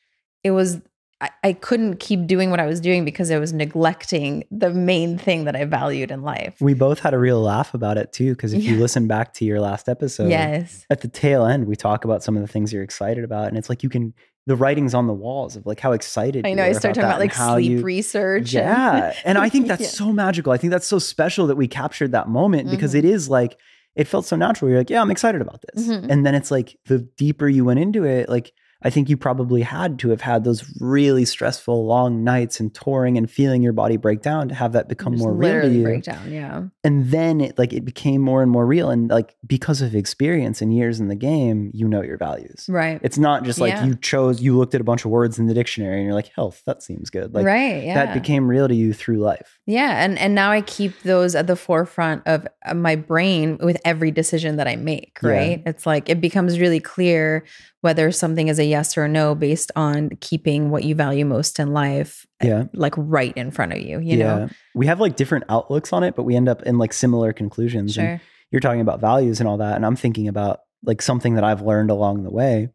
it 0.43 0.51
was 0.51 0.81
I, 1.19 1.29
I 1.43 1.53
couldn't 1.53 1.99
keep 1.99 2.27
doing 2.27 2.49
what 2.49 2.59
i 2.59 2.65
was 2.65 2.81
doing 2.81 3.05
because 3.05 3.31
i 3.31 3.37
was 3.37 3.53
neglecting 3.53 4.43
the 4.51 4.71
main 4.71 5.17
thing 5.17 5.45
that 5.45 5.55
i 5.55 5.63
valued 5.65 6.11
in 6.11 6.21
life 6.21 6.55
we 6.59 6.73
both 6.73 6.99
had 6.99 7.13
a 7.13 7.19
real 7.19 7.41
laugh 7.41 7.73
about 7.73 7.97
it 7.97 8.11
too. 8.13 8.31
Because 8.33 8.53
if 8.53 8.63
you 8.63 8.77
listen 8.77 9.07
back 9.07 9.33
to 9.35 9.45
your 9.45 9.59
last 9.59 9.89
episode, 9.89 10.29
yes 10.29 10.85
at 10.89 11.01
the 11.01 11.07
tail 11.07 11.45
end, 11.45 11.67
we 11.67 11.75
talk 11.75 12.05
about 12.05 12.23
some 12.23 12.35
of 12.35 12.41
the 12.41 12.47
things 12.47 12.71
you're 12.71 12.83
excited 12.83 13.23
about. 13.23 13.47
And 13.47 13.57
it's 13.57 13.69
like 13.69 13.83
you 13.83 13.89
can, 13.89 14.13
the 14.47 14.55
writing's 14.55 14.93
on 14.95 15.05
the 15.05 15.13
walls 15.13 15.55
of 15.55 15.65
like 15.67 15.79
how 15.79 15.91
excited 15.91 16.47
i 16.47 16.53
know 16.53 16.63
i 16.63 16.71
started 16.71 16.95
talking 16.99 17.03
about 17.09 17.19
like 17.19 17.33
sleep 17.33 17.71
you- 17.71 17.81
research 17.83 18.53
Yeah. 18.53 19.13
And 19.25 19.37
I 19.37 19.49
think 19.49 19.67
that's 19.71 19.81
Yeah. 19.81 19.87
so 19.89 20.11
magical. 20.11 20.51
I 20.53 20.57
think 20.57 20.71
that's 20.71 20.87
so 20.87 20.97
special 20.99 21.45
that 21.47 21.55
we 21.57 21.67
captured 21.67 22.11
that 22.13 22.27
moment 22.29 22.71
because 22.71 22.93
Mhm. 22.95 22.99
it 22.99 23.05
is 23.05 23.29
like, 23.29 23.59
it 23.95 24.07
felt 24.07 24.25
so 24.25 24.35
natural. 24.35 24.69
You're 24.71 24.79
like, 24.79 24.89
yeah, 24.89 25.01
I'm 25.01 25.11
excited 25.11 25.41
about 25.41 25.63
this. 25.73 25.87
Mhm. 25.87 26.07
And 26.09 26.25
then 26.25 26.33
it's 26.33 26.49
like 26.49 26.75
the 26.85 26.99
deeper 27.17 27.47
you 27.49 27.63
went 27.65 27.79
into 27.79 28.03
it, 28.05 28.29
like, 28.29 28.51
I 28.83 28.89
think 28.89 29.09
you 29.09 29.17
probably 29.17 29.63
had 29.63 29.97
to 29.99 30.09
have 30.09 30.21
had 30.21 30.43
those 30.43 30.63
really 30.79 31.25
stressful 31.25 31.85
long 31.85 32.23
nights 32.23 32.59
and 32.59 32.73
touring 32.73 33.17
and 33.17 33.29
feeling 33.29 33.63
your 33.63 33.73
body 33.73 33.97
break 33.97 34.21
down 34.21 34.49
to 34.49 34.55
have 34.55 34.73
that 34.73 34.87
become 34.87 35.13
Just 35.13 35.23
more 35.23 35.33
real 35.33 35.61
to 35.63 35.69
you. 35.69 35.83
break 35.83 36.03
down 36.03 36.31
yeah 36.31 36.63
And 36.83 37.09
then 37.09 37.41
it 37.41 37.57
like 37.57 37.73
it 37.73 37.85
became 37.85 38.21
more 38.21 38.41
and 38.41 38.51
more 38.51 38.65
real. 38.65 38.89
And 38.89 39.09
like 39.09 39.35
because 39.45 39.81
of 39.81 39.95
experience 39.95 40.61
and 40.61 40.73
years 40.73 40.99
in 40.99 41.07
the 41.07 41.15
game, 41.15 41.71
you 41.73 41.87
know 41.87 42.01
your 42.01 42.17
values. 42.17 42.65
right 42.69 42.99
It's 43.01 43.17
not 43.17 43.43
just 43.43 43.59
like 43.59 43.73
Yeah. 43.73 43.85
you 43.85 43.95
chose, 43.95 44.41
you 44.41 44.57
looked 44.57 44.75
at 44.75 44.81
a 44.81 44.83
bunch 44.83 45.05
of 45.05 45.11
words 45.11 45.39
in 45.39 45.47
the 45.47 45.53
dictionary 45.53 45.95
and 45.97 46.05
you're 46.05 46.13
like, 46.13 46.31
health, 46.35 46.61
that 46.65 46.83
seems 46.83 47.09
good. 47.09 47.33
Like 47.33 47.45
right 47.45 47.83
yeah 47.83 47.95
that 48.05 48.13
became 48.13 48.47
real 48.47 48.67
to 48.67 48.75
you 48.75 48.93
through 48.93 49.17
life. 49.17 49.59
Yeah, 49.65 50.03
and 50.03 50.17
and 50.19 50.33
now 50.35 50.51
I 50.51 50.61
keep 50.61 51.01
those 51.03 51.35
at 51.35 51.47
the 51.47 51.55
forefront 51.55 52.21
of 52.25 52.47
uh, 52.65 52.73
my 52.73 52.95
brain 52.95 53.57
with 53.61 53.77
every 53.83 54.11
decision 54.11 54.57
that 54.57 54.67
I 54.67 54.75
make, 54.75 55.17
Yeah. 55.23 55.29
right? 55.29 55.63
It's 55.65 55.85
like 55.85 56.09
it 56.09 56.21
becomes 56.21 56.59
really 56.59 56.79
clear 56.79 57.43
whether 57.81 58.11
something 58.11 58.47
is 58.47 58.59
a 58.59 58.65
yes 58.67 58.97
or 58.97 59.07
no 59.07 59.33
based 59.35 59.71
on 59.75 60.09
keeping 60.21 60.69
what 60.69 60.83
you 60.83 60.93
value 60.95 61.25
most 61.25 61.59
in 61.59 61.71
life 61.73 62.25
eh, 62.41 62.47
Yeah. 62.47 62.63
like 62.73 62.93
right 62.97 63.35
in 63.35 63.51
front 63.51 63.73
of 63.73 63.79
you, 63.79 63.99
you 63.99 64.17
know. 64.17 64.49
We 64.75 64.85
have 64.87 64.99
like 64.99 65.15
different 65.15 65.45
outlooks 65.49 65.91
on 65.93 66.03
it, 66.03 66.15
but 66.15 66.23
we 66.23 66.35
end 66.35 66.47
up 66.49 66.61
in 66.63 66.77
like 66.77 66.93
similar 66.93 67.33
conclusions. 67.33 67.97
And 67.97 68.19
Sure. 68.19 68.21
you're 68.51 68.59
talking 68.61 68.81
about 68.81 68.99
values 69.01 69.39
and 69.39 69.47
all 69.49 69.57
that. 69.57 69.75
And 69.75 69.85
I'm 69.85 69.95
thinking 69.95 70.27
about 70.27 70.59
like 70.83 71.01
something 71.01 71.33
that 71.35 71.43
I've 71.43 71.61
learned 71.61 71.89
along 71.89 72.23
the 72.23 72.29
way 72.31 72.69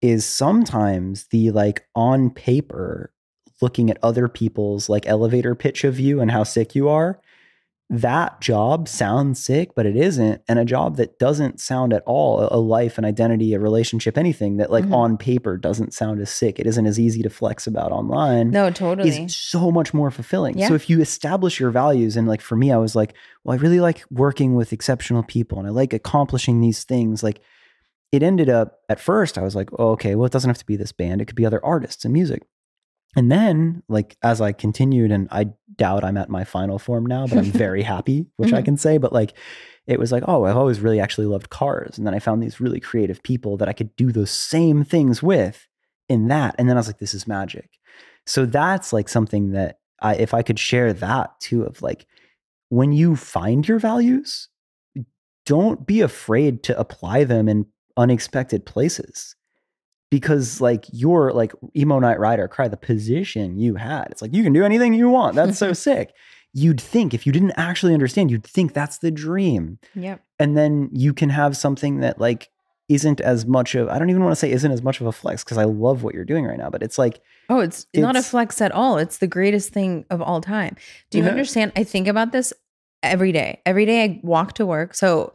is 0.00 0.24
sometimes 0.24 1.26
the 1.30 1.50
like 1.50 1.86
on 1.94 2.30
paper 2.30 3.12
looking 3.60 3.90
at 3.90 3.98
other 4.02 4.28
people's 4.28 4.88
like 4.88 5.06
elevator 5.06 5.54
pitch 5.54 5.84
of 5.84 6.00
you 6.00 6.20
and 6.20 6.30
how 6.30 6.42
sick 6.44 6.74
you 6.74 6.88
are. 6.88 7.20
That 7.92 8.40
job 8.40 8.88
sounds 8.88 9.42
sick, 9.44 9.70
but 9.74 9.84
it 9.84 9.96
isn't. 9.96 10.42
And 10.48 10.60
a 10.60 10.64
job 10.64 10.96
that 10.98 11.18
doesn't 11.18 11.58
sound 11.60 11.92
at 11.92 12.04
all 12.06 12.46
a 12.48 12.56
life, 12.56 12.98
an 12.98 13.04
identity, 13.04 13.52
a 13.52 13.58
relationship, 13.58 14.16
anything 14.16 14.58
that 14.58 14.70
like 14.70 14.84
Mhm. 14.84 14.94
on 14.94 15.16
paper 15.18 15.56
doesn't 15.56 15.92
sound 15.92 16.20
as 16.20 16.30
sick. 16.30 16.60
It 16.60 16.68
isn't 16.68 16.86
as 16.86 17.00
easy 17.00 17.20
to 17.22 17.28
flex 17.30 17.66
about 17.66 17.90
online 17.90 18.50
No, 18.52 18.70
totally. 18.70 19.08
is 19.24 19.36
so 19.36 19.72
much 19.72 19.92
more 19.92 20.12
fulfilling. 20.12 20.56
Yeah. 20.56 20.68
So 20.68 20.74
if 20.74 20.88
you 20.88 21.00
establish 21.00 21.58
your 21.58 21.70
values, 21.70 22.16
and 22.16 22.28
like 22.28 22.40
for 22.40 22.54
me, 22.54 22.70
I 22.70 22.76
was 22.76 22.94
like, 22.94 23.12
well, 23.42 23.58
I 23.58 23.60
really 23.60 23.80
like 23.80 24.04
working 24.08 24.54
with 24.54 24.72
exceptional 24.72 25.24
people 25.24 25.58
and 25.58 25.66
I 25.66 25.72
like 25.72 25.92
accomplishing 25.92 26.60
these 26.60 26.84
things. 26.84 27.24
Like 27.24 27.40
it 28.12 28.22
ended 28.22 28.48
up 28.48 28.78
at 28.88 29.00
first, 29.00 29.36
I 29.36 29.42
was 29.42 29.56
like, 29.56 29.68
oh, 29.80 29.90
okay, 29.90 30.14
well, 30.14 30.26
it 30.26 30.32
doesn't 30.32 30.48
have 30.48 30.58
to 30.58 30.66
be 30.66 30.76
this 30.76 30.92
band, 30.92 31.20
it 31.20 31.24
could 31.24 31.34
be 31.36 31.44
other 31.46 31.64
artists 31.64 32.04
and 32.04 32.12
music. 32.14 32.42
And 33.16 33.30
then, 33.30 33.82
like, 33.88 34.16
as 34.22 34.40
I 34.40 34.52
continued, 34.52 35.10
and 35.10 35.26
I 35.32 35.48
doubt 35.76 36.04
I'm 36.04 36.16
at 36.16 36.28
my 36.28 36.44
final 36.44 36.78
form 36.78 37.06
now, 37.06 37.26
but 37.26 37.38
I'm 37.38 37.44
very 37.66 37.82
happy, 37.82 38.26
which 38.36 38.52
I 38.52 38.60
Mhm. 38.62 38.64
can 38.66 38.76
say. 38.76 38.98
But 38.98 39.12
like, 39.12 39.34
it 39.86 39.98
was 39.98 40.12
like, 40.12 40.22
oh, 40.28 40.44
I've 40.44 40.56
always 40.56 40.80
really 40.80 41.00
actually 41.00 41.26
loved 41.26 41.50
cars. 41.50 41.98
And 41.98 42.06
then 42.06 42.14
I 42.14 42.20
found 42.20 42.42
these 42.42 42.60
really 42.60 42.78
creative 42.80 43.22
people 43.22 43.56
that 43.56 43.68
I 43.68 43.72
could 43.72 43.94
do 43.96 44.12
those 44.12 44.30
same 44.30 44.84
things 44.84 45.22
with 45.22 45.66
in 46.08 46.28
that. 46.28 46.54
And 46.58 46.68
then 46.68 46.76
I 46.76 46.80
was 46.80 46.86
like, 46.86 46.98
this 46.98 47.14
is 47.14 47.26
magic. 47.26 47.70
So 48.26 48.46
that's 48.46 48.92
like 48.92 49.08
something 49.08 49.52
that 49.52 49.78
I, 50.00 50.14
if 50.14 50.32
I 50.34 50.42
could 50.42 50.58
share 50.58 50.92
that 50.92 51.40
too, 51.40 51.64
of 51.64 51.82
like, 51.82 52.06
when 52.68 52.92
you 52.92 53.16
find 53.16 53.66
your 53.66 53.80
values, 53.80 54.48
don't 55.46 55.86
be 55.86 56.00
afraid 56.00 56.62
to 56.64 56.78
apply 56.78 57.24
them 57.24 57.48
in 57.48 57.66
unexpected 57.96 58.64
places. 58.66 59.34
Because 60.10 60.60
like 60.60 60.84
you're 60.92 61.32
like 61.32 61.52
emo 61.76 61.98
night 62.00 62.18
Ride 62.18 62.40
or 62.40 62.48
Cry 62.48 62.68
the 62.68 62.76
position 62.76 63.58
you 63.58 63.76
had. 63.76 64.08
It's 64.10 64.20
like 64.22 64.34
you 64.34 64.42
can 64.42 64.52
do 64.52 64.64
anything 64.64 64.92
you 64.92 65.08
want. 65.08 65.36
That's 65.36 65.58
so 65.58 65.72
sick. 65.88 66.12
You'd 66.52 66.80
think 66.80 67.14
if 67.14 67.26
you 67.26 67.32
didn't 67.32 67.52
actually 67.56 67.94
understand, 67.94 68.30
you'd 68.30 68.44
think 68.44 68.72
that's 68.72 68.98
the 68.98 69.12
dream 69.12 69.78
yep. 69.94 70.20
and 70.40 70.56
then 70.56 70.88
you 70.92 71.14
can 71.14 71.28
have 71.28 71.56
something 71.56 72.00
that 72.00 72.18
like 72.18 72.48
isn't 72.88 73.20
as 73.20 73.46
much 73.46 73.76
of 73.76 73.88
I 73.88 74.00
don't 74.00 74.10
even 74.10 74.24
want 74.24 74.32
to 74.32 74.36
say 74.36 74.50
isn't 74.50 74.72
as 74.72 74.82
much 74.82 75.00
of 75.00 75.06
a 75.06 75.12
flex 75.12 75.44
because 75.44 75.58
I 75.58 75.64
love 75.64 76.02
what 76.02 76.12
you're 76.12 76.24
doing 76.24 76.44
right 76.44 76.58
now, 76.58 76.68
but 76.68 76.82
it's 76.82 76.98
like 76.98 77.20
Oh, 77.48 77.60
it's, 77.60 77.86
not 77.94 78.16
a 78.16 78.22
flex 78.22 78.60
at 78.60 78.72
all. 78.72 78.98
It's 78.98 79.18
the 79.18 79.28
greatest 79.28 79.72
thing 79.72 80.04
of 80.10 80.20
all 80.20 80.40
time. 80.40 80.76
Do 81.10 81.18
you 81.18 81.24
Yeah. 81.24 81.30
understand? 81.30 81.70
I 81.76 81.84
think 81.84 82.08
about 82.08 82.32
this 82.32 82.52
every 83.02 83.30
day. 83.30 83.60
Every 83.64 83.86
day 83.86 84.04
I 84.04 84.20
walk 84.24 84.54
to 84.54 84.66
work. 84.66 84.94
So, 84.94 85.32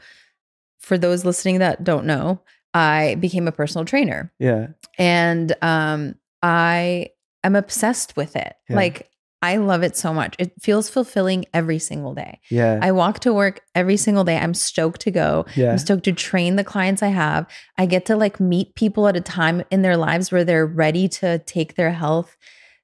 for 0.80 0.98
those 0.98 1.26
listening 1.26 1.60
that 1.60 1.84
don't 1.84 2.06
know, 2.06 2.42
I 2.76 3.16
became 3.16 3.48
a 3.48 3.52
personal 3.52 3.86
trainer 3.86 4.34
yeah, 4.38 4.68
and 4.98 5.56
um, 5.62 6.16
I 6.44 7.10
am 7.44 7.56
obsessed 7.56 8.16
with 8.18 8.36
it. 8.36 8.54
Yeah. 8.70 8.76
Like, 8.76 9.10
I 9.42 9.58
love 9.58 9.84
it 9.84 9.96
so 9.96 10.14
much. 10.14 10.36
It 10.40 10.52
feels 10.62 10.90
fulfilling 10.90 11.46
every 11.54 11.80
single 11.80 12.14
day. 12.14 12.40
yeah, 12.50 12.80
I 12.82 12.92
walk 12.92 13.20
to 13.22 13.34
work 13.34 13.62
every 13.76 13.96
single 13.96 14.24
day. 14.24 14.38
I'm 14.38 14.54
stoked 14.54 15.02
to 15.02 15.12
go. 15.12 15.46
yeah, 15.56 15.72
I'm 15.72 15.78
stoked 15.78 16.04
to 16.06 16.14
train 16.14 16.58
the 16.58 16.64
clients 16.64 17.02
I 17.02 17.10
have. 17.10 17.48
I 17.78 17.86
get 17.86 18.06
to 18.08 18.18
like 18.18 18.40
meet 18.40 18.76
people 18.76 19.08
at 19.08 19.16
a 19.16 19.22
time 19.22 19.64
in 19.72 19.82
their 19.82 19.98
lives 19.98 20.32
where 20.32 20.44
they're 20.44 20.66
ready 20.66 21.08
to 21.10 21.40
take 21.40 21.76
their 21.76 21.92
health 21.92 22.36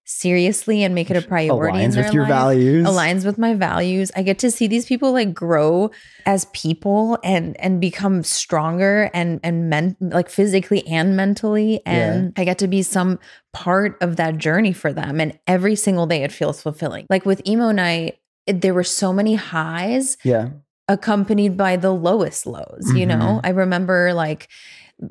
seriously 0.06 0.84
and 0.84 0.94
make 0.96 1.10
it 1.10 1.18
a 1.18 1.22
priority 1.22 1.80
aligns 1.80 1.96
with 1.98 2.14
your 2.14 2.24
life, 2.24 2.30
values. 2.30 2.88
aligns 2.88 3.26
with 3.26 3.38
my 3.38 3.54
values. 3.54 4.12
I 4.16 4.24
get 4.24 4.40
to 4.40 4.52
see 4.52 4.68
these 4.68 4.86
people 4.86 5.12
like 5.14 5.34
grow 5.34 5.92
as 6.26 6.46
people 6.54 7.18
and 7.24 7.60
and 7.60 7.80
become 7.80 8.24
stronger 8.24 9.10
and 9.14 9.40
and 9.44 9.70
men 9.70 9.96
like 10.00 10.30
physically 10.30 10.86
and 10.88 11.16
mentally 11.16 11.82
and 11.86 12.34
I 12.38 12.44
get 12.46 12.58
to 12.60 12.68
be 12.68 12.82
some 12.82 13.20
part 13.54 13.98
of 14.02 14.16
that 14.18 14.38
journey 14.38 14.74
for 14.74 14.92
them 14.92 15.20
and 15.20 15.38
every 15.48 15.76
single 15.76 16.08
day 16.08 16.24
it 16.24 16.32
feels 16.32 16.62
fulfilling. 16.62 17.06
Like 17.10 17.26
with 17.26 17.42
emo 17.48 17.72
night 17.72 18.18
it, 18.48 18.62
there 18.62 18.74
were 18.74 18.84
so 18.84 19.14
many 19.14 19.36
highs 19.36 20.18
Yeah. 20.24 20.50
accompanied 20.88 21.56
by 21.56 21.78
the 21.78 21.92
lowest 21.92 22.46
lows 22.46 22.92
you 22.96 23.06
know 23.06 23.16
Mhm. 23.40 23.42
i 23.46 23.50
remember 23.50 24.14
like 24.14 24.50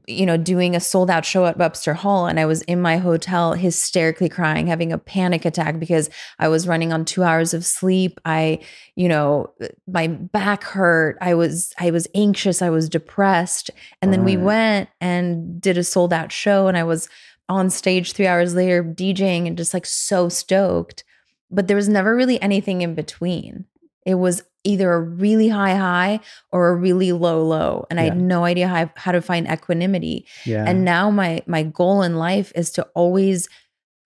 you 0.07 0.25
know 0.25 0.37
doing 0.37 0.77
a 0.77 0.81
sold 0.81 1.11
out 1.11 1.25
show 1.25 1.47
at 1.47 1.59
webster 1.59 1.95
hall 1.95 2.27
and 2.27 2.39
i 2.39 2.47
was 2.47 2.63
in 2.63 2.81
my 2.81 2.97
hotel 2.97 3.55
hysterically 3.55 4.29
crying 4.29 4.69
having 4.69 4.93
a 4.93 4.99
panic 4.99 5.45
attack 5.45 5.81
because 5.81 6.09
i 6.39 6.47
was 6.47 6.69
running 6.69 6.93
on 6.93 7.05
2 7.05 7.23
hours 7.23 7.55
of 7.55 7.65
sleep. 7.65 8.21
I 8.25 8.61
you 8.97 9.09
know 9.09 9.53
my 9.87 10.07
back 10.09 10.65
hurt. 10.65 11.17
I 11.21 11.35
was 11.35 11.73
i 11.79 11.91
was 11.91 12.07
anxious. 12.15 12.63
I 12.63 12.71
was 12.71 12.89
depressed. 12.89 13.71
And 14.03 14.13
then 14.13 14.25
we 14.25 14.37
went 14.37 14.89
and 15.01 15.61
did 15.61 15.79
a 15.79 15.85
sold 15.85 16.13
out 16.13 16.33
show 16.33 16.69
and 16.69 16.77
i 16.77 16.85
was 16.85 17.09
on 17.49 17.71
stage 17.71 18.13
3 18.13 18.27
hours 18.27 18.55
later 18.55 18.85
DJing 18.85 19.47
and 19.47 19.57
just 19.57 19.75
like 19.75 19.87
so 19.87 20.29
stoked. 20.29 21.05
But 21.51 21.67
there 21.67 21.77
was 21.77 21.89
never 21.89 22.15
really 22.15 22.41
anything 22.41 22.83
in 22.83 22.95
between 22.95 23.67
it 24.07 24.15
was 24.15 24.43
either 24.65 24.93
a 24.93 25.01
really 25.01 25.49
high 25.49 25.75
high 25.75 26.21
or 26.53 26.69
a 26.69 26.75
really 26.77 27.13
low 27.13 27.43
low 27.47 27.87
and 27.91 27.99
i 27.99 28.03
had 28.05 28.21
no 28.21 28.45
idea 28.45 28.69
how, 28.69 28.91
how 28.97 29.13
to 29.13 29.23
find 29.23 29.47
equanimity 29.51 30.27
Yeah. 30.45 30.65
and 30.67 30.85
now 30.85 31.11
my 31.11 31.43
my 31.47 31.63
goal 31.63 32.03
in 32.03 32.17
life 32.17 32.53
is 32.55 32.71
to 32.73 32.83
always 32.95 33.49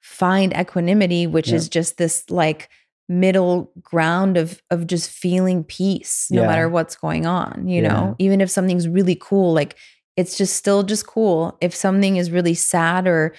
find 0.01 0.53
equanimity 0.53 1.27
which 1.27 1.49
Yeah. 1.49 1.57
is 1.57 1.69
just 1.69 1.97
this 1.97 2.31
like 2.31 2.69
middle 3.09 3.73
ground 3.83 4.37
of 4.37 4.63
of 4.71 4.87
just 4.87 5.11
feeling 5.11 5.65
peace 5.65 6.29
no 6.31 6.43
Yeah. 6.43 6.47
matter 6.49 6.69
what's 6.69 6.97
going 6.97 7.27
on 7.27 7.67
you 7.69 7.83
Yeah. 7.83 7.89
know 7.89 8.17
even 8.19 8.41
if 8.41 8.51
something's 8.51 8.89
really 8.89 9.17
cool 9.21 9.53
like 9.53 9.77
it's 10.17 10.39
just 10.39 10.55
still 10.57 10.85
just 10.85 11.07
cool 11.07 11.57
if 11.61 11.75
something 11.75 12.17
is 12.17 12.31
really 12.31 12.55
sad 12.55 13.07
or 13.09 13.35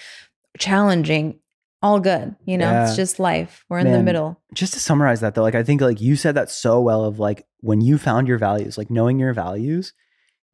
challenging 0.58 1.40
all 1.82 2.00
good 2.00 2.36
you 2.46 2.58
know 2.58 2.70
Yeah. 2.72 2.88
it's 2.88 2.96
just 2.96 3.20
life 3.20 3.64
we're 3.70 3.80
in 3.80 3.92
the 3.92 4.02
middle 4.02 4.42
just 4.54 4.74
to 4.74 4.80
summarize 4.80 5.20
that 5.22 5.36
though, 5.36 5.42
like 5.44 5.56
I 5.56 5.64
think 5.64 5.82
like 5.82 6.00
you 6.02 6.16
said 6.16 6.36
that 6.36 6.50
so 6.50 6.80
well 6.82 7.04
of 7.06 7.20
like 7.20 7.46
when 7.60 7.82
you 7.82 7.98
found 7.98 8.28
your 8.28 8.38
values, 8.38 8.78
like 8.78 8.90
knowing 8.90 9.20
your 9.20 9.34
values 9.34 9.94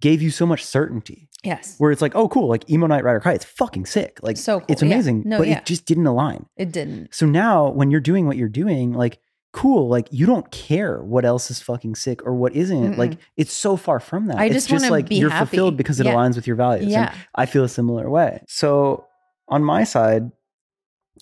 gave 0.01 0.21
you 0.21 0.31
so 0.31 0.45
much 0.45 0.65
certainty 0.65 1.29
yes 1.43 1.75
where 1.77 1.91
it's 1.91 2.01
like, 2.01 2.15
oh 2.15 2.27
cool, 2.27 2.47
like 2.49 2.69
emo 2.69 2.87
night 2.87 3.03
Ride 3.03 3.13
or 3.13 3.19
Cry, 3.19 3.33
it's 3.33 3.45
fucking 3.45 3.85
sick. 3.85 4.19
Like 4.23 4.37
so 4.37 4.59
cool. 4.59 4.65
it's 4.69 4.81
Yeah. 4.81 4.87
amazing. 4.93 5.23
no 5.25 5.37
but 5.37 5.47
yeah 5.47 5.57
it 5.59 5.65
just 5.65 5.85
didn't 5.85 6.07
align. 6.07 6.47
it 6.57 6.71
didn't 6.71 7.13
So 7.13 7.25
now 7.27 7.69
when 7.69 7.91
you're 7.91 8.01
doing 8.01 8.25
what 8.27 8.37
you're 8.37 8.49
doing, 8.49 8.93
like 8.93 9.19
cool, 9.53 9.87
like 9.89 10.07
you 10.11 10.25
don't 10.25 10.49
care 10.51 11.03
what 11.03 11.25
else 11.25 11.51
is 11.51 11.61
fucking 11.61 11.93
sick 11.95 12.25
or 12.25 12.33
what 12.33 12.55
isn't. 12.55 12.97
Like 12.97 13.17
it's 13.37 13.53
so 13.53 13.75
far 13.77 13.99
from 13.99 14.27
that. 14.27 14.37
I 14.37 14.45
it's 14.45 14.53
just 14.55 14.69
just 14.69 14.89
like 14.89 15.07
you're 15.11 15.29
happy. 15.29 15.45
fulfilled 15.49 15.77
because 15.77 15.99
it 15.99 16.05
Yeah. 16.05 16.13
aligns 16.15 16.35
with 16.35 16.47
your 16.47 16.55
values. 16.55 16.83
And 16.85 16.91
yeah 16.91 17.13
I 17.35 17.45
feel 17.45 17.63
a 17.63 17.69
similar 17.69 18.09
way. 18.09 18.41
So 18.47 19.05
on 19.49 19.63
my 19.63 19.83
side, 19.83 20.31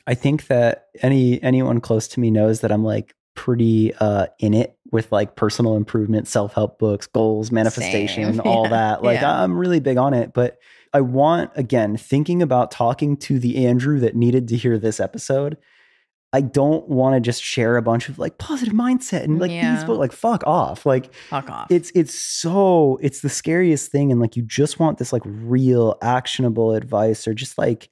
I 0.07 0.15
think 0.15 0.47
that 0.47 0.85
any 1.01 1.41
anyone 1.43 1.79
close 1.81 2.07
to 2.09 2.19
me 2.19 2.31
knows 2.31 2.61
that 2.61 2.71
I'm 2.71 2.83
like 2.83 3.15
pretty 3.35 3.93
uh 3.95 4.27
in 4.39 4.53
it 4.53 4.75
with 4.91 5.11
like 5.11 5.35
personal 5.35 5.75
improvement, 5.75 6.27
self-help 6.27 6.79
books, 6.79 7.07
goals, 7.07 7.51
manifestation, 7.51 8.33
Same. 8.33 8.41
all 8.45 8.63
Yeah. 8.63 8.69
that. 8.69 9.03
Like 9.03 9.21
Yeah. 9.21 9.41
I'm 9.43 9.57
really 9.57 9.79
big 9.79 9.97
on 9.97 10.13
it, 10.13 10.33
but 10.33 10.57
I 10.93 11.01
want 11.01 11.51
again 11.55 11.95
thinking 11.97 12.41
about 12.41 12.71
talking 12.71 13.15
to 13.17 13.39
the 13.39 13.65
Andrew 13.67 13.99
that 13.99 14.15
needed 14.15 14.47
to 14.49 14.57
hear 14.57 14.77
this 14.79 14.99
episode. 14.99 15.57
I 16.31 16.41
don't 16.41 16.87
want 16.87 17.15
to 17.15 17.19
just 17.21 17.41
share 17.41 17.77
a 17.77 17.81
bunch 17.81 18.07
of 18.09 18.19
like 18.19 18.37
positive 18.37 18.73
mindset 18.73 19.23
and 19.23 19.39
like 19.39 19.51
Yeah. 19.51 19.75
these 19.75 19.83
books 19.83 19.99
like 19.99 20.11
fuck 20.11 20.43
off. 20.45 20.85
Like 20.85 21.13
fuck 21.29 21.49
off 21.49 21.67
it's 21.71 21.91
it's 21.95 22.13
so 22.13 22.97
it's 23.01 23.21
the 23.21 23.29
scariest 23.29 23.91
thing 23.91 24.11
and 24.11 24.19
like 24.19 24.35
you 24.35 24.43
just 24.43 24.79
want 24.79 24.97
this 24.97 25.13
like 25.13 25.23
real 25.25 25.97
actionable 26.01 26.73
advice 26.73 27.27
or 27.27 27.33
just 27.33 27.57
like 27.57 27.89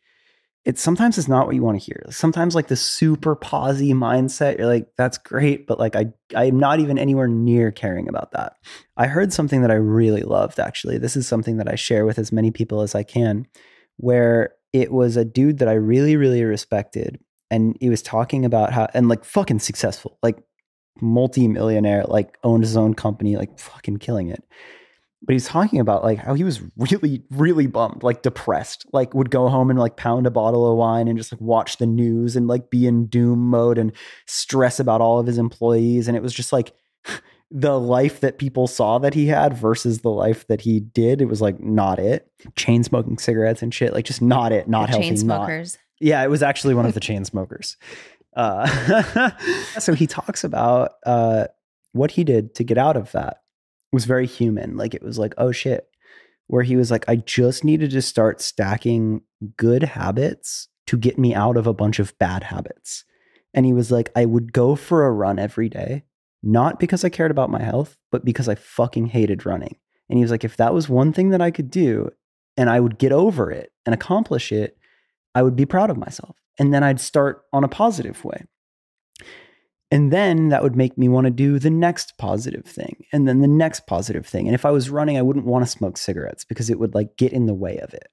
it's 0.67 0.81
sometimes 0.81 1.17
it's 1.17 1.29
not 1.29 1.45
what 1.45 1.55
you 1.55 1.63
want 1.63 1.79
to 1.79 1.85
hear. 1.85 2.03
Sometimes 2.09 2.53
like 2.53 2.67
the 2.67 2.75
super 2.75 3.37
posy 3.37 3.93
mindset 3.93 4.57
you're 4.57 4.67
like 4.67 4.89
that's 4.97 5.17
great 5.17 5.65
but 5.65 5.79
like 5.79 5.95
i 5.95 6.07
i'm 6.35 6.59
not 6.59 6.81
even 6.81 6.99
anywhere 6.99 7.29
near 7.29 7.71
caring 7.71 8.09
about 8.09 8.33
that. 8.33 8.57
I 8.97 9.07
heard 9.07 9.31
something 9.31 9.61
that 9.61 9.71
i 9.71 9.75
really 9.75 10.23
loved 10.23 10.59
actually. 10.59 10.97
This 10.97 11.15
is 11.15 11.25
something 11.25 11.55
that 11.57 11.71
i 11.71 11.75
share 11.75 12.05
with 12.05 12.19
as 12.19 12.33
many 12.33 12.51
people 12.51 12.81
as 12.81 12.95
i 12.95 13.01
can 13.01 13.47
where 13.95 14.55
it 14.73 14.91
was 14.91 15.15
a 15.15 15.23
dude 15.23 15.59
that 15.59 15.69
i 15.69 15.73
really 15.73 16.17
really 16.17 16.43
respected 16.43 17.17
and 17.49 17.77
he 17.79 17.89
was 17.89 18.01
talking 18.01 18.43
about 18.43 18.73
how 18.73 18.87
and 18.93 19.07
like 19.07 19.23
fucking 19.23 19.59
successful 19.59 20.19
like 20.21 20.37
multi-millionaire 20.99 22.03
like 22.09 22.37
owned 22.43 22.63
his 22.63 22.75
own 22.75 22.93
company 22.93 23.37
like 23.37 23.57
fucking 23.57 23.97
killing 23.97 24.27
it 24.27 24.43
but 25.27 25.33
he's 25.33 25.45
talking 25.45 25.79
about 25.79 26.03
like 26.03 26.17
how 26.17 26.33
he 26.33 26.43
was 26.43 26.61
really 26.77 27.21
really 27.29 27.67
bummed 27.67 28.01
like 28.01 28.23
depressed 28.23 28.87
like 28.93 29.13
would 29.13 29.29
go 29.29 29.47
home 29.47 29.69
and 29.69 29.77
like 29.77 29.95
pound 29.95 30.25
a 30.25 30.31
bottle 30.31 30.69
of 30.69 30.75
wine 30.75 31.07
and 31.07 31.17
just 31.17 31.31
like 31.31 31.39
watch 31.39 31.77
the 31.77 31.85
news 31.85 32.35
and 32.35 32.47
like 32.47 32.71
be 32.71 32.87
in 32.87 33.05
doom 33.05 33.39
mode 33.39 33.77
and 33.77 33.91
stress 34.25 34.79
about 34.79 34.99
all 34.99 35.19
of 35.19 35.27
his 35.27 35.37
employees 35.37 36.07
and 36.07 36.17
it 36.17 36.23
was 36.23 36.33
just 36.33 36.51
like 36.51 36.73
the 37.51 37.79
life 37.79 38.19
that 38.21 38.39
people 38.39 38.67
saw 38.67 38.97
that 38.97 39.13
he 39.13 39.27
had 39.27 39.53
versus 39.53 39.99
the 39.99 40.09
life 40.09 40.47
that 40.47 40.61
he 40.61 40.79
did 40.79 41.21
it 41.21 41.25
was 41.25 41.41
like 41.41 41.59
not 41.59 41.99
it 41.99 42.31
chain 42.55 42.83
smoking 42.83 43.19
cigarettes 43.19 43.61
and 43.61 43.73
shit 43.73 43.93
like 43.93 44.05
just 44.05 44.21
not 44.21 44.51
it 44.51 44.67
not 44.67 44.87
The 44.87 44.93
healthy 44.93 45.09
chain 45.09 45.27
not 45.27 45.45
smokers 45.45 45.77
yeah, 45.99 46.23
it 46.23 46.29
was 46.29 46.43
actually 46.43 46.75
one 46.75 46.85
of 46.85 46.93
the 46.93 46.99
chain 47.07 47.25
smokers. 47.25 47.77
Uh, 48.35 49.31
so 49.79 49.93
he 49.93 50.07
talks 50.07 50.43
about 50.43 50.93
uh, 51.05 51.47
what 51.93 52.11
he 52.11 52.23
did 52.23 52.55
to 52.55 52.63
get 52.63 52.77
out 52.77 52.97
of 52.97 53.11
that. 53.13 53.41
Was 53.91 54.05
very 54.05 54.27
human. 54.27 54.77
Like 54.77 54.93
it 54.93 55.03
was 55.03 55.17
like, 55.17 55.33
oh 55.37 55.51
shit. 55.51 55.87
Where 56.47 56.63
he 56.63 56.75
was 56.75 56.91
like, 56.91 57.05
I 57.07 57.17
just 57.17 57.63
needed 57.63 57.91
to 57.91 58.01
start 58.01 58.41
stacking 58.41 59.21
good 59.57 59.83
habits 59.83 60.69
to 60.87 60.97
get 60.97 61.17
me 61.17 61.35
out 61.35 61.57
of 61.57 61.67
a 61.67 61.73
bunch 61.73 61.99
of 61.99 62.17
bad 62.17 62.43
habits. 62.43 63.03
And 63.53 63.65
he 63.65 63.73
was 63.73 63.91
like, 63.91 64.11
I 64.15 64.25
would 64.25 64.53
go 64.53 64.75
for 64.75 65.05
a 65.05 65.11
run 65.11 65.39
every 65.39 65.69
day, 65.69 66.03
not 66.41 66.79
because 66.79 67.03
I 67.03 67.09
cared 67.09 67.31
about 67.31 67.49
my 67.49 67.61
health, 67.61 67.97
but 68.11 68.23
because 68.23 68.47
I 68.47 68.55
fucking 68.55 69.07
hated 69.07 69.45
running. 69.45 69.75
And 70.09 70.17
he 70.17 70.23
was 70.23 70.31
like, 70.31 70.43
if 70.43 70.57
that 70.57 70.73
was 70.73 70.87
one 70.87 71.11
thing 71.11 71.29
that 71.29 71.41
I 71.41 71.51
could 71.51 71.69
do 71.69 72.09
and 72.55 72.69
I 72.69 72.79
would 72.79 72.97
get 72.97 73.11
over 73.11 73.51
it 73.51 73.71
and 73.85 73.93
accomplish 73.93 74.51
it, 74.51 74.77
I 75.35 75.43
would 75.43 75.55
be 75.55 75.65
proud 75.65 75.89
of 75.89 75.97
myself. 75.97 76.35
And 76.57 76.73
then 76.73 76.83
I'd 76.83 76.99
start 76.99 77.43
on 77.51 77.63
a 77.63 77.69
positive 77.69 78.23
way. 78.23 78.45
And 79.89 80.11
then 80.11 80.49
that 80.49 80.63
would 80.63 80.75
make 80.75 80.97
me 80.97 81.07
want 81.07 81.25
to 81.25 81.31
do 81.31 81.59
the 81.59 81.69
next 81.69 82.17
positive 82.17 82.65
thing 82.65 83.05
and 83.13 83.27
then 83.27 83.39
the 83.39 83.47
next 83.47 83.87
positive 83.87 84.25
thing. 84.25 84.47
And 84.47 84.55
if 84.55 84.65
I 84.65 84.71
was 84.71 84.89
running, 84.89 85.17
I 85.17 85.21
wouldn't 85.21 85.45
want 85.45 85.65
to 85.65 85.71
smoke 85.71 85.97
cigarettes 85.97 86.43
because 86.43 86.69
it 86.69 86.77
would 86.77 86.93
like 86.93 87.15
get 87.15 87.31
in 87.31 87.45
the 87.45 87.53
way 87.53 87.77
of 87.77 87.93
it. 87.93 88.09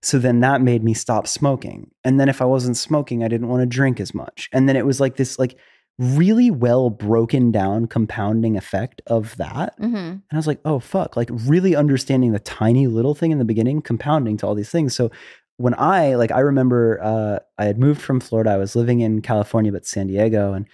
So 0.00 0.18
then 0.18 0.40
that 0.40 0.62
made 0.62 0.82
me 0.82 0.94
stop 0.94 1.26
smoking. 1.26 1.90
And 2.04 2.18
then 2.18 2.28
if 2.28 2.40
I 2.40 2.46
wasn't 2.46 2.76
smoking, 2.76 3.22
I 3.22 3.28
didn't 3.28 3.48
want 3.48 3.60
to 3.60 3.66
drink 3.66 4.00
as 4.00 4.14
much. 4.14 4.48
And 4.52 4.68
then 4.68 4.76
it 4.76 4.86
was 4.86 5.00
like 5.00 5.16
this 5.16 5.38
like 5.38 5.58
really 5.98 6.50
well 6.50 6.90
broken 6.90 7.50
down 7.50 7.86
compounding 7.86 8.56
effect 8.56 9.02
of 9.06 9.36
that. 9.36 9.74
hmm 9.78 9.94
And 9.96 10.22
I 10.32 10.36
was 10.36 10.46
like, 10.46 10.60
oh, 10.64 10.78
fuck. 10.78 11.16
Like, 11.16 11.28
really 11.32 11.74
understanding 11.74 12.32
the 12.32 12.38
tiny 12.38 12.86
little 12.86 13.14
thing 13.14 13.32
in 13.32 13.38
the 13.38 13.44
beginning, 13.44 13.82
compounding 13.82 14.36
to 14.38 14.46
all 14.46 14.54
these 14.54 14.70
things. 14.70 14.94
So, 14.94 15.10
when 15.56 15.74
I, 15.74 16.14
like, 16.14 16.30
I 16.30 16.38
remember 16.38 17.00
uh, 17.02 17.40
I 17.58 17.64
had 17.64 17.80
moved 17.80 18.00
from 18.00 18.20
Florida. 18.20 18.50
I 18.50 18.58
was 18.58 18.76
living 18.76 19.00
in 19.00 19.22
California, 19.22 19.72
but 19.72 19.86
San 19.86 20.06
Diego. 20.06 20.52
And 20.52 20.68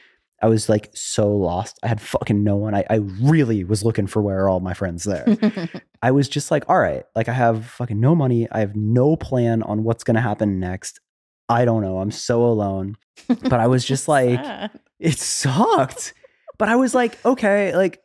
I 0.44 0.48
was 0.48 0.68
like 0.68 0.90
so 0.92 1.35
lost. 1.35 1.78
I 1.83 1.88
had 1.88 2.02
fucking 2.02 2.44
no 2.44 2.57
one. 2.57 2.74
I, 2.74 2.85
I 2.90 2.96
really 3.22 3.64
was 3.64 3.83
looking 3.83 4.07
for 4.07 4.20
where 4.20 4.40
are 4.40 4.48
all 4.50 4.61
my 4.61 4.74
friends 4.74 5.04
there. 5.04 5.24
I 6.02 6.11
was 6.11 6.28
just 6.28 6.50
like, 6.50 6.68
all 6.68 6.78
right, 6.78 7.02
like, 7.16 7.30
I 7.30 7.33
have 7.33 7.64
fucking 7.64 7.98
no 7.98 8.14
money. 8.14 8.46
I 8.52 8.61
have 8.61 8.76
no 8.76 9.16
plan 9.16 9.62
on 9.62 9.85
what's 9.85 10.04
going 10.04 10.16
to 10.16 10.20
happen 10.20 10.61
next. 10.61 11.00
I 11.48 11.64
don't 11.64 11.80
know. 11.80 11.98
I'm 11.98 12.11
so 12.11 12.44
alone. 12.44 12.98
But 13.26 13.54
I 13.54 13.68
was 13.68 13.85
just 13.92 14.07
like, 14.07 14.38
Sad. 14.38 14.78
it 14.98 15.18
sucked. 15.18 16.12
But 16.59 16.68
I 16.68 16.76
was 16.76 16.94
like, 16.94 17.24
okay, 17.24 17.74
like 17.74 18.02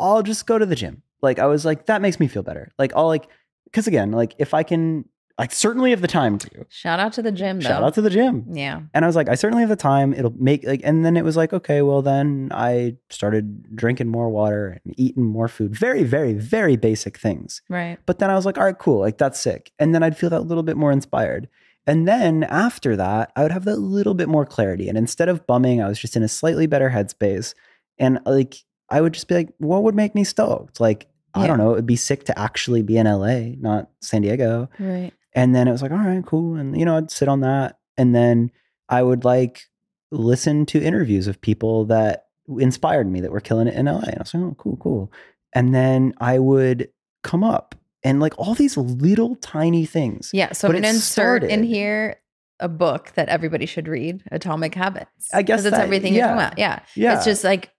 I'll 0.00 0.22
just 0.22 0.46
go 0.46 0.58
to 0.58 0.64
the 0.64 0.74
gym. 0.74 1.02
Like 1.20 1.38
I 1.38 1.46
was 1.48 1.66
like, 1.66 1.84
that 1.84 2.00
makes 2.00 2.18
me 2.18 2.28
feel 2.28 2.42
better. 2.42 2.72
Like 2.78 2.94
I'll 2.96 3.08
like, 3.08 3.28
because 3.64 3.86
again, 3.86 4.10
like 4.10 4.34
if 4.38 4.54
I 4.54 4.62
can, 4.62 5.04
like 5.38 5.52
certainly 5.52 5.90
have 5.90 6.00
the 6.00 6.08
time 6.08 6.36
to. 6.38 6.66
Shout 6.68 6.98
out 6.98 7.12
to 7.14 7.22
the 7.22 7.30
gym, 7.30 7.60
though. 7.60 7.68
Shout 7.68 7.82
out 7.82 7.94
to 7.94 8.02
the 8.02 8.10
gym. 8.10 8.44
yeah. 8.50 8.80
And 8.92 9.04
I 9.04 9.08
was 9.08 9.14
like, 9.16 9.28
I 9.28 9.36
certainly 9.36 9.62
have 9.62 9.68
the 9.70 9.76
time. 9.76 10.12
It'll 10.12 10.34
make 10.36 10.64
like, 10.64 10.80
and 10.82 11.04
then 11.04 11.16
it 11.16 11.24
was 11.24 11.36
like, 11.36 11.52
okay, 11.52 11.82
well 11.82 12.02
then 12.02 12.48
I 12.52 12.96
started 13.08 13.76
drinking 13.76 14.08
more 14.08 14.28
water 14.30 14.80
and 14.84 14.94
eating 14.98 15.24
more 15.24 15.48
food. 15.48 15.76
Very, 15.76 16.02
very, 16.02 16.32
very 16.32 16.76
basic 16.76 17.18
things. 17.18 17.62
Right. 17.68 17.98
But 18.04 18.18
then 18.18 18.30
I 18.30 18.34
was 18.34 18.44
like, 18.46 18.58
all 18.58 18.64
right, 18.64 18.78
cool. 18.78 18.98
Like 19.00 19.18
that's 19.18 19.38
sick. 19.38 19.70
And 19.78 19.94
then 19.94 20.02
I'd 20.02 20.16
feel 20.16 20.30
that 20.30 20.42
little 20.42 20.64
bit 20.64 20.76
more 20.76 20.90
inspired. 20.92 21.48
And 21.86 22.06
then 22.06 22.44
after 22.44 22.96
that, 22.96 23.32
I 23.34 23.42
would 23.42 23.52
have 23.52 23.64
that 23.64 23.78
little 23.78 24.14
bit 24.14 24.28
more 24.28 24.44
clarity. 24.44 24.88
And 24.88 24.98
instead 24.98 25.28
of 25.28 25.46
bumming, 25.46 25.80
I 25.80 25.88
was 25.88 25.98
just 25.98 26.16
in 26.16 26.22
a 26.22 26.28
slightly 26.28 26.66
better 26.66 26.90
headspace. 26.90 27.54
And 27.96 28.18
like, 28.26 28.56
I 28.90 29.00
would 29.00 29.14
just 29.14 29.28
be 29.28 29.36
like, 29.36 29.48
what 29.58 29.82
would 29.84 29.94
make 29.94 30.14
me 30.14 30.24
stoked? 30.24 30.80
Like, 30.80 31.06
I 31.34 31.46
don't 31.46 31.58
know. 31.58 31.72
It'd 31.72 31.86
be 31.86 31.94
sick 31.96 32.24
to 32.24 32.38
actually 32.38 32.82
be 32.82 32.96
in 32.96 33.06
LA, 33.06 33.54
not 33.60 33.90
San 34.00 34.22
Diego. 34.22 34.68
Right. 34.78 35.12
And 35.38 35.54
then 35.54 35.68
it 35.68 35.70
was 35.70 35.82
like, 35.82 35.92
all 35.92 35.98
right, 35.98 36.26
cool. 36.26 36.56
And, 36.56 36.76
you 36.76 36.84
know, 36.84 36.96
I'd 36.96 37.12
sit 37.12 37.28
on 37.28 37.42
that. 37.42 37.78
And 37.96 38.12
then 38.12 38.50
I 38.88 39.04
would 39.04 39.24
like 39.24 39.62
listen 40.10 40.66
to 40.66 40.82
interviews 40.82 41.28
of 41.28 41.40
people 41.40 41.84
that 41.84 42.26
inspired 42.58 43.08
me 43.08 43.20
that 43.20 43.30
were 43.30 43.38
killing 43.38 43.68
it 43.68 43.74
in 43.74 43.86
LA. 43.86 44.00
And 44.00 44.16
I 44.16 44.18
was 44.18 44.34
like, 44.34 44.42
oh, 44.42 44.56
cool, 44.58 44.76
cool. 44.78 45.12
And 45.54 45.72
then 45.72 46.12
I 46.18 46.40
would 46.40 46.88
come 47.22 47.44
up 47.44 47.76
and 48.02 48.18
like 48.18 48.36
all 48.36 48.56
these 48.56 48.76
little 48.76 49.36
tiny 49.36 49.86
things. 49.86 50.30
Yeah. 50.32 50.52
So 50.54 50.66
But 50.66 50.74
I'm 50.74 50.82
going 50.82 50.92
to 50.92 50.96
insert 50.96 51.44
in 51.44 51.62
here 51.62 52.20
a 52.58 52.68
book 52.68 53.12
that 53.14 53.28
everybody 53.28 53.66
should 53.66 53.86
read 53.86 54.24
Atomic 54.32 54.74
Habits. 54.74 55.32
I 55.32 55.42
guess 55.42 55.64
it's 55.64 55.76
everything 55.76 56.14
you're 56.14 56.24
talking 56.24 56.38
about. 56.38 56.58
Yeah. 56.58 56.80
Yeah. 56.96 57.14
It's 57.14 57.24
just 57.24 57.44
like 57.44 57.70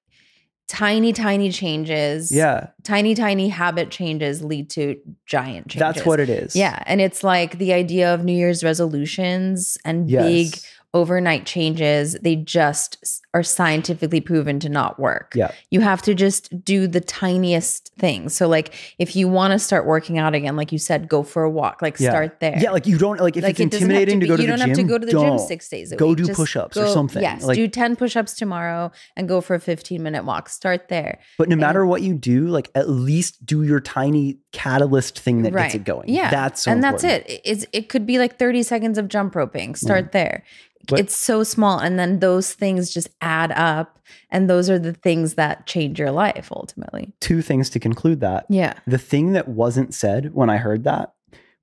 tiny, 0.70 1.12
tiny 1.12 1.52
changes. 1.52 2.32
yeah. 2.32 2.68
Tiny, 2.84 3.14
tiny 3.16 3.50
habit 3.50 3.90
changes 3.92 4.42
lead 4.44 4.70
to 4.72 4.96
giant 5.26 5.68
changes. 5.68 5.80
That's 5.80 6.06
what 6.06 6.20
it 6.20 6.30
is. 6.30 6.56
Yeah. 6.56 6.82
And 6.86 7.02
it's 7.02 7.24
like 7.24 7.58
the 7.58 7.74
idea 7.74 8.14
of 8.14 8.24
New 8.24 8.34
Year's 8.34 8.64
resolutions 8.64 9.78
and 9.84 10.10
Yes. 10.10 10.24
big 10.24 10.62
overnight 10.94 11.46
changes, 11.46 12.14
they 12.22 12.36
just 12.36 13.22
are 13.34 13.44
scientifically 13.44 14.20
proven 14.20 14.60
to 14.60 14.70
not 14.70 15.00
work. 15.00 15.34
Yeah. 15.36 15.52
You 15.70 15.82
have 15.82 16.02
to 16.04 16.16
just 16.16 16.64
do 16.66 16.88
the 16.88 17.00
tiniest 17.00 17.92
things. 18.00 18.34
So, 18.34 18.48
like, 18.48 18.74
if 18.98 19.16
you 19.16 19.28
want 19.28 19.54
to 19.54 19.60
start 19.60 19.86
working 19.86 20.18
out 20.18 20.34
again, 20.34 20.56
like 20.56 20.72
you 20.72 20.80
said, 20.80 21.08
go 21.08 21.22
for 21.22 21.44
a 21.44 21.50
walk, 21.50 21.82
like 21.84 22.00
Yeah. 22.00 22.10
start 22.10 22.40
there. 22.40 22.58
Yeah. 22.60 22.72
Like 22.72 22.88
you 22.88 22.98
don't 22.98 23.20
like 23.20 23.38
if 23.38 23.44
Like, 23.44 23.52
it's 23.52 23.60
it 23.60 23.74
intimidating 23.74 24.20
to, 24.20 24.24
be- 24.26 24.30
go 24.30 24.36
to 24.36 24.42
the 24.42 24.44
gym. 24.48 24.52
you 24.52 24.58
don't 24.58 24.68
have 24.68 24.78
to 24.78 24.84
go 24.84 24.98
to 24.98 25.06
the 25.06 25.12
gym 25.12 25.38
six 25.38 25.70
days 25.70 25.92
a 25.92 25.96
Go 25.96 26.08
week. 26.10 26.18
do 26.18 26.24
Just 26.26 26.38
push-ups 26.38 26.76
or 26.76 26.88
something. 26.88 27.22
Yes, 27.22 27.44
Like- 27.44 27.56
do 27.56 27.68
ten 27.68 27.96
push-ups 27.96 28.36
tomorrow 28.36 28.92
and 29.16 29.28
go 29.28 29.42
for 29.42 29.54
a 29.56 29.60
fifteen 29.60 30.02
minute 30.02 30.26
walk. 30.26 30.50
Start 30.50 30.88
there. 30.90 31.20
But 31.38 31.50
no 31.50 31.54
And- 31.54 31.62
matter 31.62 31.86
what 31.86 32.02
you 32.02 32.16
do, 32.16 32.48
like 32.48 32.72
at 32.74 32.90
least 32.90 33.46
do 33.46 33.64
your 33.64 33.80
tiny 33.80 34.40
catalyst 34.52 35.20
thing 35.20 35.44
that 35.44 35.54
gets 35.54 35.76
it 35.76 35.84
going. 35.84 36.10
Yeah, 36.10 36.32
That's 36.32 36.64
so 36.64 36.72
and 36.72 36.84
important. 36.84 37.26
that's 37.26 37.34
it. 37.34 37.42
It's 37.46 37.66
it 37.74 37.90
could 37.90 38.08
be 38.08 38.18
like 38.18 38.40
thirty 38.40 38.64
seconds 38.64 38.98
of 38.98 39.08
jump 39.08 39.36
roping. 39.36 39.76
Start 39.76 40.06
mm. 40.06 40.12
there. 40.14 40.44
But- 40.90 41.00
it's 41.00 41.16
so 41.16 41.44
small, 41.44 41.80
and 41.80 41.98
then 42.00 42.20
those 42.20 42.54
things 42.54 42.90
just 42.94 43.10
add 43.22 43.52
up, 43.52 44.00
and 44.30 44.50
those 44.50 44.70
are 44.70 44.80
the 44.80 44.94
things 44.94 45.36
that 45.36 45.66
change 45.68 46.00
your 46.00 46.12
life 46.12 46.50
ultimately. 46.52 47.14
Two 47.20 47.42
things 47.42 47.70
to 47.72 47.80
conclude 47.80 48.20
that. 48.22 48.46
Yeah. 48.50 48.74
The 48.88 48.98
thing 48.98 49.34
that 49.34 49.48
wasn't 49.48 49.94
said 49.94 50.34
when 50.34 50.50
I 50.50 50.58
heard 50.58 50.84
that 50.86 51.14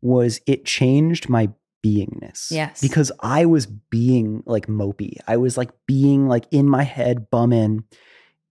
was 0.03 0.41
it 0.47 0.65
changed 0.65 1.29
my 1.29 1.51
beingness. 1.85 2.51
Yes. 2.51 2.81
Because 2.81 3.11
I 3.21 3.45
was 3.47 3.67
being 3.67 4.43
like 4.47 4.67
mopey. 4.67 5.19
I 5.27 5.37
was 5.37 5.57
like 5.57 5.71
being 5.87 6.29
like 6.29 6.45
in 6.51 6.69
my 6.69 6.83
head 6.83 7.31
bumming 7.31 7.85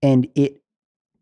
and 0.02 0.28
it 0.36 0.62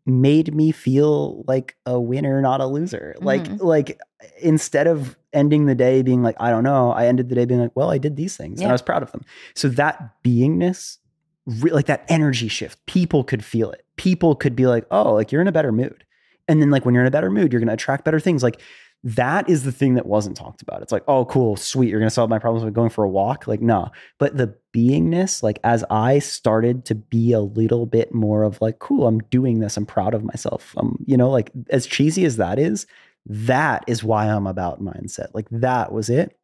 made 0.06 0.54
me 0.54 0.70
feel 0.70 1.44
like 1.48 1.76
a 1.86 1.98
winner, 2.00 2.40
not 2.40 2.60
a 2.60 2.66
loser. 2.66 3.14
Like 3.20 3.44
Mhm. 3.44 3.62
like 3.62 3.98
instead 4.40 4.86
of 4.86 5.16
ending 5.34 5.66
the 5.66 5.74
day 5.74 6.02
being 6.02 6.22
like, 6.22 6.36
I 6.38 6.50
don't 6.50 6.64
know, 6.64 6.92
I 6.92 7.06
ended 7.06 7.28
the 7.28 7.34
day 7.34 7.44
being 7.44 7.60
like, 7.60 7.74
well, 7.74 7.90
I 7.90 7.98
did 7.98 8.16
these 8.16 8.36
things 8.36 8.60
and 8.60 8.68
I 8.68 8.72
was 8.72 8.82
proud 8.82 9.02
of 9.02 9.12
them. 9.12 9.22
So 9.54 9.68
that 9.68 10.22
beingness, 10.24 10.98
re- 11.46 11.72
like 11.72 11.86
that 11.86 12.04
energy 12.08 12.48
shift, 12.48 12.84
people 12.86 13.24
could 13.24 13.44
feel 13.44 13.70
it. 13.70 13.84
People 13.96 14.34
could 14.34 14.56
be 14.56 14.66
like, 14.66 14.86
oh, 14.90 15.14
like 15.14 15.32
you're 15.32 15.42
in 15.42 15.48
a 15.48 15.52
better 15.52 15.72
mood. 15.72 16.04
And 16.48 16.60
then 16.60 16.70
like 16.70 16.84
when 16.84 16.94
you're 16.94 17.02
in 17.02 17.08
a 17.08 17.12
better 17.12 17.30
mood, 17.30 17.52
you're 17.52 17.60
gonna 17.60 17.72
attract 17.74 18.04
better 18.04 18.20
things. 18.20 18.42
Like 18.42 18.60
that 19.04 19.50
is 19.50 19.64
the 19.64 19.72
thing 19.72 19.94
that 19.94 20.06
wasn't 20.06 20.36
talked 20.36 20.62
about. 20.62 20.80
It's 20.80 20.92
like, 20.92 21.04
oh, 21.06 21.26
cool, 21.26 21.56
sweet, 21.56 21.90
you're 21.90 22.00
gonna 22.00 22.10
solve 22.10 22.30
my 22.30 22.38
problems 22.38 22.64
by 22.64 22.70
going 22.70 22.90
for 22.90 23.04
a 23.04 23.08
walk. 23.08 23.46
Like, 23.46 23.60
no. 23.60 23.90
But 24.18 24.38
the 24.38 24.56
beingness, 24.74 25.42
like 25.42 25.58
as 25.62 25.84
I 25.90 26.18
started 26.18 26.86
to 26.86 26.94
be 26.94 27.32
a 27.32 27.40
little 27.40 27.84
bit 27.84 28.14
more 28.14 28.42
of 28.42 28.60
like, 28.62 28.78
cool, 28.78 29.06
I'm 29.06 29.18
doing 29.30 29.60
this, 29.60 29.76
I'm 29.76 29.86
proud 29.86 30.14
of 30.14 30.24
myself. 30.24 30.74
Um, 30.78 31.04
you 31.06 31.18
know, 31.18 31.30
like 31.30 31.50
as 31.68 31.86
cheesy 31.86 32.24
as 32.24 32.38
that 32.38 32.58
is, 32.58 32.86
that 33.26 33.84
is 33.86 34.04
why 34.04 34.26
I'm 34.26 34.46
about 34.46 34.82
mindset. 34.82 35.28
Like 35.34 35.48
that 35.50 35.92
was 35.92 36.10
it. 36.10 36.36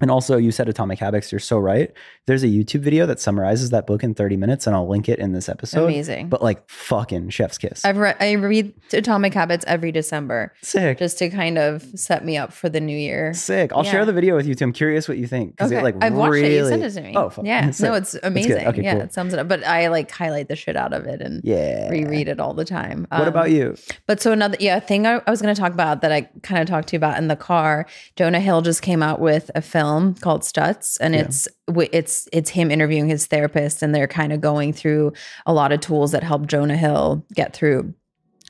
And 0.00 0.10
also, 0.10 0.36
you 0.36 0.52
said 0.52 0.68
Atomic 0.68 0.98
Habits. 0.98 1.32
You're 1.32 1.38
so 1.40 1.58
right. 1.58 1.92
There's 2.26 2.42
a 2.44 2.46
YouTube 2.46 2.80
video 2.80 3.04
that 3.06 3.18
summarizes 3.18 3.70
that 3.70 3.86
book 3.86 4.04
in 4.04 4.14
30 4.14 4.36
minutes, 4.36 4.66
and 4.66 4.76
I'll 4.76 4.86
link 4.88 5.08
it 5.08 5.18
in 5.18 5.32
this 5.32 5.48
episode. 5.48 5.84
Amazing. 5.84 6.28
But 6.28 6.42
like, 6.42 6.68
fucking 6.70 7.30
chef's 7.30 7.58
kiss. 7.58 7.84
I've 7.84 7.96
re- 7.96 8.14
I 8.20 8.32
read 8.32 8.72
Atomic 8.92 9.34
Habits 9.34 9.64
every 9.66 9.90
December 9.90 10.52
Sick. 10.62 10.98
just 10.98 11.18
to 11.18 11.30
kind 11.30 11.58
of 11.58 11.82
set 11.96 12.24
me 12.24 12.36
up 12.36 12.52
for 12.52 12.68
the 12.68 12.80
new 12.80 12.96
year. 12.96 13.34
Sick. 13.34 13.72
I'll 13.72 13.84
Yeah. 13.84 13.90
share 13.90 14.04
the 14.04 14.12
video 14.12 14.36
with 14.36 14.46
you 14.46 14.54
too. 14.54 14.64
I'm 14.64 14.72
curious 14.72 15.08
what 15.08 15.18
you 15.18 15.26
think 15.26 15.52
because 15.56 15.72
it 15.72 15.82
like 15.82 15.96
I've 16.02 16.14
watched 16.14 16.36
it. 16.36 16.52
You 16.52 16.66
sent 16.68 16.82
it 16.84 16.90
to 16.90 17.00
me. 17.00 17.14
Oh, 17.16 17.30
fuck. 17.30 17.44
yeah. 17.44 17.70
Sick. 17.72 17.84
No, 17.88 17.94
it's 17.94 18.14
amazing. 18.22 18.66
Okay, 18.68 18.82
yeah, 18.82 18.92
cool. 18.94 19.02
it 19.02 19.12
sums 19.12 19.32
it 19.32 19.38
up. 19.40 19.48
But 19.48 19.64
I 19.64 19.88
like 19.88 20.10
highlight 20.10 20.48
the 20.48 20.56
shit 20.56 20.76
out 20.76 20.92
of 20.92 21.06
it 21.06 21.20
and 21.20 21.40
Yeah. 21.44 21.88
reread 21.90 22.28
it 22.28 22.38
all 22.38 22.54
the 22.54 22.64
time. 22.64 23.06
What 23.10 23.22
Um, 23.22 23.28
about 23.28 23.50
you? 23.50 23.74
But 24.06 24.20
so 24.20 24.32
another 24.32 24.56
yeah 24.60 24.78
thing 24.80 25.06
I, 25.06 25.20
I 25.26 25.30
was 25.30 25.42
going 25.42 25.54
to 25.54 25.60
talk 25.60 25.72
about 25.72 26.02
that 26.02 26.12
I 26.12 26.28
kind 26.42 26.60
of 26.62 26.68
talked 26.68 26.88
to 26.88 26.92
you 26.94 26.98
about 26.98 27.18
in 27.18 27.28
the 27.28 27.36
car. 27.36 27.86
Jonah 28.16 28.40
Hill 28.40 28.62
just 28.62 28.82
came 28.82 29.02
out 29.02 29.18
with 29.20 29.50
a 29.54 29.62
film 29.62 29.87
called 30.20 30.42
Stutz, 30.42 30.96
and 31.00 31.14
Yeah. 31.14 31.20
it's 31.22 31.48
it's 31.92 32.28
it's 32.32 32.50
him 32.50 32.70
interviewing 32.70 33.08
his 33.08 33.26
therapist, 33.26 33.82
and 33.82 33.94
they're 33.94 34.08
kind 34.08 34.32
of 34.32 34.40
going 34.40 34.72
through 34.72 35.12
a 35.46 35.52
lot 35.52 35.72
of 35.72 35.80
tools 35.80 36.12
that 36.12 36.22
help 36.22 36.46
Jonah 36.46 36.76
Hill 36.76 37.24
get 37.34 37.52
through 37.54 37.92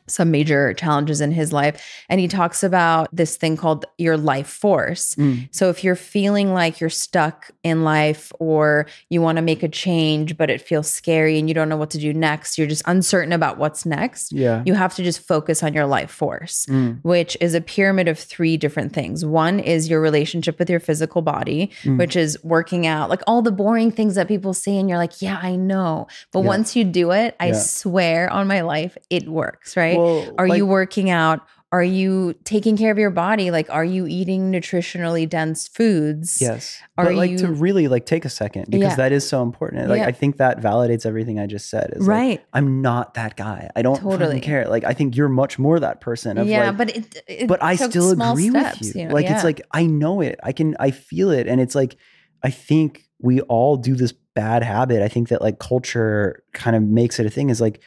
some 0.08 0.30
major 0.30 0.72
challenges 0.74 1.20
in 1.20 1.32
his 1.32 1.52
life. 1.52 1.82
And 2.08 2.20
he 2.20 2.28
talks 2.28 2.62
about 2.62 3.08
this 3.12 3.36
thing 3.36 3.56
called 3.56 3.84
your 3.98 4.16
life 4.16 4.48
force. 4.48 5.14
Mm. 5.16 5.48
So 5.54 5.68
if 5.68 5.84
you're 5.84 5.96
feeling 5.96 6.52
like 6.52 6.80
you're 6.80 6.90
stuck 6.90 7.50
in 7.62 7.84
life 7.84 8.32
or 8.38 8.86
you 9.10 9.20
want 9.22 9.36
to 9.36 9.42
make 9.42 9.62
a 9.62 9.68
change, 9.68 10.36
but 10.36 10.50
it 10.50 10.60
feels 10.60 10.90
scary 10.90 11.38
and 11.38 11.48
you 11.48 11.54
don't 11.54 11.68
know 11.68 11.76
what 11.76 11.90
to 11.90 11.98
do 11.98 12.12
next, 12.14 12.58
you're 12.58 12.66
just 12.66 12.82
uncertain 12.86 13.32
about 13.32 13.58
what's 13.58 13.84
next 13.84 14.32
Yeah. 14.32 14.62
you 14.64 14.74
have 14.74 14.94
to 14.96 15.02
just 15.02 15.20
focus 15.20 15.62
on 15.62 15.74
your 15.74 15.86
life 15.86 16.10
force, 16.10 16.66
Mm. 16.68 16.98
which 17.02 17.36
is 17.40 17.54
a 17.54 17.60
pyramid 17.60 18.08
of 18.08 18.18
three 18.18 18.56
different 18.56 18.92
things. 18.92 19.24
One 19.24 19.60
is 19.60 19.88
your 19.88 20.00
relationship 20.00 20.58
with 20.58 20.70
your 20.70 20.80
physical 20.80 21.22
body, 21.22 21.70
Mm. 21.84 21.98
which 21.98 22.16
is 22.16 22.38
working 22.42 22.86
out, 22.86 23.10
like 23.10 23.22
all 23.26 23.42
the 23.42 23.52
boring 23.52 23.90
things 23.90 24.14
that 24.14 24.28
people 24.28 24.54
say, 24.54 24.76
and 24.78 24.88
you're 24.88 24.98
like, 24.98 25.20
yeah, 25.20 25.38
I 25.42 25.56
know. 25.56 26.06
But 26.32 26.40
Yeah. 26.40 26.46
once 26.46 26.76
you 26.76 26.84
do 26.84 27.10
it, 27.10 27.34
I 27.40 27.48
Yeah. 27.48 27.52
swear 27.58 28.30
on 28.32 28.46
my 28.46 28.60
life, 28.62 28.96
it 29.10 29.28
works, 29.28 29.76
right? 29.76 29.97
Well, 29.98 30.34
Are 30.38 30.48
like- 30.48 30.56
you 30.58 30.66
working 30.66 31.10
out? 31.10 31.40
Are 31.70 31.82
you 31.84 32.34
taking 32.44 32.78
care 32.78 32.90
of 32.90 32.96
your 32.96 33.10
body? 33.10 33.50
Like, 33.50 33.68
are 33.68 33.84
you 33.84 34.06
eating 34.06 34.50
nutritionally 34.50 35.28
dense 35.28 35.68
foods? 35.68 36.40
Yes. 36.40 36.80
Are 36.96 37.04
but 37.04 37.14
like 37.14 37.36
to 37.36 37.46
you- 37.48 37.52
really 37.52 37.88
like 37.88 38.06
take 38.06 38.24
a 38.24 38.30
second 38.30 38.70
because 38.70 38.92
Yeah. 38.92 38.96
that 38.96 39.12
is 39.12 39.28
so 39.28 39.42
important. 39.42 39.86
Like 39.90 39.98
Yeah. 40.00 40.06
I 40.06 40.12
think 40.12 40.38
that 40.38 40.62
validates 40.62 41.04
everything 41.04 41.38
I 41.38 41.46
just 41.46 41.68
said. 41.68 41.90
Is 41.94 42.08
like, 42.08 42.08
Right. 42.08 42.44
I'm 42.54 42.80
not 42.80 43.12
that 43.14 43.36
guy. 43.36 43.68
I 43.76 43.82
don't 43.82 44.00
Totally. 44.00 44.40
care. 44.40 44.66
Like 44.66 44.84
I 44.84 44.94
think 44.94 45.14
you're 45.14 45.28
much 45.28 45.58
more 45.58 45.78
that 45.78 46.00
person. 46.00 46.38
Of 46.38 46.46
yeah, 46.48 46.68
like, 46.68 46.76
but 46.78 46.96
it, 46.96 47.22
it 47.28 47.48
but 47.48 47.62
I 47.62 47.76
still 47.76 48.12
agree 48.18 48.48
steps, 48.48 48.80
with 48.80 48.96
you. 48.96 49.04
know? 49.08 49.12
Like 49.14 49.26
Yeah. 49.26 49.34
it's 49.34 49.44
like 49.44 49.60
I 49.72 49.84
know 49.84 50.22
it. 50.22 50.40
I 50.42 50.52
can 50.52 50.74
I 50.80 50.90
feel 50.90 51.30
it. 51.30 51.46
And 51.46 51.60
it's 51.60 51.74
like 51.74 51.96
I 52.42 52.48
think 52.48 53.02
we 53.20 53.42
all 53.42 53.76
do 53.76 53.94
this 53.94 54.14
bad 54.34 54.62
habit. 54.62 55.02
I 55.02 55.08
think 55.08 55.28
that 55.28 55.42
like 55.42 55.58
culture 55.58 56.42
kind 56.54 56.74
of 56.76 56.82
makes 56.82 57.20
it 57.20 57.26
a 57.26 57.30
thing 57.30 57.50
is 57.50 57.60
like 57.60 57.82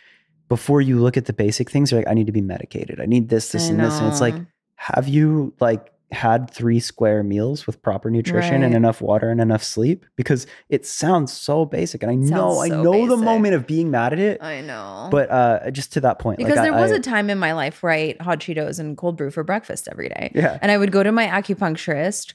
before 0.52 0.82
you 0.82 0.99
look 0.99 1.16
at 1.16 1.28
the 1.28 1.34
basic 1.45 1.70
things, 1.72 1.91
you're 1.91 2.02
like, 2.02 2.10
I 2.10 2.14
need 2.14 2.26
to 2.26 2.34
be 2.34 2.41
medicated. 2.41 2.99
I 2.99 3.06
need 3.06 3.30
this, 3.30 3.54
this, 3.54 3.68
I 3.68 3.72
and 3.72 3.80
this. 3.80 3.97
And 3.99 4.08
it's 4.10 4.20
like, 4.20 4.36
have 4.76 5.08
you 5.08 5.54
like 5.62 5.93
had 6.12 6.52
three 6.52 6.82
square 6.82 7.24
meals 7.24 7.66
with 7.66 7.82
proper 7.82 8.10
nutrition 8.10 8.62
and 8.64 8.76
enough 8.76 8.99
water 8.99 9.30
and 9.30 9.39
enough 9.39 9.64
sleep? 9.64 10.06
Because 10.18 10.45
it 10.68 10.86
sounds 10.86 11.32
so 11.32 11.64
basic. 11.64 12.04
And 12.04 12.12
I 12.12 12.16
know, 12.16 12.60
I 12.60 12.68
so 12.68 12.84
know 12.84 13.08
the 13.08 13.16
moment 13.16 13.54
of 13.56 13.66
being 13.66 13.91
mad 13.91 14.12
at 14.12 14.20
it. 14.20 14.43
I 14.43 14.60
know. 14.60 15.08
But 15.10 15.32
uh 15.32 15.72
just 15.72 15.93
to 15.93 16.02
that 16.02 16.20
point. 16.20 16.39
because 16.39 16.58
like, 16.58 16.66
there 16.66 16.74
I- 16.78 16.82
was 16.82 16.91
I- 16.91 16.95
a 16.95 16.99
time 16.99 17.30
in 17.30 17.38
my 17.39 17.54
life 17.54 17.82
where 17.82 17.93
I 17.93 17.97
ate 17.97 18.22
hot 18.22 18.39
Cheetos 18.41 18.78
and 18.78 18.97
cold 18.97 19.16
brew 19.16 19.32
for 19.32 19.45
breakfast 19.45 19.88
every 19.89 20.10
day. 20.10 20.34
Yeah. 20.36 20.60
And 20.62 20.70
I 20.70 20.78
would 20.78 20.91
go 20.91 21.02
to 21.02 21.14
my 21.14 21.28
acupuncturist. 21.28 22.34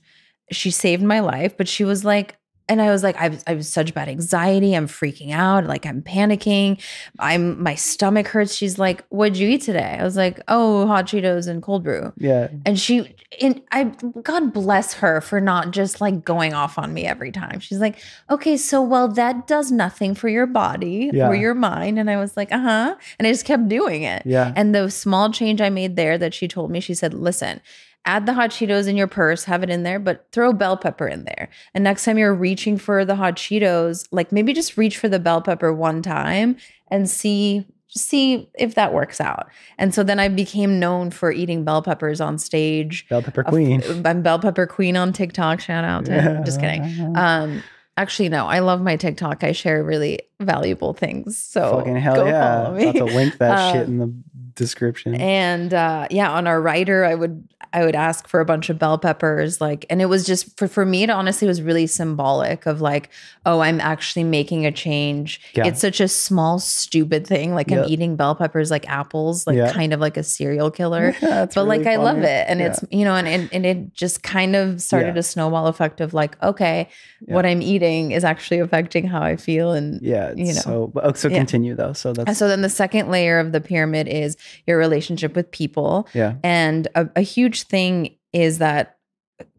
She 0.53 0.71
saved 0.71 1.03
my 1.03 1.21
life, 1.21 1.55
but 1.59 1.69
she 1.69 1.85
was 1.85 2.03
like, 2.03 2.37
and 2.69 2.83
I 2.83 2.91
was 2.91 3.03
like, 3.03 3.17
I 3.17 3.39
have 3.47 3.65
such 3.65 3.95
bad 3.95 4.09
anxiety. 4.09 4.75
I'm 4.75 4.89
freaking 4.89 5.31
out. 5.33 5.65
Like 5.67 5.87
I'm 5.87 6.03
panicking. 6.03 6.83
I'm 7.19 7.63
my 7.63 7.75
stomach 7.77 8.27
hurts. 8.29 8.55
She's 8.55 8.79
like, 8.79 9.05
what'd 9.09 9.37
you 9.37 9.49
eat 9.49 9.63
today? 9.63 9.97
I 10.01 10.03
was 10.05 10.17
like, 10.17 10.41
oh, 10.49 10.87
hot 10.87 11.07
Cheetos 11.07 11.47
and 11.47 11.63
cold 11.63 11.85
brew. 11.85 12.13
Yeah. 12.17 12.49
And 12.65 12.79
she, 12.79 13.15
and 13.41 13.63
I, 13.71 13.85
God 14.23 14.53
bless 14.53 14.95
her 14.95 15.21
for 15.21 15.41
not 15.41 15.71
just 15.71 16.01
like 16.01 16.25
going 16.25 16.55
off 16.55 16.77
on 16.79 16.93
me 16.93 17.05
every 17.07 17.31
time. 17.31 17.61
She's 17.61 17.79
like, 17.79 17.99
okay, 18.31 18.57
so 18.57 18.83
well, 18.83 19.09
that 19.09 19.47
does 19.47 19.71
nothing 19.71 20.15
for 20.15 20.29
your 20.29 20.47
body 20.47 21.11
Yeah. 21.13 21.29
or 21.29 21.35
your 21.35 21.55
mind. 21.55 21.99
And 21.99 22.11
I 22.11 22.17
was 22.17 22.37
like, 22.37 22.51
uh 22.53 22.59
huh. 22.59 22.97
And 23.19 23.29
I 23.29 23.33
just 23.33 23.45
kept 23.45 23.69
doing 23.69 24.03
it. 24.03 24.23
Yeah. 24.27 24.53
And 24.57 24.75
the 24.75 24.91
small 24.91 25.31
change 25.31 25.61
I 25.61 25.69
made 25.71 25.95
there 25.97 26.19
that 26.19 26.35
she 26.35 26.49
told 26.49 26.71
me, 26.71 26.81
she 26.81 26.95
said, 26.95 27.15
listen, 27.15 27.61
add 28.07 28.25
the 28.25 28.33
hot 28.33 28.51
Cheetos 28.51 28.87
in 28.89 28.97
your 28.97 29.09
purse, 29.09 29.45
have 29.45 29.63
it 29.63 29.71
in 29.71 29.83
there, 29.83 29.99
but 29.99 30.27
throw 30.33 30.53
bell 30.53 30.77
pepper 30.77 31.07
in 31.09 31.25
there. 31.25 31.49
And 31.75 31.85
next 31.85 32.05
time 32.05 32.17
you're 32.19 32.35
reaching 32.35 32.79
for 32.79 33.05
the 33.05 33.17
hot 33.17 33.35
Cheetos, 33.37 34.07
like 34.13 34.33
maybe 34.33 34.53
just 34.53 34.77
reach 34.77 34.97
for 34.97 35.09
the 35.09 35.19
bell 35.19 35.43
pepper 35.43 35.73
one 35.73 36.03
time 36.03 36.57
and 36.91 37.11
see 37.11 37.67
see 37.89 38.49
if 38.59 38.75
that 38.75 38.93
works 38.93 39.21
out. 39.21 39.49
And 39.79 39.95
so 39.95 40.03
then 40.03 40.21
I 40.21 40.29
became 40.29 40.79
known 40.79 41.11
for 41.11 41.33
eating 41.33 41.65
bell 41.65 41.81
peppers 41.83 42.21
on 42.21 42.37
stage. 42.39 43.09
Bell 43.09 43.23
pepper 43.23 43.43
queen. 43.43 43.83
I'm 44.05 44.23
Bell 44.23 44.39
Pepper 44.39 44.67
Queen 44.67 44.97
on 44.97 45.13
TikTok. 45.13 45.61
Shout 45.61 45.85
out 45.85 46.05
to 46.07 46.43
just 46.45 46.61
kidding. 46.61 46.83
Um 47.17 47.63
actually 47.97 48.29
no, 48.29 48.47
I 48.47 48.59
love 48.59 48.83
my 48.83 48.97
TikTok. 48.97 49.43
I 49.43 49.53
share 49.53 49.83
really 49.83 50.21
valuable 50.41 50.93
things. 50.93 51.39
So 51.39 51.79
Fucking 51.79 51.97
hell 51.97 52.27
yeah. 52.27 52.71
me. 52.71 52.89
About 52.89 53.07
to 53.09 53.15
link 53.15 53.39
that 53.39 53.73
shit 53.73 53.87
Um, 53.87 53.93
in 53.93 53.99
the 53.99 54.15
description. 54.55 55.15
And 55.15 55.73
uh, 55.73 56.09
yeah, 56.11 56.31
on 56.33 56.47
our 56.47 56.61
writer, 56.61 57.05
I 57.05 57.15
would 57.15 57.49
I 57.73 57.85
would 57.85 57.95
ask 57.95 58.27
for 58.29 58.41
a 58.41 58.45
bunch 58.45 58.69
of 58.71 58.79
bell 58.79 58.99
peppers, 58.99 59.61
like, 59.61 59.85
and 59.91 60.01
it 60.01 60.07
was 60.07 60.25
just 60.27 60.57
for, 60.59 60.69
for 60.69 60.85
me, 60.87 61.03
it 61.03 61.11
honestly 61.11 61.47
was 61.49 61.61
really 61.63 61.87
symbolic 61.87 62.67
of 62.67 62.81
like, 62.81 63.11
oh, 63.45 63.61
I'm 63.61 63.81
actually 63.81 64.25
making 64.25 64.67
a 64.67 64.73
change. 64.73 65.41
Yeah. 65.55 65.67
It's 65.67 65.81
such 65.81 66.01
a 66.01 66.09
small, 66.09 66.59
stupid 66.59 67.27
thing. 67.27 67.55
Like 67.55 67.71
Yep. 67.71 67.85
I'm 67.85 67.91
eating 67.91 68.17
bell 68.17 68.35
peppers 68.35 68.71
like 68.71 68.89
apples, 68.89 69.47
like 69.47 69.73
kind 69.73 69.93
of 69.93 70.01
like 70.01 70.17
a 70.17 70.23
serial 70.23 70.71
killer. 70.71 71.15
Yeah, 71.23 71.47
but 71.55 71.67
like 71.67 71.81
really 71.81 71.93
I 71.93 71.97
love 71.97 72.19
it. 72.19 72.45
And 72.49 72.61
Yeah. 72.61 72.67
it's, 72.67 72.85
you 72.91 73.05
know, 73.05 73.15
and, 73.15 73.27
and, 73.27 73.49
and 73.53 73.67
it 73.67 73.95
just 73.95 74.23
kind 74.23 74.55
of 74.57 74.81
started 74.81 75.17
a 75.17 75.23
snowball 75.23 75.67
effect 75.67 76.01
of 76.01 76.15
like, 76.15 76.41
okay, 76.43 76.89
what 77.27 77.45
I'm 77.47 77.63
eating 77.63 78.13
is 78.13 78.25
actually 78.25 78.61
affecting 78.61 79.07
how 79.07 79.23
I 79.23 79.37
feel. 79.37 79.73
And 79.73 80.01
yeah. 80.03 80.29
It's 80.37 80.39
you 80.41 80.47
know. 80.55 80.61
So, 80.61 80.93
oh, 81.03 81.13
so 81.15 81.29
continue 81.29 81.75
though. 81.75 81.93
So 81.93 82.11
and 82.11 82.17
that's 82.19 82.39
so 82.39 82.49
then 82.49 82.63
the 82.63 82.69
second 82.69 83.11
layer 83.11 83.39
of 83.39 83.53
the 83.53 83.61
pyramid 83.61 84.07
is 84.09 84.37
your 84.67 84.79
relationship 84.79 85.35
with 85.35 85.51
people. 85.51 86.09
yeah. 86.15 86.35
And 86.45 86.87
a, 86.95 87.09
a 87.17 87.21
huge 87.23 87.56
thing 87.65 88.17
is 88.33 88.59
that 88.59 88.97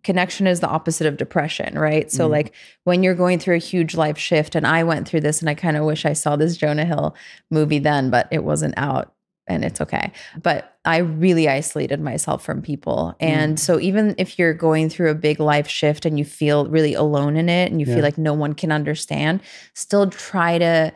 connection 0.04 0.48
is 0.48 0.60
the 0.60 0.68
opposite 0.68 1.06
of 1.06 1.18
depression, 1.18 1.78
right? 1.78 2.12
So, 2.12 2.28
Mhm. 2.28 2.32
like 2.32 2.54
when 2.84 3.04
you're 3.04 3.14
going 3.14 3.38
through 3.40 3.56
a 3.56 3.60
huge 3.60 3.96
life 3.96 4.18
shift, 4.18 4.56
and 4.56 4.66
I 4.66 4.84
went 4.84 5.08
through 5.08 5.22
this, 5.22 5.40
and 5.42 5.50
I 5.50 5.54
kind 5.54 5.78
of 5.78 5.86
wish 5.86 6.06
I 6.06 6.14
saw 6.14 6.36
this 6.36 6.58
Jonah 6.58 6.86
Hill 6.86 7.16
movie 7.52 7.80
then, 7.80 8.10
but 8.10 8.28
it 8.32 8.44
wasn't 8.44 8.74
out 8.78 9.14
and 9.50 9.64
it's 9.64 9.80
okay. 9.80 10.12
But 10.42 10.74
I 10.84 10.98
really 10.98 11.48
isolated 11.48 12.02
myself 12.02 12.44
from 12.44 12.62
people. 12.62 13.16
And 13.20 13.60
so, 13.60 13.80
even 13.80 14.16
if 14.18 14.40
you're 14.40 14.54
going 14.54 14.90
through 14.90 15.12
a 15.12 15.16
big 15.16 15.40
life 15.40 15.68
shift 15.68 16.06
and 16.06 16.18
you 16.18 16.26
feel 16.26 16.68
really 16.68 16.94
alone 16.96 17.38
in 17.38 17.48
it 17.50 17.72
and 17.72 17.80
you 17.80 17.86
Yeah. 17.88 17.96
feel 17.96 18.04
like 18.04 18.18
no 18.18 18.34
one 18.34 18.54
can 18.54 18.72
understand, 18.72 19.42
still 19.74 20.10
try 20.10 20.58
to 20.58 20.92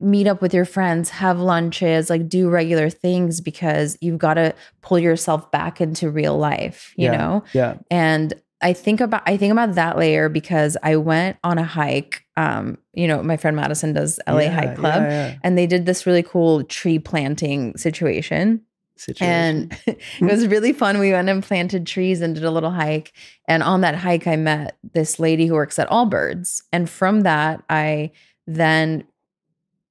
meet 0.00 0.26
up 0.26 0.42
with 0.42 0.52
your 0.52 0.64
friends, 0.64 1.08
have 1.10 1.38
lunches, 1.40 2.10
like 2.10 2.28
do 2.28 2.48
regular 2.50 2.90
things 2.90 3.40
because 3.40 3.96
you've 4.00 4.18
got 4.18 4.34
to 4.34 4.54
pull 4.82 4.98
yourself 4.98 5.50
back 5.50 5.80
into 5.80 6.10
real 6.10 6.36
life, 6.36 6.92
you 6.96 7.06
Yeah. 7.06 7.16
know? 7.16 7.44
Yeah. 7.54 7.74
And 7.90 8.34
I 8.62 8.72
think 8.72 9.00
about 9.02 9.22
I 9.26 9.36
think 9.36 9.52
about 9.52 9.74
that 9.74 9.98
layer 9.98 10.28
because 10.30 10.76
I 10.82 10.96
went 10.96 11.36
on 11.44 11.58
a 11.58 11.64
hike. 11.64 12.24
Um, 12.38 12.78
you 12.94 13.06
know, 13.06 13.22
my 13.22 13.36
friend 13.36 13.54
Madison 13.56 13.92
does 13.92 14.18
LA 14.26 14.40
Yeah, 14.40 14.50
Hike 14.54 14.76
Club. 14.76 15.02
Yeah. 15.02 15.34
And 15.42 15.56
they 15.58 15.66
did 15.66 15.84
this 15.86 16.06
really 16.06 16.22
cool 16.22 16.64
tree 16.64 16.98
planting 16.98 17.76
situation. 17.76 18.62
Situation. 18.98 19.26
And 19.26 19.78
it 19.86 20.00
was 20.22 20.46
really 20.46 20.72
fun. 20.72 20.98
We 20.98 21.12
went 21.12 21.28
and 21.28 21.42
planted 21.42 21.86
trees 21.86 22.22
and 22.22 22.34
did 22.34 22.44
a 22.44 22.50
little 22.50 22.70
hike. 22.70 23.12
And 23.46 23.62
on 23.62 23.82
that 23.82 23.94
hike, 23.94 24.26
I 24.26 24.36
met 24.36 24.78
this 24.94 25.18
lady 25.18 25.46
who 25.46 25.54
works 25.54 25.78
at 25.78 25.88
Allbirds. 25.90 26.62
And 26.72 26.88
from 26.88 27.20
that, 27.22 27.62
I 27.68 28.10
then 28.46 29.04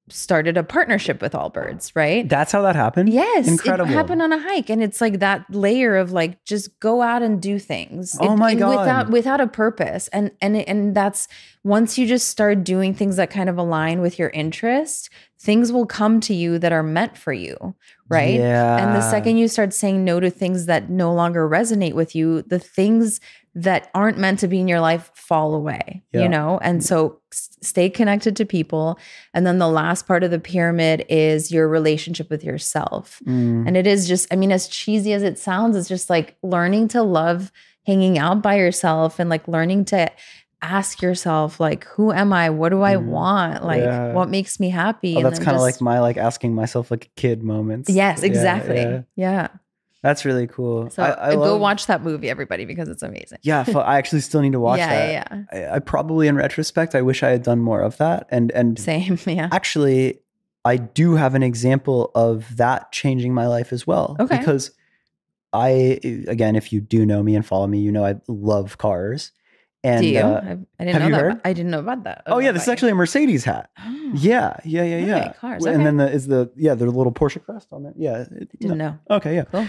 started 0.09 0.55
a 0.55 0.63
partnership 0.63 1.21
with 1.21 1.33
Allbirds, 1.33 1.91
right? 1.95 2.29
that's 2.29 2.51
how 2.51 2.61
that 2.61 2.75
happened. 2.75 3.09
Yes, 3.09 3.47
Incredible. 3.47 3.89
it 3.89 3.93
happened 3.93 4.21
on 4.21 4.31
a 4.31 4.39
hike, 4.39 4.69
and 4.69 4.83
it's 4.83 5.01
like 5.01 5.19
that 5.19 5.45
layer 5.49 5.95
of 5.97 6.11
like 6.11 6.43
just 6.45 6.79
go 6.79 7.01
out 7.01 7.23
and 7.23 7.41
do 7.41 7.57
things. 7.57 8.15
Oh 8.21 8.33
It- 8.33 8.37
my 8.37 8.51
and 8.51 8.59
God. 8.59 8.79
Without 8.79 9.09
without 9.09 9.41
a 9.41 9.47
purpose, 9.47 10.07
and 10.09 10.31
and 10.41 10.57
and 10.57 10.95
that's 10.95 11.27
once 11.63 11.97
you 11.97 12.05
just 12.05 12.29
start 12.29 12.63
doing 12.63 12.93
things 12.93 13.15
that 13.15 13.29
kind 13.31 13.49
of 13.49 13.57
align 13.57 14.01
with 14.01 14.19
your 14.19 14.29
interest, 14.29 15.09
things 15.39 15.71
will 15.71 15.85
come 15.87 16.19
to 16.21 16.33
you 16.33 16.59
that 16.59 16.71
are 16.71 16.83
meant 16.83 17.17
for 17.17 17.33
you, 17.33 17.75
right? 18.07 18.35
Yeah. 18.35 18.77
And 18.77 18.95
the 18.95 19.01
second 19.09 19.37
you 19.37 19.47
start 19.47 19.73
saying 19.73 20.03
no 20.05 20.19
to 20.19 20.29
things 20.29 20.67
that 20.67 20.89
no 20.89 21.13
longer 21.13 21.49
resonate 21.49 21.93
with 21.93 22.15
you, 22.15 22.43
the 22.43 22.59
things 22.59 23.19
that 23.57 23.89
aren't 23.95 24.17
meant 24.17 24.39
to 24.39 24.47
be 24.49 24.59
in 24.59 24.67
your 24.67 24.81
life 24.81 25.09
fall 25.15 25.55
away, 25.55 26.03
Yeah. 26.11 26.23
you 26.23 26.29
know? 26.29 26.59
And 26.61 26.83
so 26.83 27.19
stay 27.31 27.89
connected 27.89 28.35
to 28.35 28.45
people. 28.45 28.99
And 29.33 29.47
then 29.47 29.59
the 29.59 29.69
last 29.69 30.05
part 30.07 30.23
of 30.23 30.31
the 30.31 30.39
pyramid 30.39 31.05
is 31.07 31.51
your 31.53 31.69
relationship 31.69 32.29
with 32.29 32.43
yourself. 32.43 33.21
Mm. 33.25 33.65
And 33.65 33.77
it 33.77 33.87
is 33.87 34.07
just, 34.09 34.31
I 34.31 34.35
mean, 34.35 34.51
as 34.51 34.67
cheesy 34.67 35.13
as 35.13 35.23
it 35.23 35.39
sounds, 35.39 35.77
it's 35.77 35.87
just 35.87 36.09
like 36.09 36.35
learning 36.43 36.89
to 36.89 37.01
love 37.01 37.51
hanging 37.85 38.17
out 38.17 38.41
by 38.41 38.55
yourself 38.57 39.19
and 39.19 39.29
like 39.29 39.47
learning 39.47 39.85
to 39.85 40.11
ask 40.61 41.01
yourself, 41.01 41.59
like, 41.59 41.85
who 41.85 42.11
am 42.11 42.33
I? 42.33 42.49
What 42.49 42.69
do 42.69 42.81
I 42.81 42.95
Mm. 42.95 43.05
want? 43.05 43.63
Like, 43.63 43.83
Yeah. 43.83 44.13
what 44.13 44.29
makes 44.29 44.59
me 44.59 44.69
happy? 44.69 45.15
Oh, 45.15 45.21
that's 45.21 45.39
kind 45.39 45.55
of 45.55 45.61
like 45.61 45.79
my 45.79 45.99
like 45.99 46.17
asking 46.17 46.55
myself 46.55 46.89
like 46.91 47.09
kid 47.15 47.43
moments. 47.43 47.89
Yes, 47.89 48.21
exactly. 48.23 48.77
yeah. 48.81 49.01
yeah. 49.15 49.47
That's 50.05 50.23
really 50.23 50.45
cool. 50.45 50.91
So 50.91 51.01
I, 51.01 51.29
I 51.29 51.33
go 51.33 51.53
love- 51.53 51.61
watch 51.61 51.87
that 51.87 52.03
movie, 52.03 52.29
everybody, 52.29 52.65
because 52.65 52.89
it's 52.89 53.01
amazing. 53.01 53.39
Yeah, 53.41 53.65
I 53.75 53.97
actually 53.97 54.21
still 54.21 54.39
need 54.39 54.51
to 54.51 54.59
watch 54.59 54.77
yeah, 54.77 54.89
that. 54.89 55.11
yeah, 55.11 55.43
yeah. 55.51 55.71
I, 55.71 55.75
I 55.77 55.79
probably, 55.79 56.27
in 56.27 56.35
retrospect, 56.35 56.93
I 56.93 57.01
wish 57.01 57.23
I 57.23 57.31
had 57.31 57.41
done 57.41 57.59
more 57.59 57.81
of 57.81 57.97
that. 57.97 58.27
And 58.29 58.51
and 58.51 58.77
Same. 58.77 59.17
Yeah. 59.25 59.49
actually, 59.51 60.19
I 60.63 60.77
do 60.77 61.15
have 61.15 61.33
an 61.33 61.41
example 61.41 62.11
of 62.13 62.55
that 62.57 62.91
changing 62.91 63.33
my 63.33 63.47
life 63.47 63.73
as 63.73 63.87
well. 63.87 64.15
Okay. 64.19 64.37
Because 64.37 64.69
I, 65.51 65.99
again, 66.27 66.55
if 66.55 66.71
you 66.71 66.81
do 66.81 67.03
know 67.03 67.23
me 67.23 67.35
and 67.35 67.43
follow 67.43 67.65
me, 67.65 67.79
you 67.79 67.91
know 67.91 68.05
I 68.05 68.17
love 68.27 68.77
cars. 68.77 69.31
And 69.85 70.01
Do 70.01 70.07
you? 70.07 70.19
uh, 70.19 70.41
I, 70.43 70.51
I 70.81 70.85
didn't 70.85 70.93
have 70.93 71.01
know 71.01 71.05
you 71.07 71.11
that. 71.13 71.21
heard? 71.21 71.31
about- 71.33 71.41
I 71.45 71.53
didn't 71.53 71.71
know 71.71 71.79
about 71.79 72.03
that. 72.05 72.23
oh 72.25 72.39
yeah, 72.39 72.51
this 72.51 72.63
is 72.63 72.69
actually 72.69 72.91
a 72.91 72.95
Mercedes 72.95 73.43
hat. 73.43 73.69
Oh, 73.79 74.11
Yeah, 74.15 74.57
yeah, 74.65 74.83
yeah, 74.83 74.95
Okay, 74.95 75.07
yeah. 75.07 75.33
cars, 75.33 75.65
And 75.65 75.75
okay. 75.75 75.83
then 75.83 75.97
the 75.97 76.11
is 76.11 76.27
the 76.27 76.49
yeah 76.55 76.73
the 76.73 76.85
little 76.85 77.11
Porsche 77.13 77.43
crest 77.43 77.67
on 77.71 77.83
there. 77.83 77.93
Yeah. 77.95 78.23
Didn't 78.59 78.77
no. 78.77 78.89
know. 78.89 78.99
Okay, 79.17 79.35
yeah. 79.35 79.43
Cool. 79.45 79.67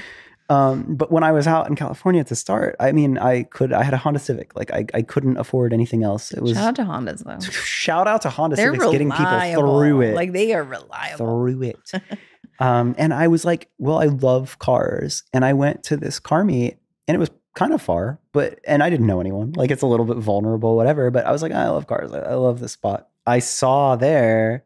Um, 0.48 0.94
but 0.94 1.10
when 1.10 1.24
I 1.24 1.32
was 1.32 1.48
out 1.48 1.68
in 1.68 1.74
California 1.74 2.22
to 2.22 2.36
start, 2.36 2.76
I 2.78 2.92
mean, 2.92 3.18
I 3.18 3.42
could 3.42 3.72
I 3.72 3.82
had 3.82 3.94
a 3.94 3.96
Honda 3.96 4.20
Civic. 4.20 4.54
Like 4.54 4.70
I, 4.72 4.86
I 4.94 5.02
couldn't 5.02 5.36
afford 5.38 5.72
anything 5.72 6.04
else. 6.04 6.30
It 6.32 6.40
was 6.40 6.52
Shout 6.52 6.64
out 6.68 6.76
to 6.76 6.82
Hondas 6.84 7.24
though. 7.24 7.40
shout 7.50 8.06
out 8.06 8.22
to 8.22 8.30
Honda 8.30 8.54
They're 8.56 8.72
Civics 8.72 8.92
getting 8.92 9.10
people 9.10 9.40
through 9.54 10.02
it. 10.02 10.14
Like 10.14 10.32
they 10.32 10.54
are 10.54 10.62
reliable. 10.62 11.16
through 11.18 11.62
it. 11.62 11.90
um, 12.60 12.94
and 12.96 13.12
I 13.12 13.26
was 13.28 13.44
like, 13.44 13.68
well, 13.78 13.98
I 13.98 14.04
love 14.06 14.58
cars. 14.60 15.24
And 15.32 15.44
I 15.44 15.52
went 15.52 15.82
to 15.84 15.96
this 15.96 16.20
car 16.20 16.44
meet 16.44 16.78
and 17.08 17.14
it 17.16 17.18
was 17.18 17.30
kind 17.56 17.72
of 17.72 17.82
far, 17.82 18.20
but, 18.32 18.60
and 18.66 18.82
I 18.82 18.90
didn't 18.90 19.06
know 19.06 19.20
anyone. 19.20 19.52
Like 19.52 19.72
it's 19.72 19.82
a 19.82 19.86
little 19.86 20.06
bit 20.06 20.18
vulnerable, 20.18 20.76
whatever. 20.76 21.10
But 21.10 21.26
I 21.26 21.32
was 21.32 21.42
like, 21.42 21.52
ah, 21.52 21.62
I 21.62 21.68
love 21.68 21.88
cars. 21.88 22.12
I, 22.12 22.20
I 22.20 22.34
love 22.34 22.60
this 22.60 22.72
spot. 22.72 23.08
I 23.26 23.40
saw 23.40 23.96
there 23.96 24.64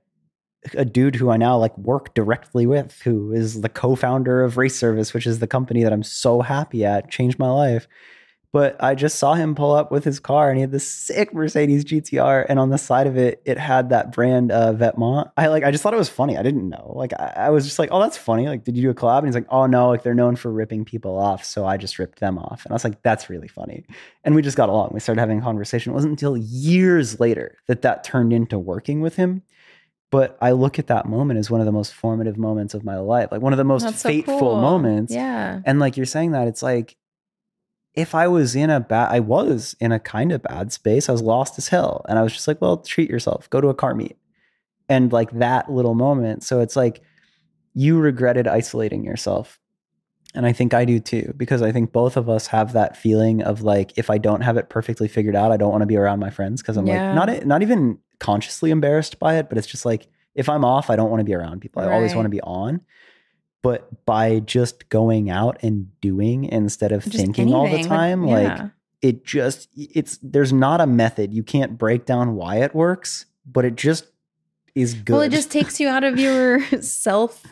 a 0.75 0.85
dude 0.85 1.15
who 1.15 1.31
I 1.31 1.39
now 1.39 1.57
like 1.57 1.77
work 1.79 2.13
directly 2.15 2.67
with, 2.67 3.01
who 3.03 3.33
is 3.33 3.63
the 3.63 3.69
co 3.71 3.97
founder 3.97 4.45
of 4.45 4.59
Race 4.59 4.77
Service, 4.77 5.15
which 5.15 5.27
is 5.27 5.39
the 5.39 5.47
company 5.47 5.83
that 5.83 5.93
I'm 5.93 6.03
so 6.03 6.43
happy 6.43 6.85
at, 6.85 7.11
changed 7.11 7.39
my 7.39 7.51
life. 7.51 7.89
But 8.53 8.83
I 8.83 8.97
just 8.97 9.17
saw 9.21 9.35
him 9.35 9.55
pull 9.55 9.73
up 9.73 9.93
with 9.93 10.03
his 10.03 10.19
car 10.19 10.49
and 10.49 10.57
he 10.59 10.63
had 10.63 10.73
this 10.73 10.93
sick 10.93 11.33
Mercedes 11.33 11.85
GTR. 11.85 12.47
And 12.49 12.59
on 12.59 12.71
the 12.71 12.79
side 12.79 13.07
of 13.07 13.17
it, 13.17 13.41
it 13.45 13.59
had 13.59 13.91
that 13.91 14.11
brand 14.11 14.51
uh, 14.51 14.73
Vetements. 14.73 15.31
I 15.37 15.47
like, 15.47 15.63
I 15.63 15.71
just 15.71 15.85
thought 15.85 15.95
it 15.95 15.99
was 15.99 16.09
funny. 16.09 16.37
I 16.37 16.43
didn't 16.43 16.69
know. 16.69 16.93
Like, 16.97 17.13
I, 17.13 17.33
I 17.37 17.51
was 17.51 17.65
just 17.65 17.79
like, 17.79 17.91
oh, 17.93 18.01
that's 18.01 18.17
funny. 18.17 18.49
Like, 18.49 18.65
did 18.65 18.77
you 18.77 18.83
do 18.83 18.91
a 18.91 18.95
collab? 18.95 19.19
And 19.19 19.29
he's 19.29 19.37
like, 19.37 19.47
oh, 19.51 19.67
no, 19.67 19.89
like 19.89 20.03
they're 20.03 20.15
known 20.15 20.35
for 20.35 20.51
ripping 20.51 20.85
people 20.85 21.17
off. 21.17 21.45
So 21.45 21.65
I 21.65 21.77
just 21.77 22.01
ripped 22.01 22.19
them 22.19 22.39
off. 22.39 22.65
And 22.65 22.73
I 22.73 22.75
was 22.75 22.83
like, 22.83 23.01
that's 23.03 23.31
really 23.31 23.47
funny. 23.47 23.85
And 24.25 24.35
we 24.35 24.43
just 24.43 24.57
got 24.57 24.69
along. 24.69 24.91
We 24.93 24.99
started 25.01 25.21
having 25.21 25.39
a 25.39 25.43
conversation. 25.43 25.93
It 25.93 25.95
wasn't 25.95 26.13
until 26.13 26.37
years 26.37 27.21
later 27.21 27.57
that 27.69 27.83
that 27.83 28.03
turned 28.03 28.33
into 28.33 28.59
working 28.59 29.01
with 29.01 29.15
him. 29.15 29.43
But 30.11 30.37
I 30.41 30.51
look 30.51 30.81
at 30.81 30.89
that 30.89 31.07
moment 31.07 31.39
as 31.39 31.53
one 31.53 31.61
of 31.61 31.67
the 31.67 31.73
most 31.73 31.95
formative 31.95 32.37
moments 32.37 32.75
of 32.75 32.83
my 32.83 32.99
life, 32.99 33.29
like 33.31 33.43
one 33.43 33.53
of 33.53 33.59
the 33.59 33.65
most 33.65 33.85
That's 33.85 34.01
so 34.01 34.09
fateful 34.09 34.41
cool. 34.41 34.61
moments. 34.61 35.15
Yeah. 35.15 35.61
And 35.65 35.79
like 35.79 35.97
you're 35.97 36.05
saying 36.05 36.33
that, 36.33 36.49
it's 36.49 36.65
like 36.65 36.97
if 37.95 38.15
I 38.15 38.29
was 38.29 38.55
in 38.55 38.71
a 38.71 38.81
bad, 38.81 39.11
I 39.11 39.21
was 39.21 39.75
in 39.81 39.93
a 39.93 39.99
kind 39.99 40.33
of 40.33 40.43
bad 40.43 40.73
space. 40.73 41.09
I 41.09 41.13
was 41.13 41.23
lost 41.23 41.59
as 41.59 41.69
hell. 41.69 42.05
And 42.09 42.19
I 42.19 42.23
was 42.23 42.33
just 42.33 42.47
like, 42.47 42.61
well, 42.61 42.79
treat 42.79 43.11
yourself, 43.11 43.51
go 43.51 43.61
to 43.61 43.69
a 43.69 43.75
car 43.75 43.95
meet. 43.95 44.17
And 44.89 45.13
like 45.13 45.31
that 45.33 45.71
little 45.71 45.95
moment. 45.95 46.43
So 46.43 46.61
it's 46.61 46.77
like 46.77 47.03
you 47.75 47.99
regretted 47.99 48.47
isolating 48.49 49.05
yourself. 49.05 49.59
And 50.35 50.47
I 50.47 50.53
think 50.53 50.75
I 50.75 50.85
do 50.85 51.01
too, 51.01 51.33
because 51.37 51.61
I 51.63 51.73
think 51.73 51.93
both 51.93 52.17
of 52.17 52.29
us 52.29 52.47
have 52.49 52.73
that 52.73 52.97
feeling 52.97 53.43
of 53.43 53.63
like, 53.63 53.97
if 53.99 54.11
I 54.11 54.19
don't 54.19 54.43
have 54.43 54.57
it 54.57 54.69
perfectly 54.69 55.09
figured 55.09 55.35
out, 55.35 55.51
I 55.51 55.57
don't 55.57 55.73
want 55.73 55.83
to 55.83 55.87
be 55.87 55.97
around 55.97 56.21
my 56.21 56.31
friends 56.31 56.63
because 56.63 56.77
I'm 56.77 56.87
Yeah. 56.87 56.95
like, 56.95 57.29
not, 57.29 57.47
not 57.47 57.63
even 57.63 57.99
consciously 58.21 58.71
embarrassed 58.71 59.19
by 59.19 59.37
it, 59.37 59.49
but 59.49 59.59
it's 59.59 59.67
just 59.67 59.85
like, 59.85 60.07
if 60.37 60.49
I'm 60.49 60.65
off, 60.65 60.91
I 60.91 60.95
don't 60.97 61.11
want 61.11 61.21
to 61.21 61.25
be 61.25 61.35
around 61.35 61.61
people. 61.61 61.83
I 61.83 61.87
always 61.89 62.15
want 62.15 62.27
to 62.27 62.31
be 62.31 62.41
on 62.43 62.81
but 63.63 64.05
by 64.07 64.41
just 64.41 64.89
going 64.89 65.31
out 65.31 65.59
and 65.63 65.89
doing 66.01 66.45
instead 66.45 66.93
of 66.93 67.05
Just 67.05 67.17
thinking 67.17 67.53
all 67.53 67.65
the 67.65 67.71
anything, 67.73 67.89
time 67.89 68.27
yeah. 68.27 68.35
like 68.63 68.71
it 69.03 69.25
just 69.25 69.69
it's 69.77 70.19
there's 70.23 70.53
not 70.53 70.81
a 70.81 70.87
method 70.87 71.33
you 71.33 71.43
can't 71.43 71.79
break 71.79 72.05
down 72.05 72.35
why 72.35 72.57
it 72.57 72.75
works 72.75 73.27
but 73.47 73.65
it 73.65 73.75
just 73.77 74.05
is 74.75 74.95
good 74.95 75.13
Well, 75.15 75.23
it 75.23 75.31
just 75.31 75.51
takes 75.51 75.81
you 75.81 75.89
out 75.89 76.05
of 76.05 76.19
your 76.19 76.61
self 76.83 77.43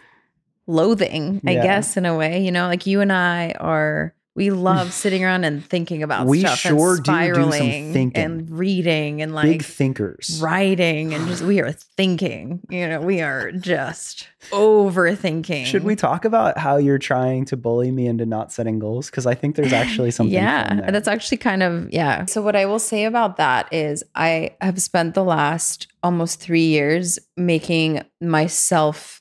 loathing, 0.67 1.41
I 1.47 1.53
Yeah. 1.53 1.63
guess, 1.63 1.97
in 1.97 2.07
a 2.07 2.15
way. 2.17 2.45
You 2.45 2.53
know, 2.53 2.67
like 2.69 2.87
you 2.87 3.01
and 3.01 3.13
I 3.13 3.53
are, 3.59 4.15
we 4.39 4.51
love 4.51 4.93
sitting 4.93 5.25
around 5.25 5.43
and 5.43 5.65
thinking 5.65 6.05
about 6.05 6.27
We 6.27 6.41
stuff 6.41 6.61
sure 6.61 6.95
and 6.95 7.05
do 7.05 7.11
do 7.11 7.17
some 7.17 7.35
spiraling 7.35 7.93
thinking. 7.93 8.23
and 8.23 8.51
reading 8.51 9.21
and 9.21 9.35
like 9.35 9.47
big 9.47 9.63
thinkers 9.65 10.39
writing 10.41 11.13
and 11.13 11.27
just, 11.27 11.43
we 11.43 11.61
are 11.61 11.73
thinking, 11.73 12.61
you 12.71 12.87
know, 12.87 13.01
we 13.01 13.21
are 13.21 13.51
just 13.51 14.29
overthinking. 14.53 15.67
should 15.67 15.83
we 15.83 15.97
talk 15.97 16.25
about 16.25 16.57
how 16.57 16.77
you're 16.77 16.99
trying 16.99 17.45
to 17.47 17.57
bully 17.57 17.91
me 17.91 18.07
into 18.07 18.25
not 18.25 18.53
setting 18.53 18.79
goals 18.79 19.11
because 19.11 19.27
i 19.27 19.35
think 19.35 19.57
there's 19.57 19.73
actually 19.73 20.11
something 20.19 20.33
yeah 20.33 20.73
there. 20.75 20.93
that's 20.93 21.09
actually 21.09 21.37
kind 21.37 21.63
of 21.63 21.93
yeah 21.93 22.25
so 22.25 22.41
what 22.41 22.55
i 22.55 22.65
will 22.65 22.79
say 22.79 23.05
about 23.05 23.37
that 23.37 23.71
is 23.73 24.05
i 24.15 24.55
have 24.61 24.81
spent 24.81 25.15
the 25.15 25.25
last 25.25 25.89
almost 26.05 26.41
three 26.41 26.67
years 26.67 27.19
making 27.37 28.01
myself 28.21 29.18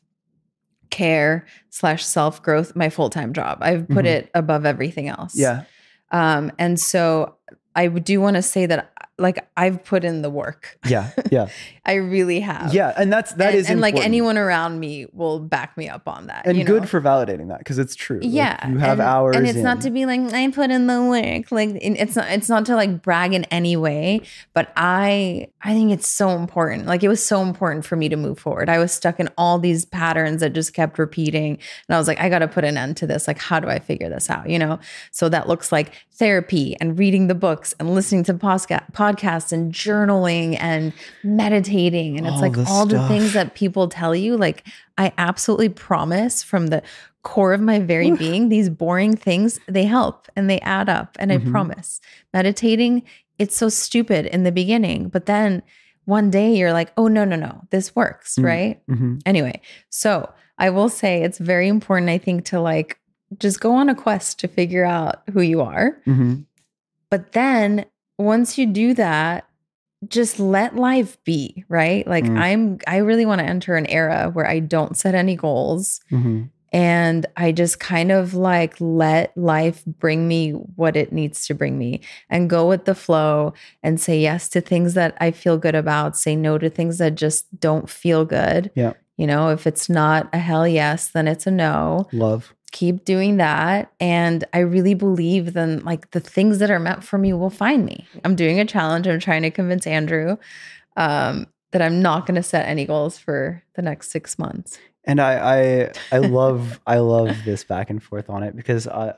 care 0.90 1.46
slash 1.70 2.04
self 2.06 2.42
growth 2.42 2.76
my 2.76 2.90
full 2.90 3.10
time 3.10 3.34
job. 3.34 3.60
I've 3.62 3.88
put 3.88 4.06
Mhm. 4.06 4.10
it 4.10 4.30
above 4.34 4.66
everything 4.66 5.08
else. 5.08 5.36
Yeah. 5.36 5.64
Um, 6.12 6.52
and 6.58 6.80
so 6.80 7.36
I 7.76 7.88
do 7.88 8.20
want 8.22 8.36
to 8.38 8.42
say 8.42 8.66
that 8.66 8.92
like 9.18 9.48
I've 9.58 9.84
put 9.84 10.04
in 10.04 10.22
the 10.22 10.30
work. 10.30 10.78
Yeah. 10.88 11.12
Yeah. 11.32 11.50
I 11.86 11.96
really 11.96 12.40
have. 12.42 12.74
yeah. 12.74 12.94
And 12.98 13.12
that's 13.12 13.34
that 13.34 13.50
and, 13.50 13.58
is 13.58 13.70
and 13.70 13.82
like 13.82 13.96
anyone 13.96 14.38
around 14.38 14.80
me 14.80 15.08
will 15.14 15.40
back 15.40 15.78
me 15.78 15.90
up 15.90 16.08
on 16.08 16.28
that. 16.28 16.46
and 16.46 16.66
good 16.66 16.84
know? 16.84 16.88
for 16.88 17.02
validating 17.02 17.48
that 17.50 17.60
because 17.60 17.80
it's 17.80 17.96
true. 17.96 18.20
Like, 18.20 18.38
yeah 18.38 18.68
you 18.68 18.78
have 18.78 19.00
and, 19.00 19.02
hours, 19.02 19.36
and 19.36 19.48
it's 19.48 19.58
not 19.60 19.82
to 19.82 19.90
be 19.90 20.06
like 20.06 20.20
i 20.34 20.50
put 20.52 20.70
in 20.70 20.88
the 20.88 21.02
work 21.04 21.52
like 21.52 21.70
it's 21.82 22.16
not 22.16 22.30
it's 22.30 22.50
not 22.50 22.66
to 22.66 22.76
like 22.76 23.02
brag 23.02 23.34
in 23.34 23.44
any 23.46 23.76
way 23.76 24.22
but 24.54 24.72
i 24.76 25.48
i 25.64 25.74
think 25.74 25.92
it's 25.92 26.08
so 26.08 26.30
important 26.30 26.86
like 26.86 27.04
it 27.04 27.08
was 27.08 27.24
so 27.24 27.42
important 27.42 27.86
for 27.86 27.96
me 27.96 28.10
to 28.10 28.16
move 28.16 28.40
forward 28.40 28.70
i 28.70 28.78
was 28.78 28.92
stuck 28.92 29.20
in 29.20 29.30
all 29.38 29.60
these 29.60 29.86
patterns 29.86 30.42
that 30.42 30.54
just 30.54 30.74
kept 30.74 31.00
repeating 31.00 31.54
and 31.88 31.96
i 31.96 31.98
was 31.98 32.08
like 32.08 32.20
i 32.20 32.30
got 32.30 32.40
to 32.40 32.48
put 32.48 32.64
an 32.64 32.78
end 32.78 32.98
to 32.98 33.08
this 33.08 33.28
like 33.28 33.40
how 33.40 33.60
do 33.60 33.68
i 33.68 33.80
figure 33.80 34.10
this 34.10 34.30
out 34.30 34.50
you 34.50 34.60
know 34.60 34.80
so 35.12 35.30
that 35.30 35.48
looks 35.48 35.72
like 35.72 35.94
therapy 36.14 36.76
and 36.80 36.98
reading 36.98 37.28
the 37.28 37.36
books 37.36 37.74
and 37.80 37.94
listening 37.94 38.24
to 38.24 38.34
posca- 38.34 38.92
podcasts 39.12 39.52
and 39.52 39.72
journaling 39.74 40.58
and 40.60 40.92
meditating 41.24 42.18
and 42.18 42.28
it's 42.28 42.42
like 42.42 42.58
all 42.70 42.86
the 42.86 43.08
things 43.08 43.34
that 43.34 43.54
people 43.56 43.88
tell 43.88 44.16
you 44.16 44.36
like 44.38 44.66
i 44.98 45.12
absolutely 45.18 45.70
promise 45.70 46.44
from 46.44 46.68
the 46.68 46.82
core 47.24 47.54
of 47.54 47.62
my 47.62 47.80
very 47.80 48.10
Oof. 48.10 48.20
being 48.20 48.50
these 48.50 48.70
boring 48.70 49.16
things 49.16 49.60
they 49.68 49.84
help 49.86 50.28
and 50.36 50.50
they 50.50 50.60
add 50.62 50.90
up 50.90 51.16
and 51.20 51.32
Mhm. 51.32 51.48
i 51.48 51.52
promise 51.52 52.02
meditating 52.34 53.04
it's 53.40 53.56
so 53.56 53.70
stupid 53.70 54.26
in 54.26 54.44
the 54.44 54.52
beginning 54.52 55.10
but 55.10 55.26
then 55.26 55.62
one 56.06 56.30
day 56.30 56.56
you're 56.56 56.74
like 56.74 56.92
oh 56.98 57.08
no 57.08 57.24
no 57.26 57.36
no 57.36 57.62
this 57.70 57.96
works 57.96 58.36
Mm. 58.38 58.44
right 58.46 58.82
Mhm. 58.88 59.22
anyway 59.26 59.62
so 59.90 60.30
i 60.58 60.70
will 60.70 60.90
say 60.90 61.24
it's 61.24 61.38
very 61.38 61.68
important 61.68 62.10
i 62.10 62.18
think 62.18 62.46
to 62.46 62.60
like 62.60 63.00
just 63.40 63.60
go 63.60 63.74
on 63.76 63.90
a 63.90 63.96
quest 63.96 64.40
to 64.40 64.48
figure 64.48 64.86
out 64.86 65.22
who 65.34 65.42
you 65.42 65.62
are 65.62 65.98
Mhm. 66.08 66.46
but 67.10 67.32
then 67.34 67.86
once 68.18 68.58
you 68.58 68.66
do 68.66 68.94
that, 68.96 69.46
just 70.08 70.40
let 70.40 70.76
life 70.76 71.18
be, 71.24 71.64
right? 71.70 72.06
Like 72.08 72.26
Mm. 72.26 72.38
I'm 72.40 72.78
I 72.88 72.98
really 72.98 73.26
want 73.26 73.40
to 73.40 73.46
enter 73.48 73.76
an 73.76 73.88
era 73.88 74.30
where 74.32 74.48
I 74.48 74.60
don't 74.60 74.96
set 74.96 75.16
any 75.16 75.36
goals 75.36 76.00
Mhm. 76.12 76.50
and 76.72 77.26
I 77.36 77.52
just 77.52 77.80
kind 77.80 78.12
of 78.12 78.34
like 78.36 78.76
let 78.80 79.36
life 79.36 79.84
bring 79.86 80.28
me 80.28 80.52
what 80.52 80.96
it 80.96 81.12
needs 81.12 81.48
to 81.48 81.56
bring 81.56 81.78
me 81.80 82.02
and 82.30 82.50
go 82.50 82.68
with 82.70 82.86
the 82.86 82.94
flow 82.94 83.54
and 83.82 84.00
say 84.00 84.20
yes 84.20 84.50
to 84.50 84.62
things 84.62 84.94
that 84.94 85.16
I 85.20 85.32
feel 85.32 85.58
good 85.58 85.76
about, 85.76 86.16
say 86.18 86.36
no 86.36 86.58
to 86.60 86.70
things 86.70 87.00
that 87.00 87.16
just 87.16 87.46
don't 87.60 87.90
feel 87.90 88.24
good. 88.24 88.70
Yeah. 88.76 88.94
You 89.18 89.26
know, 89.26 89.50
if 89.50 89.66
it's 89.66 89.90
not 89.90 90.30
a 90.32 90.38
hell 90.38 90.68
yes, 90.68 91.08
then 91.10 91.28
it's 91.28 91.48
a 91.48 91.52
no 91.52 92.08
Love. 92.14 92.54
Keep 92.72 93.06
doing 93.06 93.38
that 93.38 93.92
and 94.00 94.44
i 94.54 94.60
really 94.60 94.94
believe 94.94 95.54
then 95.54 95.80
like 95.86 96.12
the 96.12 96.20
things 96.20 96.60
that 96.60 96.70
are 96.70 96.80
meant 96.80 97.04
for 97.04 97.18
me 97.18 97.32
will 97.34 97.50
find 97.50 97.86
me 97.86 98.06
i'm 98.26 98.36
doing 98.36 98.60
a 98.60 98.66
challenge 98.66 99.08
i'm 99.08 99.20
trying 99.20 99.42
to 99.42 99.52
convince 99.52 99.88
andrew 99.88 100.38
um, 100.98 101.48
that 101.72 101.82
i'm 101.82 102.02
not 102.02 102.26
going 102.26 102.36
to 102.36 102.44
set 102.44 102.68
any 102.68 102.86
goals 102.86 103.18
for 103.18 103.64
the 103.76 103.82
next 103.82 104.12
six 104.12 104.38
months 104.38 104.80
And 105.06 105.22
I, 105.22 105.34
I, 105.56 105.92
I 106.12 106.18
love, 106.40 106.82
I 106.86 106.98
love 107.00 107.46
this 107.46 107.64
back 107.64 107.90
and 107.90 108.04
forth 108.04 108.30
on 108.30 108.44
it 108.44 108.56
because 108.56 108.88
I, 108.88 109.14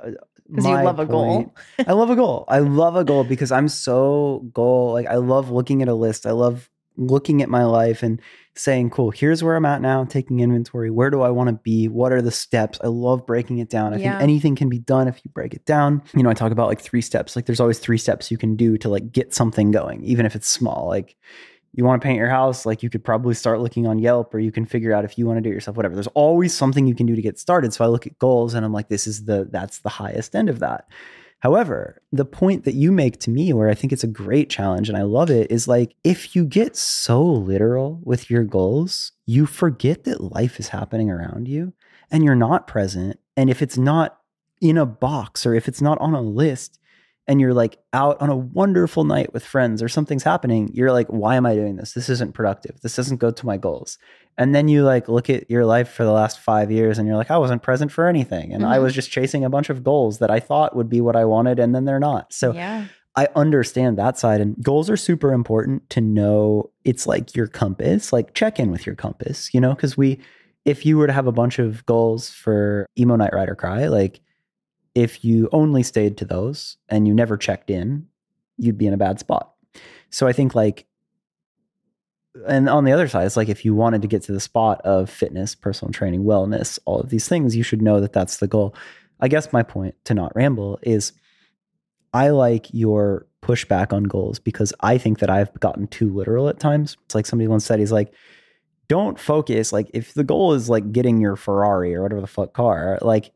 because 0.47 0.65
you 0.65 0.71
love 0.71 0.99
a 0.99 1.05
goal 1.05 1.53
I 1.87 1.93
love 1.93 2.09
a 2.09 2.15
goal. 2.15 2.45
I 2.47 2.59
love 2.59 2.95
a 2.95 3.03
goal 3.03 3.23
because 3.23 3.51
I'm 3.51 3.67
so 3.67 4.45
goal. 4.53 4.93
Like 4.93 5.07
I 5.07 5.15
love 5.15 5.49
looking 5.51 5.81
at 5.81 5.87
a 5.87 5.93
list. 5.93 6.25
I 6.25 6.31
love 6.31 6.69
looking 6.99 7.41
at 7.41 7.49
my 7.49 7.63
life 7.63 8.03
and 8.03 8.21
saying, 8.55 8.89
cool, 8.89 9.09
here's 9.09 9.41
where 9.41 9.55
I'm 9.55 9.65
at 9.65 9.81
now, 9.81 10.03
taking 10.03 10.41
inventory. 10.41 10.91
Where 10.91 11.09
do 11.09 11.21
I 11.21 11.29
want 11.29 11.47
to 11.49 11.53
be? 11.63 11.87
What 11.87 12.11
are 12.11 12.21
the 12.21 12.31
steps? 12.31 12.77
I 12.83 12.87
love 12.87 13.25
breaking 13.25 13.59
it 13.59 13.69
down. 13.69 13.93
I 13.93 13.97
Yeah. 13.97 14.11
think 14.11 14.21
anything 14.23 14.55
can 14.55 14.67
be 14.69 14.79
done 14.79 15.07
if 15.07 15.21
you 15.23 15.31
break 15.31 15.53
it 15.53 15.65
down. 15.65 16.01
You 16.13 16.23
know, 16.23 16.29
I 16.29 16.33
talk 16.33 16.51
about 16.51 16.67
like 16.67 16.81
three 16.81 17.01
steps. 17.01 17.35
Like 17.35 17.45
there's 17.45 17.61
always 17.61 17.79
three 17.79 17.97
steps 17.97 18.29
you 18.29 18.37
can 18.37 18.55
do 18.57 18.77
to 18.79 18.89
like 18.89 19.11
get 19.11 19.33
something 19.33 19.71
going, 19.71 20.03
even 20.03 20.25
if 20.25 20.35
it's 20.35 20.47
small. 20.49 20.87
Like 20.87 21.15
you 21.73 21.85
want 21.85 22.01
to 22.01 22.05
paint 22.05 22.17
your 22.17 22.29
house, 22.29 22.65
like 22.65 22.83
you 22.83 22.89
could 22.89 23.03
probably 23.03 23.33
start 23.35 23.61
looking 23.61 23.87
on 23.87 23.99
Yelp 23.99 24.33
or 24.33 24.39
you 24.39 24.51
can 24.51 24.65
figure 24.65 24.91
out 24.93 25.05
if 25.05 25.17
you 25.17 25.25
want 25.25 25.37
to 25.37 25.41
do 25.41 25.49
it 25.49 25.53
yourself, 25.53 25.77
whatever. 25.77 25.95
There's 25.95 26.07
always 26.07 26.53
something 26.53 26.85
you 26.85 26.95
can 26.95 27.05
do 27.05 27.15
to 27.15 27.21
get 27.21 27.39
started. 27.39 27.73
So 27.73 27.85
I 27.85 27.87
look 27.87 28.07
at 28.07 28.17
goals 28.19 28.55
and 28.55 28.65
I'm 28.65 28.73
like, 28.73 28.89
this 28.89 29.07
is 29.07 29.23
the 29.23 29.47
that's 29.49 29.79
the 29.79 29.89
highest 29.89 30.35
end 30.35 30.49
of 30.49 30.59
that. 30.59 30.85
However, 31.39 32.01
the 32.11 32.25
point 32.25 32.65
that 32.65 32.75
you 32.75 32.91
make 32.91 33.19
to 33.21 33.29
me, 33.29 33.53
where 33.53 33.69
I 33.69 33.73
think 33.73 33.93
it's 33.93 34.03
a 34.03 34.07
great 34.07 34.49
challenge 34.49 34.89
and 34.89 34.97
I 34.97 35.03
love 35.03 35.29
it, 35.29 35.49
is 35.51 35.67
like 35.67 35.95
if 36.03 36.35
you 36.35 36.45
get 36.45 36.75
so 36.75 37.23
literal 37.23 38.01
with 38.03 38.29
your 38.29 38.43
goals, 38.43 39.13
you 39.25 39.45
forget 39.45 40.03
that 40.03 40.21
life 40.21 40.59
is 40.59 40.69
happening 40.69 41.09
around 41.09 41.47
you 41.47 41.73
and 42.11 42.23
you're 42.23 42.35
not 42.35 42.67
present. 42.67 43.19
And 43.37 43.49
if 43.49 43.61
it's 43.61 43.77
not 43.77 44.19
in 44.61 44.77
a 44.77 44.85
box 44.85 45.45
or 45.45 45.53
if 45.53 45.67
it's 45.67 45.81
not 45.81 45.97
on 45.99 46.13
a 46.13 46.21
list 46.21 46.78
and 47.29 47.39
you're 47.39 47.53
like 47.53 47.77
out 47.93 48.19
on 48.21 48.29
a 48.29 48.35
wonderful 48.35 49.05
night 49.05 49.33
with 49.33 49.45
friends 49.45 49.81
or 49.81 49.87
something's 49.87 50.23
happening, 50.23 50.69
you're 50.73 50.91
like, 50.91 51.07
why 51.07 51.35
am 51.35 51.45
I 51.45 51.53
doing 51.55 51.77
this? 51.77 51.93
This 51.93 52.09
isn't 52.09 52.33
productive. 52.33 52.81
This 52.81 52.95
doesn't 52.97 53.17
go 53.17 53.31
to 53.31 53.45
my 53.45 53.55
goals. 53.55 53.97
And 54.37 54.53
then 54.55 54.67
you 54.67 54.83
like 54.83 55.07
look 55.07 55.29
at 55.29 55.49
your 55.49 55.65
life 55.65 55.89
for 55.89 56.03
the 56.03 56.11
last 56.11 56.39
five 56.39 56.71
years 56.71 56.97
and 56.97 57.07
you're 57.07 57.17
like, 57.17 57.31
I 57.31 57.37
wasn't 57.37 57.61
present 57.61 57.91
for 57.91 58.07
anything. 58.07 58.51
And 58.53 58.65
I 58.65 58.77
Mhm. 58.77 58.83
was 58.83 58.93
just 58.95 59.11
chasing 59.11 59.45
a 59.45 59.49
bunch 59.49 59.69
of 59.69 59.83
goals 59.83 60.17
that 60.19 60.31
I 60.31 60.39
thought 60.39 60.75
would 60.75 60.89
be 60.89 61.01
what 61.01 61.15
I 61.15 61.23
wanted. 61.25 61.59
And 61.59 61.73
then 61.75 61.85
they're 61.85 61.99
not. 61.99 62.33
So 62.33 62.51
yeah 62.53 62.85
I 63.15 63.27
understand 63.35 63.97
that 63.97 64.17
side. 64.17 64.39
And 64.39 64.55
goals 64.63 64.89
are 64.89 64.95
super 64.95 65.33
important 65.33 65.89
to 65.89 65.99
know. 66.01 66.69
It's 66.85 67.05
like 67.05 67.35
your 67.35 67.47
compass, 67.47 68.13
like 68.13 68.33
check 68.33 68.59
in 68.59 68.71
with 68.71 68.85
your 68.85 68.95
compass, 68.95 69.53
you 69.53 69.59
know, 69.59 69.73
because 69.75 69.97
we, 69.97 70.19
if 70.63 70.85
you 70.85 70.97
were 70.97 71.07
to 71.07 71.13
have 71.13 71.27
a 71.27 71.31
bunch 71.31 71.59
of 71.59 71.85
goals 71.85 72.29
for 72.29 72.85
emo 72.97 73.15
night 73.17 73.33
ride 73.33 73.49
or 73.49 73.55
cry, 73.55 73.87
like 73.87 74.21
if 74.95 75.23
you 75.23 75.49
only 75.51 75.83
stayed 75.83 76.17
to 76.17 76.25
those 76.25 76.77
and 76.89 77.07
you 77.07 77.13
never 77.13 77.37
checked 77.37 77.69
in, 77.69 78.07
you'd 78.57 78.77
be 78.77 78.87
in 78.87 78.93
a 78.93 78.97
bad 78.97 79.19
spot. 79.19 79.53
So 80.09 80.27
I 80.27 80.33
think 80.33 80.55
like, 80.55 80.85
and 82.47 82.69
on 82.69 82.83
the 82.85 82.91
other 82.91 83.07
side, 83.07 83.25
it's 83.25 83.37
like 83.37 83.49
if 83.49 83.65
you 83.65 83.73
wanted 83.73 84.01
to 84.01 84.07
get 84.07 84.23
to 84.23 84.31
the 84.31 84.39
spot 84.39 84.81
of 84.81 85.09
fitness, 85.09 85.55
personal 85.55 85.91
training, 85.91 86.23
wellness, 86.23 86.79
all 86.85 86.99
of 86.99 87.09
these 87.09 87.27
things, 87.27 87.55
you 87.55 87.63
should 87.63 87.81
know 87.81 87.99
that 87.99 88.13
that's 88.13 88.37
the 88.37 88.47
goal. 88.47 88.75
I 89.19 89.27
guess 89.27 89.51
my 89.51 89.63
point 89.63 89.95
to 90.05 90.13
not 90.13 90.35
ramble 90.35 90.79
is 90.81 91.11
I 92.13 92.29
like 92.29 92.67
your 92.71 93.27
pushback 93.41 93.93
on 93.93 94.03
goals 94.03 94.39
because 94.39 94.73
I 94.81 94.97
think 94.97 95.19
that 95.19 95.29
I've 95.29 95.53
gotten 95.59 95.87
too 95.87 96.13
literal 96.13 96.49
at 96.49 96.59
times. 96.59 96.97
It's 97.05 97.15
like 97.15 97.25
somebody 97.25 97.47
once 97.47 97.65
said, 97.65 97.79
he's 97.79 97.91
like, 97.91 98.13
don't 98.87 99.19
focus. 99.19 99.71
Like, 99.71 99.89
if 99.93 100.13
the 100.13 100.23
goal 100.23 100.53
is 100.53 100.69
like 100.69 100.91
getting 100.91 101.21
your 101.21 101.35
Ferrari 101.35 101.93
or 101.95 102.01
whatever 102.01 102.21
the 102.21 102.27
fuck 102.27 102.53
car, 102.53 102.97
like, 103.01 103.31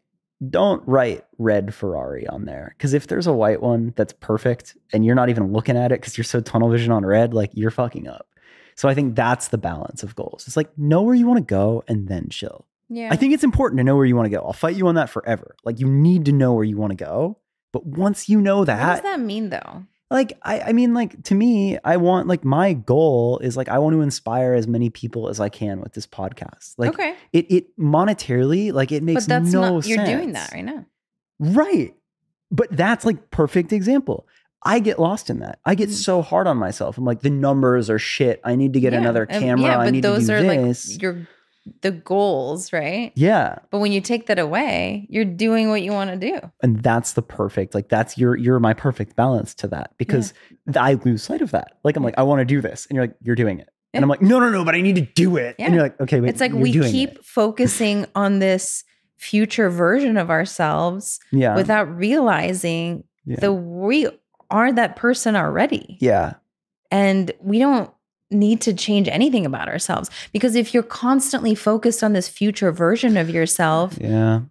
don't 0.49 0.81
write 0.87 1.23
red 1.37 1.73
Ferrari 1.73 2.27
on 2.27 2.45
there. 2.45 2.75
Cause 2.79 2.93
if 2.93 3.07
there's 3.07 3.27
a 3.27 3.33
white 3.33 3.61
one 3.61 3.93
that's 3.95 4.13
perfect 4.13 4.75
and 4.91 5.05
you're 5.05 5.15
not 5.15 5.29
even 5.29 5.51
looking 5.51 5.77
at 5.77 5.91
it 5.91 6.01
because 6.01 6.17
you're 6.17 6.23
so 6.23 6.39
tunnel 6.39 6.69
vision 6.69 6.91
on 6.91 7.05
red, 7.05 7.33
like, 7.33 7.51
you're 7.53 7.71
fucking 7.71 8.07
up. 8.07 8.27
So 8.75 8.89
I 8.89 8.93
think 8.93 9.15
that's 9.15 9.49
the 9.49 9.57
balance 9.57 10.03
of 10.03 10.15
goals. 10.15 10.45
It's 10.47 10.57
like, 10.57 10.75
know 10.77 11.01
where 11.03 11.15
you 11.15 11.27
want 11.27 11.37
to 11.37 11.43
go 11.43 11.83
and 11.87 12.07
then 12.07 12.29
chill. 12.29 12.65
yeah 12.89 13.09
I 13.11 13.15
think 13.15 13.33
it's 13.33 13.43
important 13.43 13.77
to 13.79 13.83
know 13.83 13.95
where 13.95 14.05
you 14.05 14.15
want 14.15 14.25
to 14.25 14.35
go. 14.35 14.43
I'll 14.43 14.53
fight 14.53 14.75
you 14.75 14.87
on 14.87 14.95
that 14.95 15.09
forever. 15.09 15.55
Like, 15.63 15.79
you 15.79 15.87
need 15.87 16.25
to 16.25 16.31
know 16.31 16.53
where 16.53 16.63
you 16.63 16.77
want 16.77 16.91
to 16.91 17.03
go. 17.03 17.37
But 17.71 17.85
once 17.85 18.29
you 18.29 18.39
know 18.39 18.65
that 18.65 18.79
what 18.79 18.85
does 18.85 19.01
that, 19.01 19.17
that 19.17 19.19
mean 19.19 19.49
though 19.49 19.85
like 20.14 20.32
I, 20.43 20.61
I 20.61 20.72
mean 20.74 20.93
like 20.93 21.22
to 21.24 21.36
me 21.36 21.78
i 21.84 21.97
want 21.97 22.28
like 22.28 22.45
my 22.45 22.72
goal 22.74 23.39
is 23.39 23.57
like 23.57 23.68
i 23.68 23.78
want 23.80 23.93
to 23.95 24.01
inspire 24.01 24.53
as 24.53 24.68
many 24.68 24.89
people 24.89 25.28
as 25.28 25.39
i 25.41 25.49
can 25.49 25.82
with 25.82 25.93
this 25.93 26.07
podcast. 26.07 26.76
Like 26.78 26.93
okay. 26.93 27.16
it 27.34 27.51
it 27.51 27.78
monetarily 27.80 28.72
like 28.72 28.91
it 28.93 29.03
makes 29.03 29.26
but 29.26 29.30
that's 29.30 29.51
no 29.51 29.61
not 29.78 29.88
you're 29.88 29.97
sense. 29.97 30.09
doing 30.09 30.32
that 30.34 30.51
right 30.53 30.64
now. 30.64 30.86
Right. 31.39 31.93
But 32.51 32.68
that's 32.72 33.03
like 33.03 33.32
perfect 33.32 33.74
example. 33.74 34.28
I 34.66 34.80
get 34.80 34.97
lost 34.99 35.30
in 35.30 35.39
that. 35.39 35.59
I 35.66 35.76
get 35.76 35.89
Mhm. 35.89 35.93
so 35.93 36.22
hard 36.22 36.47
on 36.47 36.57
myself. 36.57 36.97
I'm 36.97 37.03
like 37.03 37.20
the 37.22 37.30
numbers 37.30 37.89
are 37.89 37.99
shit. 37.99 38.39
I 38.45 38.55
need 38.55 38.74
to 38.74 38.80
get 38.80 38.93
Yeah, 38.93 38.99
another 38.99 39.28
um, 39.30 39.41
camera. 39.41 39.66
yeah 39.66 39.80
i 39.80 39.86
but 39.86 39.93
need 39.93 40.03
those 40.03 40.28
to 40.28 40.36
are 40.36 40.41
do 40.41 40.47
like 40.47 40.61
this. 40.61 40.97
your 41.01 41.28
the 41.82 41.91
goals 41.91 42.74
right? 42.74 43.11
Yeah. 43.16 43.59
But 43.72 43.80
when 43.80 43.91
you 43.91 44.01
take 44.01 44.28
that 44.28 44.39
away 44.39 45.07
you're 45.09 45.26
doing 45.26 45.70
what 45.70 45.82
you 45.82 45.91
want 45.91 46.09
to 46.09 46.18
do. 46.18 46.39
And 46.61 46.82
that's 46.82 47.14
the 47.14 47.22
perfect 47.22 47.74
like 47.74 47.89
that's 47.89 48.18
your 48.18 48.36
you're 48.36 48.59
my 48.59 48.74
perfect 48.74 49.16
balance 49.16 49.53
to 49.55 49.68
that 49.68 49.91
because 49.97 50.34
th- 50.66 50.78
i 50.78 50.93
lose 50.93 51.24
sight 51.24 51.41
of 51.41 51.51
that. 51.51 51.78
Like 51.84 51.95
i'm 51.95 52.03
like 52.03 52.16
i 52.18 52.24
want 52.24 52.39
to 52.39 52.45
do 52.45 52.61
this. 52.61 52.86
And 52.88 52.95
you're 52.95 53.05
like 53.05 53.16
you're 53.22 53.36
doing 53.36 53.59
it. 53.59 53.70
And 53.93 54.03
i'm 54.03 54.09
like 54.09 54.22
no 54.22 54.39
no 54.39 54.49
no 54.49 54.66
but 54.66 54.76
i 54.76 54.82
need 54.82 54.95
to 54.95 55.01
do 55.01 55.38
it. 55.38 55.55
Yeah. 55.57 55.66
and 55.66 55.74
you're 55.76 55.84
like 55.84 55.99
okay 56.01 56.20
wait, 56.20 56.30
it's 56.30 56.41
like 56.41 56.53
we 56.53 56.72
keep 56.72 57.11
it. 57.11 57.26
focusing 57.26 58.05
on 58.16 58.39
this 58.39 58.84
future 59.24 59.70
version 59.70 60.18
of 60.18 60.30
ourselves 60.30 61.20
yeah. 61.32 61.55
without 61.55 61.86
realizing 61.95 63.05
yeah. 63.26 63.38
that 63.39 63.53
we 63.53 64.07
are 64.49 64.72
that 64.72 64.95
person 64.95 65.36
already. 65.36 65.97
Yeah. 65.99 66.34
And 66.91 67.32
we 67.39 67.57
don't 67.57 67.91
need 68.34 68.59
to 68.61 68.73
change 68.73 69.07
anything 69.07 69.45
about 69.45 69.67
ourselves 69.67 70.09
because 70.31 70.55
if 70.55 70.73
you're 70.73 70.84
constantly 70.84 71.55
focused 71.55 72.03
on 72.03 72.13
this 72.13 72.27
future 72.27 72.71
version 72.71 73.15
of 73.17 73.29
yourself 73.29 73.97
yeah 74.01 74.41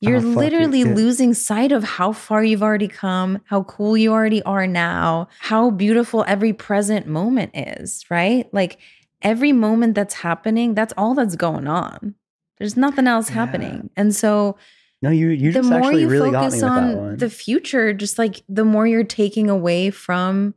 you're 0.00 0.18
Oh, 0.18 0.20
it, 0.20 0.36
literally 0.36 0.84
losing 0.84 1.34
sight 1.34 1.72
of 1.72 1.82
how 1.82 2.12
far 2.12 2.44
you've 2.44 2.62
already 2.62 2.86
come, 2.86 3.40
how 3.46 3.64
cool 3.64 3.96
you 3.96 4.12
already 4.12 4.42
are 4.44 4.64
now, 4.66 5.26
how 5.40 5.70
beautiful 5.70 6.24
every 6.28 6.52
present 6.52 7.08
moment 7.08 7.50
is, 7.54 8.04
right? 8.08 8.46
Like 8.52 8.78
every 9.22 9.52
moment 9.52 9.96
that's 9.96 10.14
happening, 10.14 10.74
that's 10.74 10.94
all 10.96 11.14
that's 11.14 11.34
going 11.34 11.66
on. 11.66 12.14
There's 12.58 12.76
nothing 12.76 13.08
else 13.08 13.28
Yeah. 13.28 13.34
happening. 13.34 13.90
And 13.96 14.14
so 14.14 14.56
No, 15.02 15.10
you 15.10 15.30
you 15.30 15.50
the 15.50 15.58
just 15.60 15.68
more 15.68 15.78
actually 15.78 16.02
you 16.02 16.08
really 16.10 16.30
focus 16.30 16.62
on 16.62 17.16
the 17.16 17.28
future, 17.28 17.92
just 17.92 18.18
like 18.20 18.42
the 18.48 18.64
more 18.64 18.86
you're 18.86 19.02
taking 19.02 19.50
away 19.50 19.90
from 19.90 20.54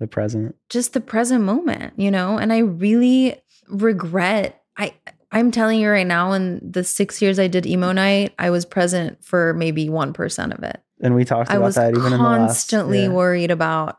the 0.00 0.08
present. 0.08 0.56
just 0.68 0.92
the 0.92 1.00
present 1.00 1.44
moment, 1.44 1.92
you 1.96 2.10
know? 2.10 2.38
And 2.38 2.52
I 2.52 2.58
really 2.58 3.40
regret 3.68 4.60
I 4.76 4.94
I'm 5.30 5.52
telling 5.52 5.80
you 5.80 5.88
right 5.88 6.06
now 6.06 6.32
in 6.32 6.58
the 6.68 6.82
6 6.82 7.22
years 7.22 7.38
I 7.38 7.46
did 7.46 7.64
emo 7.64 7.92
night, 7.92 8.34
I 8.38 8.50
was 8.50 8.64
present 8.64 9.24
for 9.24 9.54
maybe 9.54 9.88
1% 9.88 10.58
of 10.58 10.64
it. 10.64 10.82
And 11.00 11.14
we 11.14 11.24
talked 11.24 11.50
I 11.50 11.54
about 11.54 11.64
was 11.66 11.74
that 11.76 11.90
even 11.92 12.06
in 12.06 12.10
the 12.10 12.18
last. 12.18 12.38
constantly 12.38 13.02
yeah. 13.02 13.10
worried 13.10 13.52
about 13.52 13.98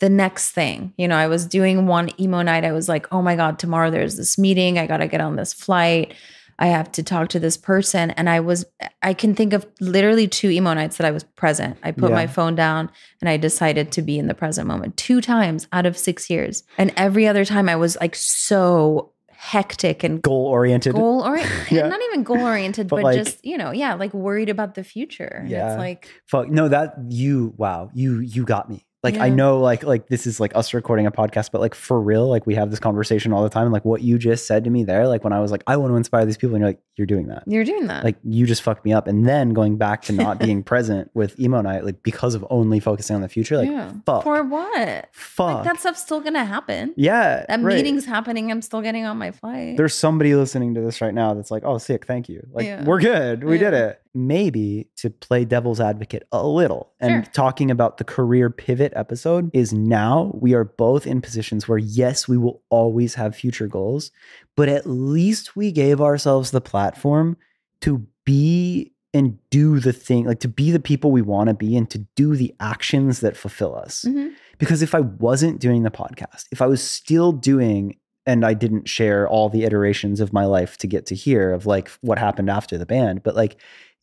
the 0.00 0.10
next 0.10 0.50
thing. 0.50 0.92
You 0.96 1.06
know, 1.06 1.16
I 1.16 1.28
was 1.28 1.46
doing 1.46 1.86
one 1.86 2.10
emo 2.20 2.42
night. 2.42 2.64
I 2.64 2.72
was 2.72 2.88
like, 2.88 3.06
oh 3.12 3.22
my 3.22 3.36
God, 3.36 3.60
tomorrow 3.60 3.90
there's 3.90 4.16
this 4.16 4.36
meeting. 4.36 4.76
I 4.76 4.88
got 4.88 4.96
to 4.96 5.06
get 5.06 5.20
on 5.20 5.36
this 5.36 5.52
flight. 5.52 6.14
I 6.58 6.66
have 6.66 6.92
to 6.92 7.02
talk 7.02 7.28
to 7.30 7.40
this 7.40 7.56
person. 7.56 8.10
And 8.12 8.28
I 8.30 8.40
was, 8.40 8.64
I 9.02 9.14
can 9.14 9.34
think 9.34 9.52
of 9.52 9.66
literally 9.80 10.28
two 10.28 10.50
emo 10.50 10.74
nights 10.74 10.96
that 10.98 11.06
I 11.06 11.10
was 11.10 11.24
present. 11.24 11.76
I 11.82 11.90
put 11.92 12.10
Yeah. 12.10 12.16
my 12.16 12.26
phone 12.26 12.54
down 12.54 12.90
and 13.20 13.28
I 13.28 13.36
decided 13.36 13.90
to 13.92 14.02
be 14.02 14.18
in 14.18 14.26
the 14.28 14.34
present 14.34 14.66
moment 14.68 14.96
two 14.96 15.20
times 15.20 15.66
out 15.72 15.86
of 15.86 15.96
six 15.98 16.28
years. 16.30 16.62
And 16.78 16.92
every 16.96 17.26
other 17.26 17.44
time 17.44 17.68
I 17.68 17.76
was 17.76 17.96
like 18.00 18.14
so 18.14 19.10
hectic 19.30 20.04
and 20.04 20.22
goal 20.22 20.46
oriented. 20.46 20.94
goal 20.94 21.22
oriented, 21.22 21.70
Yeah. 21.72 21.88
not 21.88 22.00
even 22.10 22.22
goal 22.22 22.40
oriented, 22.42 22.86
But 22.86 22.96
but, 22.96 23.02
like- 23.04 23.18
just, 23.18 23.44
you 23.44 23.58
know, 23.58 23.72
yeah, 23.72 23.94
like 23.94 24.14
worried 24.14 24.48
about 24.48 24.74
the 24.76 24.84
future. 24.84 25.44
Yeah. 25.48 25.72
It's 25.72 25.78
like, 25.78 26.08
Fuck 26.28 26.48
no, 26.48 26.68
that 26.68 26.94
you 27.08 27.52
wow, 27.56 27.90
you 27.92 28.20
you 28.20 28.44
got 28.44 28.70
me. 28.70 28.86
Like 29.02 29.18
I 29.18 29.30
know 29.30 29.58
like 29.58 29.82
like 29.82 30.06
this 30.06 30.28
is 30.28 30.38
like 30.38 30.54
us 30.54 30.72
recording 30.74 31.06
a 31.06 31.10
podcast, 31.10 31.50
but 31.50 31.60
like 31.60 31.74
for 31.74 32.00
real, 32.00 32.28
like 32.28 32.46
we 32.46 32.54
have 32.54 32.70
this 32.70 32.78
conversation 32.78 33.32
all 33.32 33.42
the 33.42 33.48
time. 33.50 33.64
And 33.64 33.72
like 33.72 33.84
what 33.84 34.00
you 34.02 34.16
just 34.16 34.46
said 34.46 34.62
to 34.64 34.70
me 34.70 34.84
there, 34.84 35.08
like 35.08 35.24
when 35.24 35.32
I 35.32 35.40
was 35.40 35.50
like, 35.50 35.64
I 35.66 35.76
want 35.76 35.90
to 35.92 35.96
inspire 35.96 36.24
these 36.24 36.36
people, 36.36 36.54
and 36.54 36.60
you're 36.62 36.68
like, 36.68 36.80
you're 36.94 37.06
doing 37.06 37.26
that. 37.28 37.42
you're 37.46 37.64
doing 37.64 37.88
that. 37.88 38.04
Like 38.04 38.16
you 38.22 38.46
just 38.46 38.62
fucked 38.62 38.84
me 38.84 38.92
up. 38.92 39.08
And 39.08 39.26
then 39.26 39.54
going 39.54 39.76
back 39.76 40.02
to 40.02 40.12
not 40.12 40.38
being 40.46 40.62
present 40.62 41.10
with 41.14 41.38
emo 41.40 41.60
night, 41.62 41.84
like 41.84 42.02
because 42.04 42.34
of 42.36 42.46
only 42.48 42.78
focusing 42.78 43.16
on 43.16 43.22
the 43.22 43.28
future, 43.28 43.56
like 43.56 43.68
yeah. 43.68 43.92
fuck. 44.06 44.22
For 44.22 44.44
what? 44.44 45.08
fuck. 45.12 45.56
Like 45.56 45.64
that 45.64 45.80
stuff's 45.80 46.02
still 46.02 46.20
gonna 46.20 46.44
happen. 46.44 46.94
yeah. 46.96 47.44
That 47.48 47.60
right. 47.60 47.74
meeting's 47.76 48.04
happening. 48.04 48.52
I'm 48.52 48.62
still 48.62 48.82
getting 48.82 49.04
on 49.04 49.18
my 49.18 49.32
flight. 49.32 49.76
there's 49.76 49.94
somebody 49.94 50.34
listening 50.36 50.74
to 50.74 50.80
this 50.80 51.00
right 51.00 51.14
now 51.14 51.34
that's 51.34 51.50
like, 51.50 51.64
oh, 51.64 51.78
sick, 51.78 52.06
thank 52.06 52.28
you. 52.28 52.46
Like, 52.52 52.66
Yeah. 52.66 52.84
we're 52.84 53.00
good. 53.00 53.42
We 53.42 53.58
did 53.58 53.74
it. 53.74 53.98
Maybe 54.14 54.88
to 54.96 55.08
play 55.10 55.44
devil's 55.46 55.80
advocate 55.80 56.24
a 56.32 56.46
little 56.46 56.92
and 57.00 57.24
Sure. 57.24 57.32
talking 57.32 57.70
about 57.70 57.96
the 57.96 58.04
career 58.04 58.50
pivot 58.50 58.92
episode 58.94 59.50
is 59.54 59.72
now 59.72 60.30
we 60.34 60.52
are 60.52 60.64
both 60.64 61.06
in 61.06 61.22
positions 61.22 61.66
where, 61.66 61.78
yes, 61.78 62.28
we 62.28 62.36
will 62.36 62.62
always 62.68 63.14
have 63.14 63.34
future 63.34 63.66
goals, 63.66 64.10
but 64.54 64.68
at 64.68 64.84
least 64.86 65.56
we 65.56 65.72
gave 65.72 66.00
ourselves 66.00 66.50
the 66.50 66.60
platform 66.60 67.38
to 67.80 68.06
be 68.24 68.92
and 69.14 69.38
do 69.50 69.78
the 69.80 69.92
thing, 69.92 70.24
like 70.26 70.40
to 70.40 70.48
be 70.48 70.70
the 70.70 70.80
people 70.80 71.10
we 71.10 71.22
want 71.22 71.48
to 71.48 71.54
be 71.54 71.76
and 71.76 71.88
to 71.90 71.98
do 72.16 72.34
the 72.36 72.54
actions 72.60 73.20
that 73.20 73.36
fulfill 73.36 73.74
us 73.74 74.04
Mhm. 74.08 74.30
because 74.58 74.82
if 74.82 74.94
I 74.94 75.00
wasn't 75.00 75.58
doing 75.60 75.82
the 75.82 75.90
podcast, 75.90 76.44
if 76.50 76.62
I 76.62 76.66
was 76.66 76.82
still 76.82 77.32
doing 77.32 77.96
and 78.24 78.44
I 78.46 78.54
didn't 78.54 78.88
share 78.88 79.26
all 79.28 79.48
the 79.48 79.64
iterations 79.64 80.20
of 80.20 80.32
my 80.32 80.44
life 80.44 80.76
to 80.78 80.86
get 80.86 81.06
to 81.06 81.14
here 81.14 81.52
of 81.52 81.66
like 81.66 81.88
what 82.02 82.18
happened 82.18 82.48
after 82.50 82.78
the 82.78 82.86
band, 82.86 83.22
but 83.22 83.34
like 83.34 83.56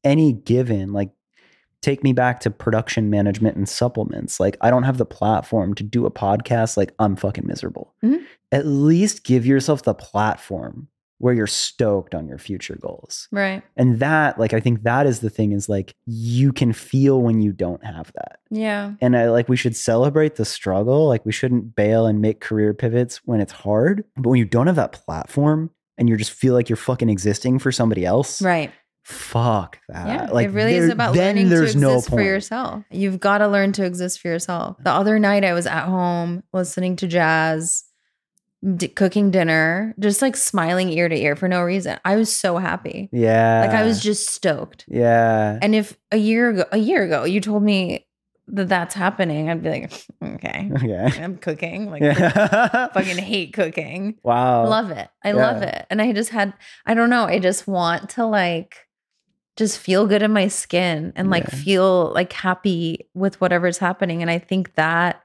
any 0.03 0.33
given, 0.33 0.93
like 0.93 1.09
take 1.81 2.03
me 2.03 2.11
back 2.11 2.41
to 2.41 2.49
production 2.51 3.09
management 3.09 3.55
and 3.55 3.67
supplements. 3.69 4.39
Like 4.39 4.57
I 4.61 4.69
don't 4.69 4.83
have 4.83 4.97
the 4.97 5.05
platform 5.05 5.73
to 5.75 5.83
do 5.83 6.05
a 6.05 6.11
podcast, 6.11 6.75
like 6.75 6.93
I'm 6.99 7.15
fucking 7.15 7.47
miserable. 7.47 7.93
Mhm. 8.03 8.19
At 8.51 8.65
least 8.65 9.23
give 9.23 9.45
yourself 9.45 9.83
the 9.83 9.93
platform 9.93 10.87
where 11.19 11.33
you're 11.33 11.47
stoked 11.47 12.15
on 12.15 12.27
your 12.29 12.37
future 12.37 12.77
goals. 12.81 13.27
Right. 13.29 13.61
And 13.75 13.99
that, 13.99 14.39
like, 14.39 14.53
I 14.53 14.61
think 14.61 14.83
that 14.83 15.05
is 15.05 15.19
the 15.19 15.29
thing 15.29 15.51
is 15.51 15.67
like 15.67 15.93
you 16.05 16.53
can 16.53 16.71
feel 16.71 17.21
when 17.21 17.41
you 17.41 17.51
don't 17.51 17.83
have 17.85 18.11
that 18.15 18.39
Yeah. 18.49 18.93
and 19.01 19.17
I 19.17 19.29
like 19.29 19.49
we 19.49 19.57
should 19.57 19.75
celebrate 19.75 20.35
the 20.35 20.45
struggle. 20.45 21.07
Like 21.09 21.25
we 21.25 21.33
shouldn't 21.33 21.75
bail 21.75 22.05
and 22.05 22.21
make 22.21 22.39
career 22.39 22.73
pivots 22.73 23.17
when 23.25 23.41
it's 23.41 23.51
hard. 23.51 24.05
But 24.15 24.29
when 24.29 24.39
you 24.39 24.45
don't 24.45 24.67
have 24.67 24.77
that 24.77 24.93
platform 24.93 25.71
and 25.97 26.07
you 26.07 26.15
just 26.15 26.31
feel 26.31 26.53
like 26.53 26.69
you're 26.69 26.77
fucking 26.77 27.09
existing 27.09 27.59
for 27.59 27.71
somebody 27.73 28.05
else, 28.05 28.41
Right. 28.41 28.71
Fuck 29.09 29.79
that. 29.89 30.07
Yeah. 30.07 30.27
like 30.31 30.47
it 30.47 30.51
really 30.51 30.75
is 30.75 30.89
about 30.89 31.15
learning 31.15 31.49
to 31.49 31.61
exist 31.63 31.77
no 31.77 31.99
for 32.01 32.21
yourself. 32.21 32.83
You've 32.91 33.19
got 33.19 33.39
to 33.39 33.47
learn 33.47 33.71
to 33.73 33.85
exist 33.85 34.19
for 34.21 34.27
yourself. 34.27 34.77
The 34.83 34.91
other 34.91 35.17
night 35.19 35.43
I 35.43 35.53
was 35.53 35.65
at 35.65 35.85
home 35.85 36.43
listening 36.53 36.95
to 36.97 37.07
jazz, 37.07 37.83
d- 38.75 38.87
cooking 38.89 39.31
dinner, 39.31 39.95
just 39.99 40.21
like 40.21 40.35
smiling 40.37 40.89
ear 40.89 41.09
to 41.09 41.15
ear 41.15 41.35
for 41.35 41.47
no 41.47 41.61
reason. 41.61 41.99
I 42.05 42.15
was 42.17 42.31
so 42.35 42.57
happy. 42.57 43.09
Yeah. 43.11 43.61
Like 43.65 43.75
I 43.75 43.83
was 43.83 44.01
just 44.01 44.29
stoked. 44.29 44.85
Yeah. 44.87 45.57
And 45.61 45.73
if 45.73 45.97
a 46.11 46.17
year 46.17 46.49
ago, 46.49 46.65
a 46.71 46.77
year 46.77 47.03
ago, 47.03 47.23
you 47.23 47.41
told 47.41 47.63
me 47.63 48.05
that 48.51 48.67
that's 48.67 48.95
happening, 48.95 49.49
I'd 49.49 49.61
be 49.61 49.69
like, 49.69 49.91
okay, 50.23 50.71
okay. 50.75 51.23
I'm 51.23 51.37
cooking. 51.37 51.89
Like, 51.89 52.01
Yeah. 52.01 52.87
fucking 52.89 53.17
hate 53.31 53.53
cooking. 53.53 54.17
wow. 54.23 54.67
love 54.67 54.91
it. 54.91 55.07
I 55.23 55.31
love 55.33 55.61
it. 55.61 55.85
And 55.89 56.01
I 56.01 56.11
just 56.13 56.29
had, 56.31 56.53
I 56.85 56.93
don't 56.95 57.09
know, 57.09 57.25
I 57.25 57.39
just 57.39 57.67
want 57.67 58.09
to 58.11 58.25
like 58.25 58.75
just 59.59 59.77
feel 59.77 60.07
good 60.07 60.23
in 60.23 60.31
my 60.33 60.47
skin 60.47 61.13
and 61.15 61.29
like 61.29 61.43
Yeah. 61.43 61.59
feel 61.59 62.11
like 62.13 62.33
happy 62.33 63.07
with 63.13 63.39
whatever's 63.41 63.77
happening. 63.77 64.21
And 64.23 64.31
I 64.31 64.39
think 64.39 64.73
that 64.75 65.21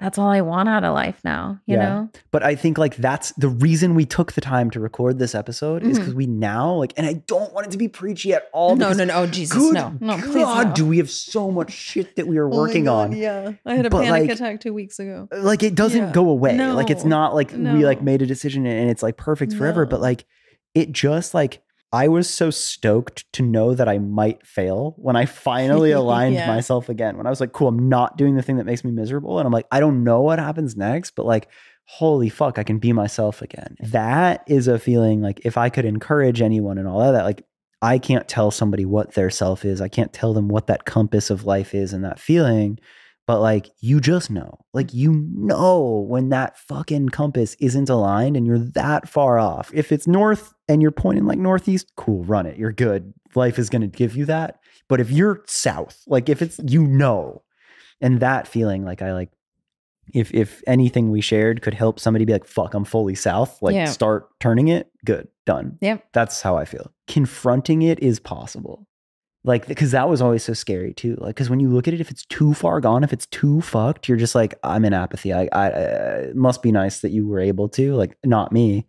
that's 0.00 0.16
all 0.18 0.28
I 0.30 0.40
want 0.40 0.66
out 0.68 0.82
of 0.82 0.94
life 0.94 1.20
now, 1.24 1.60
you 1.66 1.76
Yeah. 1.76 1.84
know? 1.88 2.08
But 2.30 2.42
I 2.42 2.54
think 2.54 2.78
like 2.78 2.96
that's 2.96 3.32
the 3.32 3.48
reason 3.48 3.94
we 3.94 4.06
took 4.06 4.32
the 4.32 4.40
time 4.40 4.70
to 4.70 4.80
record 4.80 5.18
this 5.18 5.34
episode 5.34 5.82
is 5.84 5.96
Mhm. 5.96 6.00
because 6.00 6.14
we 6.14 6.26
now 6.26 6.72
like, 6.72 6.94
and 6.96 7.06
I 7.06 7.22
don't 7.26 7.52
want 7.52 7.66
it 7.66 7.70
to 7.72 7.78
be 7.78 7.86
preachy 7.86 8.32
at 8.32 8.44
all. 8.54 8.76
no, 8.76 8.92
no, 8.94 9.04
no. 9.04 9.14
Oh, 9.14 9.26
Jesus. 9.26 9.56
Good 9.58 9.74
no, 9.74 9.92
no, 10.00 10.16
please. 10.16 10.34
God, 10.42 10.68
no. 10.68 10.74
do 10.74 10.86
we 10.86 10.96
have 10.98 11.10
so 11.10 11.50
much 11.50 11.70
shit 11.70 12.16
that 12.16 12.26
we 12.26 12.38
are 12.38 12.46
Oh 12.50 12.56
working 12.56 12.84
God, 12.84 13.10
on? 13.10 13.16
Yeah. 13.16 13.52
I 13.66 13.74
had 13.74 13.84
a 13.86 13.90
But, 13.90 14.04
panic 14.04 14.28
like- 14.28 14.30
attack 14.30 14.60
two 14.60 14.72
weeks 14.74 14.98
ago. 14.98 15.28
like 15.32 15.62
it 15.62 15.74
doesn't 15.74 16.06
Yeah. 16.06 16.12
go 16.12 16.28
away 16.30 16.56
no. 16.56 16.74
like 16.74 16.88
it's 16.90 17.04
not 17.04 17.34
like 17.34 17.52
we 17.52 17.84
like 17.84 18.00
made 18.02 18.22
a 18.22 18.26
decision 18.26 18.66
and 18.66 18.90
it's 18.90 19.02
like 19.02 19.16
perfect 19.18 19.52
forever 19.52 19.84
but 19.86 20.00
like 20.00 20.24
it 20.74 20.92
just 20.92 21.34
like 21.34 21.62
i 21.92 22.06
was 22.08 22.28
so 22.28 22.50
stoked 22.50 23.30
to 23.32 23.42
know 23.42 23.74
that 23.74 23.88
i 23.88 23.98
might 23.98 24.46
fail 24.46 24.94
when 24.98 25.16
i 25.16 25.24
finally 25.26 25.90
aligned 26.00 26.34
Yeah. 26.34 26.46
myself 26.46 26.88
again 26.88 27.16
when 27.16 27.26
i 27.26 27.30
was 27.30 27.40
like 27.40 27.52
cool 27.52 27.68
i'm 27.68 27.88
not 27.88 28.16
doing 28.16 28.36
the 28.36 28.42
thing 28.42 28.56
that 28.58 28.66
makes 28.66 28.84
me 28.84 28.90
miserable 28.90 29.38
and 29.38 29.46
i'm 29.46 29.52
like 29.52 29.66
i 29.70 29.80
don't 29.80 30.04
know 30.04 30.20
what 30.20 30.38
happens 30.38 30.76
next 30.76 31.12
but 31.16 31.26
like 31.26 31.48
holy 31.86 32.28
fuck 32.28 32.58
i 32.58 32.62
can 32.62 32.78
be 32.78 32.92
myself 32.92 33.42
again. 33.42 33.76
That 33.80 34.44
is 34.46 34.68
a 34.68 34.78
feeling 34.78 35.20
like 35.22 35.40
if 35.44 35.56
i 35.58 35.68
could 35.70 35.84
encourage 35.84 36.40
anyone 36.40 36.78
and 36.78 36.86
all 36.86 37.00
of 37.02 37.12
that 37.14 37.24
like 37.24 37.44
i 37.82 37.98
can't 37.98 38.28
tell 38.28 38.50
somebody 38.52 38.84
what 38.84 39.14
their 39.14 39.30
self 39.30 39.64
is. 39.64 39.80
I 39.80 39.88
can't 39.88 40.12
tell 40.12 40.32
them 40.32 40.46
what 40.48 40.68
that 40.68 40.84
compass 40.84 41.30
of 41.30 41.44
life 41.46 41.74
is 41.74 41.92
and 41.92 42.04
that 42.04 42.20
feeling 42.20 42.78
but 43.30 43.40
like 43.40 43.70
you 43.78 44.00
just 44.00 44.28
know. 44.28 44.58
Like 44.74 44.92
you 44.92 45.12
know 45.30 46.04
when 46.08 46.30
that 46.30 46.58
fucking 46.58 47.10
compass 47.10 47.54
isn't 47.60 47.88
aligned 47.88 48.36
and 48.36 48.44
you're 48.44 48.58
that 48.58 49.08
far 49.08 49.38
off. 49.38 49.70
If 49.72 49.92
it's 49.92 50.08
north 50.08 50.52
and 50.68 50.82
you're 50.82 50.90
pointing 50.90 51.26
like 51.26 51.38
northeast 51.38 51.92
cool 51.96 52.24
run 52.24 52.44
it. 52.46 52.56
You're 52.58 52.72
good. 52.72 53.14
Life 53.36 53.56
is 53.60 53.70
going 53.70 53.82
to 53.82 53.86
give 53.86 54.16
you 54.16 54.24
that. 54.24 54.58
But 54.88 54.98
if 54.98 55.12
you're 55.12 55.44
south 55.46 56.02
like 56.08 56.28
if 56.28 56.42
it's 56.42 56.58
you 56.66 56.84
know. 56.84 57.42
And 58.00 58.18
that 58.18 58.48
feeling 58.48 58.84
like 58.84 59.00
i 59.00 59.12
like 59.12 59.30
if 60.12 60.34
if 60.34 60.60
anything 60.66 61.12
we 61.12 61.20
shared 61.20 61.62
could 61.62 61.74
help 61.74 62.00
somebody 62.00 62.24
be 62.24 62.32
like 62.32 62.46
fuck 62.46 62.74
i'm 62.74 62.84
fully 62.84 63.14
south 63.14 63.62
like 63.62 63.76
Yeah. 63.76 63.84
start 63.84 64.28
turning 64.40 64.66
it 64.66 64.90
good 65.04 65.28
done. 65.46 65.78
Yep. 65.80 66.04
that's 66.12 66.42
how 66.42 66.56
i 66.56 66.64
feel. 66.64 66.90
Confronting 67.06 67.82
it 67.82 68.00
is 68.02 68.18
possible 68.18 68.88
like 69.44 69.66
because 69.66 69.92
that 69.92 70.08
was 70.08 70.20
always 70.20 70.42
so 70.42 70.52
scary 70.52 70.92
too 70.92 71.16
like 71.18 71.34
because 71.34 71.48
when 71.48 71.60
you 71.60 71.68
look 71.70 71.88
at 71.88 71.94
it 71.94 72.00
if 72.00 72.10
it's 72.10 72.26
too 72.26 72.52
far 72.52 72.80
gone 72.80 73.02
if 73.02 73.12
it's 73.12 73.26
too 73.26 73.60
fucked 73.62 74.06
you're 74.08 74.18
just 74.18 74.34
like 74.34 74.54
i'm 74.62 74.84
in 74.84 74.92
apathy. 74.92 75.32
I 75.32 75.48
i 75.52 75.70
uh, 75.70 76.16
it 76.28 76.36
must 76.36 76.62
be 76.62 76.70
nice 76.72 77.00
that 77.00 77.10
you 77.10 77.26
were 77.26 77.40
able 77.40 77.68
to 77.70 77.94
like 77.94 78.18
not 78.24 78.52
me. 78.52 78.86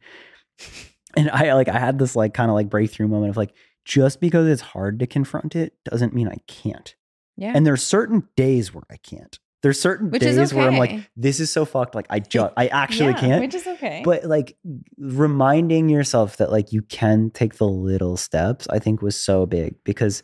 And 1.18 1.30
i 1.32 1.54
like 1.54 1.68
i 1.70 1.78
had 1.80 2.00
this 2.00 2.16
like 2.16 2.34
kind 2.34 2.50
of 2.50 2.56
like 2.56 2.70
breakthrough 2.70 3.08
moment 3.08 3.30
of 3.32 3.38
like 3.38 3.54
just 3.86 4.22
because 4.22 4.48
it's 4.48 4.62
hard 4.62 5.00
to 5.00 5.08
confront 5.08 5.56
it 5.56 5.74
doesn't 5.86 6.14
mean 6.14 6.28
i 6.28 6.38
can't. 6.48 6.96
Yeah. 7.38 7.54
and 7.56 7.66
there's 7.66 7.82
certain 7.84 8.28
days 8.36 8.74
where 8.74 8.84
i 8.92 8.98
can't. 8.98 9.40
There's 9.64 9.80
certain 9.80 10.10
Which 10.10 10.22
days 10.24 10.54
where 10.54 10.68
i'm 10.68 10.78
like 10.78 11.10
this 11.16 11.40
is 11.40 11.52
so 11.52 11.66
fucked 11.66 11.96
like 11.96 12.08
i 12.10 12.20
just 12.20 12.52
i 12.58 12.68
actually 12.68 13.12
Yeah, 13.12 13.20
can't. 13.20 13.42
Which 13.42 13.56
is 13.56 13.68
okay. 13.68 14.02
but 14.04 14.26
like 14.26 14.58
reminding 14.98 15.88
yourself 15.90 16.38
that 16.38 16.52
like 16.52 16.72
you 16.72 16.82
can 16.82 17.30
take 17.30 17.56
the 17.56 17.68
little 17.68 18.18
steps 18.18 18.68
i 18.70 18.80
think 18.80 19.02
was 19.02 19.16
so 19.16 19.46
big 19.46 19.76
because 19.84 20.24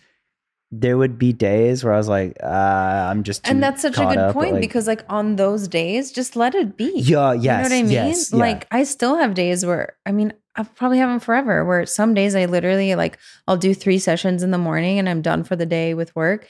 there 0.69 0.97
would 0.97 1.17
be 1.17 1.31
days 1.31 1.83
where 1.83 1.93
i 1.93 1.97
was 1.97 2.09
like 2.09 2.35
uh, 2.43 3.07
i'm 3.09 3.23
just 3.23 3.47
and 3.47 3.63
that's 3.63 3.81
such 3.81 3.97
a 3.97 4.05
good 4.05 4.33
point 4.33 4.53
like, 4.53 4.61
because 4.61 4.85
like 4.87 5.05
on 5.09 5.37
those 5.37 5.67
days, 5.67 6.11
just 6.11 6.35
let 6.35 6.53
it 6.55 6.75
be. 6.75 6.91
yeah 6.95 7.31
yes 7.33 7.43
you 7.43 7.49
know 7.49 7.61
what 7.63 7.71
I 7.71 7.81
mean? 7.83 7.91
yes, 7.91 8.31
yeah. 8.33 8.39
Like 8.39 8.67
I 8.71 8.83
still 8.83 9.15
have 9.17 9.33
days 9.33 9.65
where 9.65 9.95
I 10.05 10.11
mean 10.11 10.33
I 10.55 10.63
probably 10.63 10.97
have 10.97 11.09
them 11.09 11.19
forever. 11.19 11.63
Where 11.63 11.85
some 11.85 12.13
days 12.13 12.35
I 12.35 12.45
literally 12.45 12.95
like 12.95 13.17
I'll 13.47 13.57
do 13.57 13.73
three 13.73 13.99
sessions 13.99 14.43
in 14.43 14.51
the 14.51 14.57
morning 14.57 14.99
and 14.99 15.07
I'm 15.07 15.21
done 15.21 15.43
for 15.43 15.55
the 15.55 15.65
day 15.65 15.93
with 15.93 16.13
work, 16.15 16.47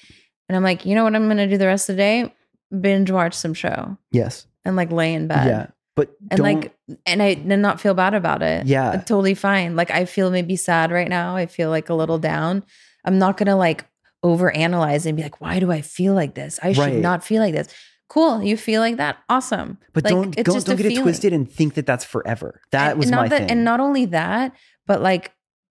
and 0.49 0.55
I'm 0.55 0.63
like, 0.63 0.85
you 0.85 0.95
know 0.95 1.03
what 1.03 1.15
I'm 1.15 1.27
gonna 1.27 1.47
do 1.47 1.57
the 1.57 1.67
rest 1.67 1.89
of 1.89 1.95
the 1.97 2.01
day? 2.01 2.33
Binge 2.81 3.11
watch 3.11 3.33
some 3.33 3.53
show 3.53 3.97
yes 4.11 4.47
and 4.65 4.75
like 4.75 4.91
lay 4.91 5.13
in 5.13 5.27
bed. 5.27 5.47
yeah 5.47 5.67
but 5.95 6.09
and 6.29 6.39
like 6.41 6.75
and 7.05 7.23
i 7.23 7.27
and 7.27 7.61
not 7.61 7.79
feel 7.79 7.93
bad 7.93 8.13
about 8.13 8.41
it 8.41 8.65
Yeah. 8.65 8.89
Like, 8.89 9.05
totally 9.05 9.35
fine 9.35 9.75
like 9.77 9.89
i 9.89 10.03
feel 10.03 10.29
maybe 10.31 10.57
sad 10.57 10.91
right 10.91 11.07
now 11.07 11.35
i 11.37 11.45
feel 11.45 11.69
like 11.69 11.87
a 11.89 11.93
little 11.93 12.19
down 12.19 12.63
i'm 13.05 13.17
not 13.17 13.37
gonna 13.37 13.55
like 13.55 13.85
overanalyze 14.27 15.05
and 15.05 15.15
be 15.17 15.23
like 15.23 15.39
why 15.41 15.59
do 15.59 15.71
i 15.71 15.81
feel 15.81 16.13
like 16.13 16.33
this 16.35 16.59
i 16.63 16.73
should 16.73 16.81
Right. 16.81 16.95
not 16.95 17.23
feel 17.23 17.41
like 17.41 17.53
this 17.53 17.67
cool 18.09 18.41
you 18.41 18.55
feel 18.57 18.81
like 18.81 18.97
that 18.97 19.17
awesome 19.29 19.77
but 19.93 20.03
Like, 20.03 20.11
don't 20.11 20.31
don't, 20.35 20.65
don't 20.65 20.75
get 20.77 20.85
it 20.91 21.01
twisted 21.01 21.33
and 21.33 21.49
think 21.51 21.73
that 21.75 21.85
that's 21.85 22.05
forever. 22.05 22.61
That 22.71 22.91
And- 22.91 22.99
was 22.99 23.07
and 23.07 23.11
not 23.11 23.21
my 23.23 23.27
that, 23.29 23.39
thing. 23.41 23.51
and 23.51 23.63
not 23.63 23.79
only 23.79 24.05
that 24.07 24.53
but 24.85 25.01
like 25.01 25.31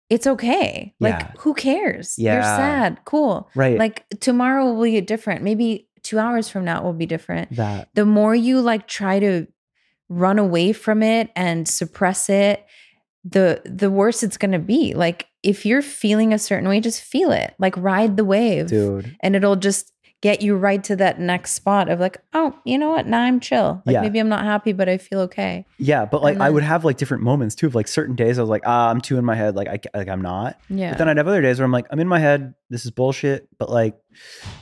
it's 0.08 0.26
okay 0.26 0.94
like 1.00 1.18
Yeah. 1.20 1.32
who 1.38 1.54
cares 1.54 2.14
Yeah. 2.18 2.34
you're 2.34 2.42
sad 2.42 2.98
cool 3.04 3.48
right. 3.54 3.78
like 3.78 4.04
tomorrow 4.20 4.64
will 4.72 4.82
be 4.82 5.00
different 5.00 5.42
maybe 5.42 5.88
two 6.02 6.18
hours 6.18 6.48
from 6.48 6.64
now 6.64 6.82
will 6.82 6.92
be 6.92 7.06
different 7.06 7.54
that. 7.56 7.88
the 7.94 8.04
more 8.06 8.34
you 8.34 8.60
like 8.60 8.86
try 8.86 9.18
to 9.18 9.46
run 10.08 10.38
away 10.38 10.72
from 10.72 11.02
it 11.02 11.30
and 11.36 11.68
suppress 11.68 12.28
it 12.30 12.64
the 13.24 13.60
the 13.64 13.90
worse 13.90 14.22
it's 14.22 14.36
going 14.36 14.52
to 14.52 14.58
be. 14.58 14.94
Like 14.94 15.26
if 15.42 15.64
you're 15.66 15.82
feeling 15.82 16.32
a 16.32 16.38
certain 16.38 16.68
way 16.68 16.80
just 16.80 17.02
feel 17.02 17.32
it. 17.32 17.54
Like 17.58 17.76
ride 17.76 18.16
the 18.16 18.24
wave. 18.24 18.68
Dude. 18.68 19.16
and 19.20 19.36
it'll 19.36 19.56
just 19.56 19.92
get 20.22 20.42
you 20.42 20.54
right 20.54 20.84
to 20.84 20.94
that 20.96 21.18
next 21.18 21.52
spot 21.52 21.88
of 21.88 21.98
like 21.98 22.18
oh 22.34 22.54
you 22.66 22.76
know 22.76 22.90
what? 22.90 23.06
Now 23.06 23.22
i'm 23.22 23.40
chill. 23.40 23.82
Like 23.86 23.94
Yeah. 23.94 24.02
maybe 24.02 24.18
i'm 24.18 24.28
not 24.28 24.44
happy 24.44 24.72
but 24.74 24.86
i 24.86 24.98
feel 24.98 25.20
okay. 25.20 25.64
Yeah, 25.78 26.04
but 26.04 26.22
like 26.22 26.34
And 26.34 26.42
I 26.42 26.50
would 26.50 26.62
have 26.62 26.84
like 26.84 26.98
different 26.98 27.22
moments 27.22 27.54
too 27.54 27.66
of 27.66 27.74
like 27.74 27.88
certain 27.88 28.16
days 28.16 28.38
I 28.38 28.42
was 28.42 28.50
like, 28.50 28.62
ah, 28.66 28.90
I'm 28.90 29.00
too 29.00 29.16
in 29.16 29.24
my 29.24 29.34
head, 29.34 29.56
like 29.56 29.68
I 29.68 29.78
like 29.96 30.08
I'm 30.08 30.20
not. 30.20 30.58
yeah. 30.68 30.90
But 30.90 30.98
then 30.98 31.08
I'd 31.08 31.16
have 31.16 31.26
other 31.28 31.40
days 31.40 31.58
where 31.58 31.64
I'm 31.64 31.72
like, 31.72 31.86
I'm 31.90 32.00
in 32.00 32.08
my 32.08 32.18
head, 32.18 32.52
this 32.68 32.84
is 32.84 32.90
bullshit, 32.90 33.48
but 33.58 33.70
like 33.70 33.96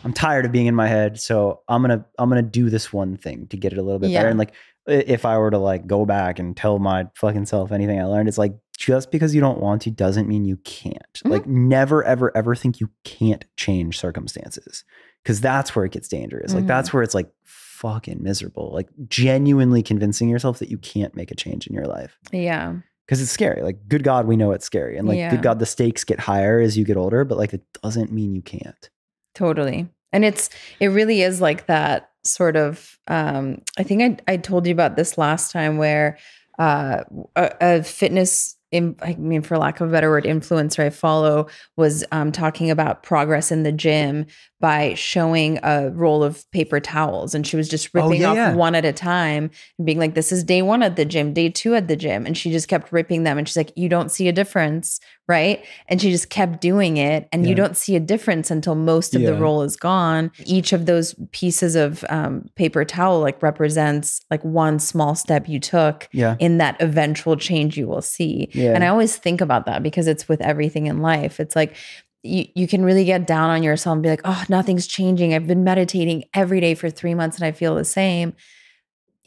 I'm 0.04 0.12
tired 0.12 0.44
of 0.44 0.52
being 0.52 0.66
in 0.66 0.76
my 0.76 0.86
head, 0.86 1.18
so 1.20 1.62
I'm 1.68 1.80
gonna 1.82 2.04
I'm 2.20 2.28
gonna 2.28 2.42
do 2.42 2.70
this 2.70 2.92
one 2.92 3.16
thing 3.16 3.48
to 3.48 3.56
get 3.56 3.72
it 3.72 3.78
a 3.78 3.82
little 3.82 3.98
bit 3.98 4.12
better. 4.12 4.28
And 4.28 4.38
like 4.38 4.52
if 4.88 5.24
I 5.24 5.38
were 5.38 5.50
to 5.50 5.58
like 5.58 5.86
go 5.86 6.04
back 6.06 6.38
and 6.38 6.56
tell 6.56 6.78
my 6.78 7.06
fucking 7.14 7.46
self 7.46 7.72
anything 7.72 8.00
I 8.00 8.04
learned, 8.04 8.28
it's 8.28 8.38
like 8.38 8.54
just 8.76 9.10
because 9.10 9.34
you 9.34 9.40
don't 9.40 9.60
want 9.60 9.82
to 9.82 9.90
doesn't 9.90 10.28
mean 10.28 10.44
you 10.44 10.56
can't. 10.58 11.20
Mhm. 11.24 11.30
Like 11.30 11.46
never 11.46 12.02
ever 12.04 12.36
ever 12.36 12.54
think 12.54 12.80
you 12.80 12.90
can't 13.04 13.44
change 13.56 13.98
circumstances. 13.98 14.84
Cause 15.24 15.40
that's 15.40 15.74
where 15.76 15.84
it 15.84 15.92
gets 15.92 16.08
dangerous. 16.08 16.54
Like 16.54 16.64
Mhm. 16.64 16.68
that's 16.68 16.92
where 16.92 17.02
it's 17.02 17.14
like 17.14 17.28
fucking 17.44 18.22
miserable. 18.22 18.72
Like 18.72 18.88
genuinely 19.08 19.82
convincing 19.82 20.28
yourself 20.28 20.58
that 20.60 20.70
you 20.70 20.78
can't 20.78 21.14
make 21.14 21.30
a 21.30 21.34
change 21.36 21.66
in 21.66 21.74
your 21.74 21.86
life 21.86 22.16
yeah 22.32 22.74
because 23.06 23.20
it's 23.22 23.30
scary. 23.30 23.62
Like, 23.62 23.88
good 23.88 24.04
God, 24.04 24.26
we 24.26 24.36
know 24.36 24.52
it's 24.52 24.66
scary, 24.66 24.98
and 24.98 25.08
like, 25.08 25.16
Yeah. 25.16 25.30
good 25.30 25.42
God, 25.42 25.58
the 25.60 25.64
stakes 25.66 26.04
get 26.04 26.20
higher 26.20 26.60
as 26.60 26.76
you 26.76 26.84
get 26.84 26.98
older. 26.98 27.24
But 27.24 27.38
like, 27.38 27.54
it 27.54 27.62
doesn't 27.82 28.12
mean 28.12 28.34
you 28.34 28.42
can't. 28.42 28.90
Totally. 29.34 29.88
And 30.12 30.24
it's 30.26 30.50
it 30.80 30.88
really 30.88 31.22
is 31.22 31.40
like 31.40 31.66
that 31.66 32.10
sort 32.28 32.56
of 32.56 32.98
um 33.08 33.62
I 33.78 33.82
think 33.82 34.02
I 34.28 34.32
I 34.32 34.36
told 34.36 34.66
you 34.66 34.72
about 34.72 34.96
this 34.96 35.18
last 35.18 35.50
time 35.52 35.78
where 35.78 36.18
uh 36.58 37.04
a, 37.36 37.54
a 37.60 37.82
fitness 37.82 38.54
in, 38.70 38.96
I 39.00 39.14
mean, 39.14 39.40
for 39.40 39.56
lack 39.56 39.80
of 39.80 39.88
a 39.88 39.90
better 39.90 40.10
word, 40.10 40.24
influencer 40.24 40.84
I 40.84 40.90
follow 40.90 41.46
was 41.76 42.04
um, 42.12 42.32
talking 42.32 42.70
about 42.70 43.02
progress 43.02 43.50
in 43.50 43.62
the 43.62 43.72
gym 43.72 44.26
by 44.60 44.92
showing 44.92 45.58
a 45.62 45.88
roll 45.90 46.22
of 46.22 46.44
paper 46.50 46.78
towels. 46.78 47.34
And 47.34 47.46
she 47.46 47.56
was 47.56 47.66
just 47.66 47.88
Oh, 47.94 48.02
ripping 48.06 48.20
yeah, 48.20 48.28
off 48.28 48.36
yeah. 48.36 48.54
one 48.54 48.74
at 48.74 48.84
a 48.84 48.92
time 48.92 49.50
and 49.78 49.86
being 49.86 49.98
like, 49.98 50.14
this 50.14 50.32
is 50.32 50.44
day 50.44 50.60
one 50.60 50.82
at 50.82 50.96
the 50.96 51.06
gym, 51.06 51.32
day 51.32 51.48
two 51.48 51.74
at 51.74 51.88
the 51.88 51.96
gym. 51.96 52.26
And 52.26 52.36
she 52.36 52.50
just 52.50 52.68
kept 52.68 52.92
ripping 52.92 53.22
them. 53.22 53.38
And 53.38 53.48
she's 53.48 53.56
like, 53.56 53.72
you 53.74 53.88
don't 53.88 54.10
see 54.10 54.28
a 54.28 54.32
difference, 54.32 55.00
right? 55.28 55.62
And 55.88 56.00
she 56.00 56.10
just 56.10 56.30
kept 56.30 56.60
doing 56.60 56.96
it. 56.96 57.28
And 57.32 57.46
you 57.46 57.54
don't 57.54 57.76
see 57.76 57.94
a 57.94 58.00
difference 58.00 58.50
until 58.50 58.74
most 58.74 59.14
of 59.14 59.20
the 59.22 59.34
roll 59.34 59.62
is 59.62 59.76
gone. 59.76 60.32
Each 60.46 60.72
of 60.72 60.86
those 60.86 61.14
pieces 61.32 61.76
of 61.76 62.02
um, 62.08 62.48
paper 62.56 62.84
towel 62.84 63.20
like 63.20 63.42
represents 63.42 64.22
like 64.30 64.42
one 64.42 64.78
small 64.78 65.14
step 65.14 65.46
you 65.48 65.60
took 65.60 66.08
Yeah. 66.12 66.36
in 66.38 66.56
that 66.58 66.80
eventual 66.80 67.36
change 67.36 67.76
you 67.76 67.86
will 67.86 68.00
see. 68.02 68.48
Yeah. 68.52 68.72
And 68.74 68.82
I 68.82 68.88
always 68.88 69.16
think 69.16 69.40
about 69.42 69.66
that 69.66 69.82
because 69.82 70.06
it's 70.06 70.28
with 70.28 70.40
everything 70.40 70.86
in 70.86 71.02
life. 71.02 71.38
It's 71.40 71.54
like 71.54 71.76
you, 72.22 72.46
you 72.54 72.66
can 72.66 72.82
really 72.84 73.04
get 73.04 73.26
down 73.26 73.50
on 73.50 73.62
yourself 73.62 73.94
and 73.94 74.02
be 74.02 74.08
like, 74.08 74.22
oh, 74.24 74.44
nothing's 74.48 74.86
changing. 74.86 75.34
I've 75.34 75.46
been 75.46 75.62
meditating 75.62 76.24
every 76.34 76.60
day 76.60 76.74
for 76.74 76.88
three 76.90 77.14
months 77.14 77.36
and 77.36 77.44
I 77.44 77.52
feel 77.52 77.74
the 77.74 77.84
same. 77.84 78.34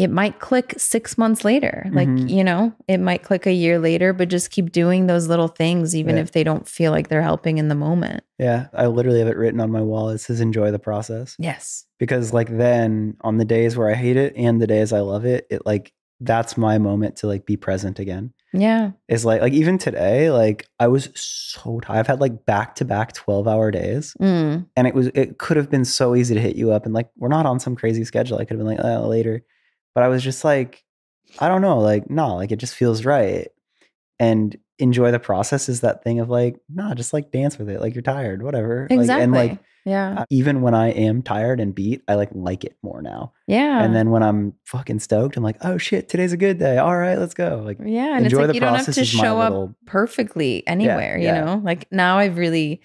It 0.01 0.09
might 0.09 0.39
click 0.39 0.73
six 0.77 1.15
months 1.15 1.45
later. 1.45 1.87
Like, 1.91 2.07
Mhm. 2.07 2.27
you 2.27 2.43
know, 2.43 2.73
it 2.87 2.97
might 2.97 3.21
click 3.21 3.45
a 3.45 3.53
year 3.53 3.77
later, 3.77 4.13
but 4.13 4.29
just 4.29 4.49
keep 4.49 4.71
doing 4.71 5.05
those 5.05 5.27
little 5.27 5.47
things, 5.47 5.95
even 5.95 6.15
Yeah. 6.15 6.23
if 6.23 6.31
they 6.31 6.43
don't 6.43 6.67
feel 6.67 6.91
like 6.91 7.07
they're 7.07 7.21
helping 7.21 7.59
in 7.59 7.67
the 7.67 7.75
moment. 7.75 8.23
Yeah. 8.39 8.65
I 8.73 8.87
literally 8.87 9.19
have 9.19 9.27
it 9.27 9.37
written 9.37 9.59
on 9.61 9.69
my 9.69 9.81
wall. 9.83 10.09
It 10.09 10.17
says, 10.17 10.41
enjoy 10.41 10.71
the 10.71 10.79
process. 10.79 11.35
Yes. 11.37 11.85
Because, 11.99 12.33
like, 12.33 12.49
then 12.57 13.15
on 13.21 13.37
the 13.37 13.45
days 13.45 13.77
where 13.77 13.89
I 13.91 13.93
hate 13.93 14.17
it 14.17 14.33
and 14.35 14.59
the 14.59 14.65
days 14.65 14.91
I 14.91 15.01
love 15.01 15.23
it, 15.23 15.45
it 15.51 15.67
like, 15.67 15.93
that's 16.19 16.57
my 16.57 16.77
moment 16.79 17.15
to 17.17 17.27
like 17.27 17.45
be 17.47 17.57
present 17.57 17.97
again. 17.99 18.31
Yeah. 18.53 18.91
Is 19.07 19.23
like, 19.25 19.41
like 19.41 19.53
even 19.53 19.77
today, 19.79 20.29
like 20.29 20.67
I 20.79 20.87
was 20.87 21.09
so 21.15 21.79
tired. 21.79 21.97
I've 21.99 22.05
had 22.07 22.21
like 22.21 22.45
back 22.45 22.75
to 22.75 22.85
back 22.85 23.13
12 23.13 23.47
hour 23.47 23.71
days. 23.71 24.15
Mm. 24.21 24.67
and 24.75 24.87
it 24.87 24.93
was 24.93 25.07
it 25.15 25.37
could 25.39 25.57
have 25.57 25.69
been 25.71 25.85
so 25.85 26.13
easy 26.15 26.35
to 26.35 26.41
hit 26.41 26.55
you 26.55 26.71
up 26.71 26.85
and 26.85 26.93
like 26.93 27.09
we're 27.17 27.27
not 27.27 27.45
on 27.47 27.59
some 27.59 27.75
crazy 27.75 28.03
schedule 28.03 28.37
i 28.37 28.45
could 28.45 28.57
have 28.57 28.59
been 28.59 28.75
like 28.77 28.83
oh, 28.85 29.07
later 29.07 29.41
but 29.95 30.03
i 30.03 30.07
was 30.07 30.23
just 30.23 30.43
like 30.43 30.83
i 31.39 31.47
don't 31.47 31.61
know 31.61 31.79
like 31.79 32.09
no 32.09 32.35
like 32.35 32.51
it 32.51 32.57
just 32.57 32.75
feels 32.75 33.05
right 33.05 33.49
and 34.19 34.57
enjoy 34.79 35.11
the 35.11 35.19
process 35.19 35.69
is 35.69 35.81
that 35.81 36.03
thing 36.03 36.19
of 36.19 36.29
like 36.29 36.55
nah 36.69 36.93
just 36.93 37.13
like 37.13 37.31
dance 37.31 37.57
with 37.59 37.69
it 37.69 37.79
like 37.81 37.93
you're 37.93 38.01
tired 38.01 38.41
whatever 38.43 38.87
Exactly. 38.89 39.07
like, 39.07 39.21
and 39.23 39.31
like 39.31 39.59
yeah. 39.85 40.25
even 40.29 40.61
when 40.61 40.73
i 40.75 40.89
am 40.89 41.21
tired 41.23 41.59
and 41.59 41.73
beat 41.73 42.01
i 42.07 42.15
like 42.15 42.29
like 42.33 42.63
it 42.63 42.77
more 42.83 43.01
now 43.01 43.33
Yeah. 43.47 43.83
and 43.83 43.95
then 43.95 44.09
when 44.11 44.21
i'm 44.23 44.53
fucking 44.65 44.99
stoked 44.99 45.37
i'm 45.37 45.43
like 45.43 45.57
oh 45.61 45.77
shit 45.77 46.07
today's 46.09 46.33
a 46.33 46.37
good 46.37 46.57
day 46.59 46.77
all 46.77 46.95
right 46.97 47.17
let's 47.17 47.33
go 47.33 47.61
like 47.65 47.77
Yeah, 47.83 48.15
and 48.15 48.25
it's 48.25 48.33
enjoy 48.33 48.39
like 48.41 48.47
the 48.49 48.53
you 48.55 48.59
don't 48.59 48.75
have 48.75 48.85
to 48.93 49.05
show 49.05 49.39
up 49.39 49.71
perfectly 49.85 50.65
anywhere, 50.67 51.17
yeah. 51.17 51.39
you 51.39 51.45
know? 51.45 51.61
Like 51.63 51.91
now 51.91 52.17
I've 52.19 52.37
really 52.37 52.81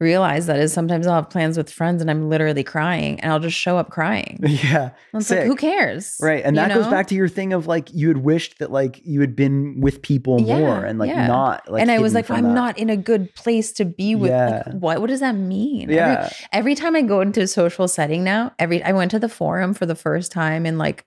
realized 0.00 0.46
that 0.48 0.58
is 0.60 0.72
sometimes 0.72 1.06
I'll 1.06 1.16
have 1.16 1.28
plans 1.30 1.56
with 1.56 1.68
friends 1.70 2.00
and 2.00 2.08
I'm 2.10 2.28
literally 2.28 2.62
crying 2.62 3.18
and 3.20 3.32
I'll 3.32 3.40
just 3.40 3.56
show 3.56 3.76
up 3.78 3.90
crying. 3.90 4.38
yeah 4.42 4.90
And 5.12 5.20
it's 5.20 5.26
Sick. 5.26 5.38
like 5.38 5.46
who 5.48 5.56
cares? 5.56 6.16
Right. 6.22 6.42
And 6.44 6.56
that 6.56 6.72
goes 6.72 6.86
back 6.86 7.08
to 7.08 7.14
your 7.16 7.28
thing 7.28 7.52
of 7.52 7.66
like 7.66 7.92
you 7.92 8.06
had 8.08 8.18
wished 8.18 8.60
that 8.60 8.70
like 8.70 9.00
you 9.04 9.20
had 9.20 9.34
been 9.34 9.80
with 9.80 10.00
people 10.02 10.40
Yeah, 10.40 10.58
more 10.60 10.84
and 10.84 10.98
like 11.00 11.08
yeah. 11.10 11.26
not 11.26 11.68
like 11.70 11.82
and 11.82 11.90
I 11.90 11.98
was 11.98 12.14
like, 12.14 12.30
I'm 12.30 12.44
that. 12.44 12.54
not 12.54 12.78
in 12.78 12.90
a 12.90 12.96
good 12.96 13.34
place 13.34 13.72
to 13.72 13.84
be 13.84 14.14
with. 14.14 14.30
Like, 14.30 14.66
Yeah. 14.66 14.72
what? 14.74 15.00
What 15.00 15.08
does 15.08 15.20
that 15.20 15.34
mean? 15.34 15.82
Every- 15.84 15.96
Yeah. 15.96 16.30
Every, 16.52 16.74
time 16.76 16.94
I 16.94 17.02
go 17.02 17.20
into 17.20 17.40
a 17.40 17.46
social 17.48 17.88
setting 17.88 18.22
now, 18.22 18.52
every 18.58 18.82
I 18.84 18.92
went 18.92 19.10
to 19.10 19.18
the 19.18 19.28
forum 19.28 19.74
for 19.74 19.84
the 19.86 19.96
first 19.96 20.30
time 20.30 20.64
in 20.64 20.78
like 20.78 21.04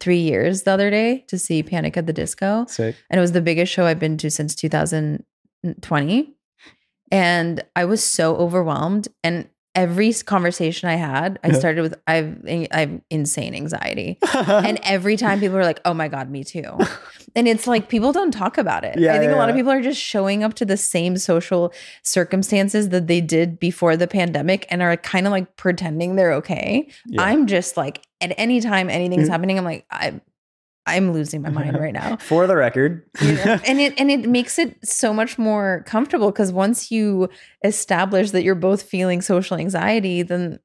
three 0.00 0.18
years 0.20 0.62
the 0.62 0.70
other 0.72 0.90
day 0.90 1.24
to 1.28 1.38
see 1.38 1.62
Panic 1.62 1.96
at 1.98 2.06
the 2.06 2.12
Disco. 2.12 2.64
Sick. 2.66 2.96
and 3.10 3.18
it 3.18 3.20
was 3.20 3.32
the 3.32 3.42
biggest 3.42 3.70
show 3.72 3.84
I've 3.84 3.98
been 4.00 4.16
to 4.18 4.30
since 4.30 4.54
2020. 4.54 6.34
And 7.12 7.62
I 7.76 7.84
was 7.84 8.02
so 8.02 8.34
overwhelmed. 8.36 9.06
And 9.22 9.48
every 9.74 10.12
conversation 10.12 10.88
I 10.88 10.96
had, 10.96 11.38
I 11.44 11.48
Yeah. 11.48 11.54
started 11.54 11.82
with 11.82 11.94
I've 12.06 12.36
I've 12.72 13.00
insane 13.10 13.54
anxiety. 13.54 14.18
And 14.68 14.78
every 14.82 15.16
time 15.16 15.40
people 15.40 15.56
were 15.56 15.64
like, 15.64 15.80
"Oh 15.84 15.94
my 15.94 16.08
god, 16.08 16.28
me 16.30 16.44
too," 16.44 16.76
and 17.34 17.48
it's 17.48 17.66
like 17.66 17.88
people 17.88 18.12
don't 18.12 18.32
talk 18.32 18.58
about 18.58 18.84
it. 18.84 18.98
Yeah, 18.98 19.14
I 19.14 19.18
think 19.18 19.30
yeah, 19.30 19.36
a 19.36 19.40
lot 19.40 19.48
of 19.48 19.56
people 19.56 19.72
are 19.72 19.80
just 19.80 20.00
showing 20.00 20.42
up 20.44 20.54
to 20.54 20.64
the 20.66 20.76
same 20.76 21.16
social 21.16 21.72
circumstances 22.02 22.90
that 22.90 23.06
they 23.06 23.20
did 23.22 23.58
before 23.58 23.96
the 23.96 24.06
pandemic 24.06 24.66
and 24.70 24.82
are 24.82 24.96
kind 24.98 25.26
of 25.26 25.30
like 25.32 25.56
pretending 25.56 26.16
they're 26.16 26.34
okay. 26.34 26.88
I'm 27.18 27.46
just 27.46 27.76
like 27.76 28.02
at 28.20 28.34
any 28.36 28.60
time 28.60 28.90
anything's 28.90 29.28
Mhm. 29.28 29.32
happening, 29.32 29.58
I'm 29.58 29.64
like 29.64 29.86
I 29.90 30.20
I'm 30.86 31.12
losing 31.12 31.42
my 31.42 31.50
mind 31.50 31.78
right 31.78 31.92
now 31.92 32.16
For 32.20 32.46
the 32.46 32.56
record. 32.56 33.04
you 33.20 33.34
know? 33.34 33.58
and 33.66 33.80
it 33.80 33.94
and 33.98 34.10
it 34.10 34.28
makes 34.28 34.58
it 34.58 34.76
so 34.86 35.12
much 35.12 35.38
more 35.38 35.84
comfortable 35.86 36.30
because 36.30 36.52
once 36.52 36.90
you 36.90 37.28
establish 37.64 38.32
that 38.32 38.42
you're 38.42 38.54
both 38.54 38.82
feeling 38.82 39.20
social 39.22 39.56
anxiety 39.56 40.22
then 40.22 40.58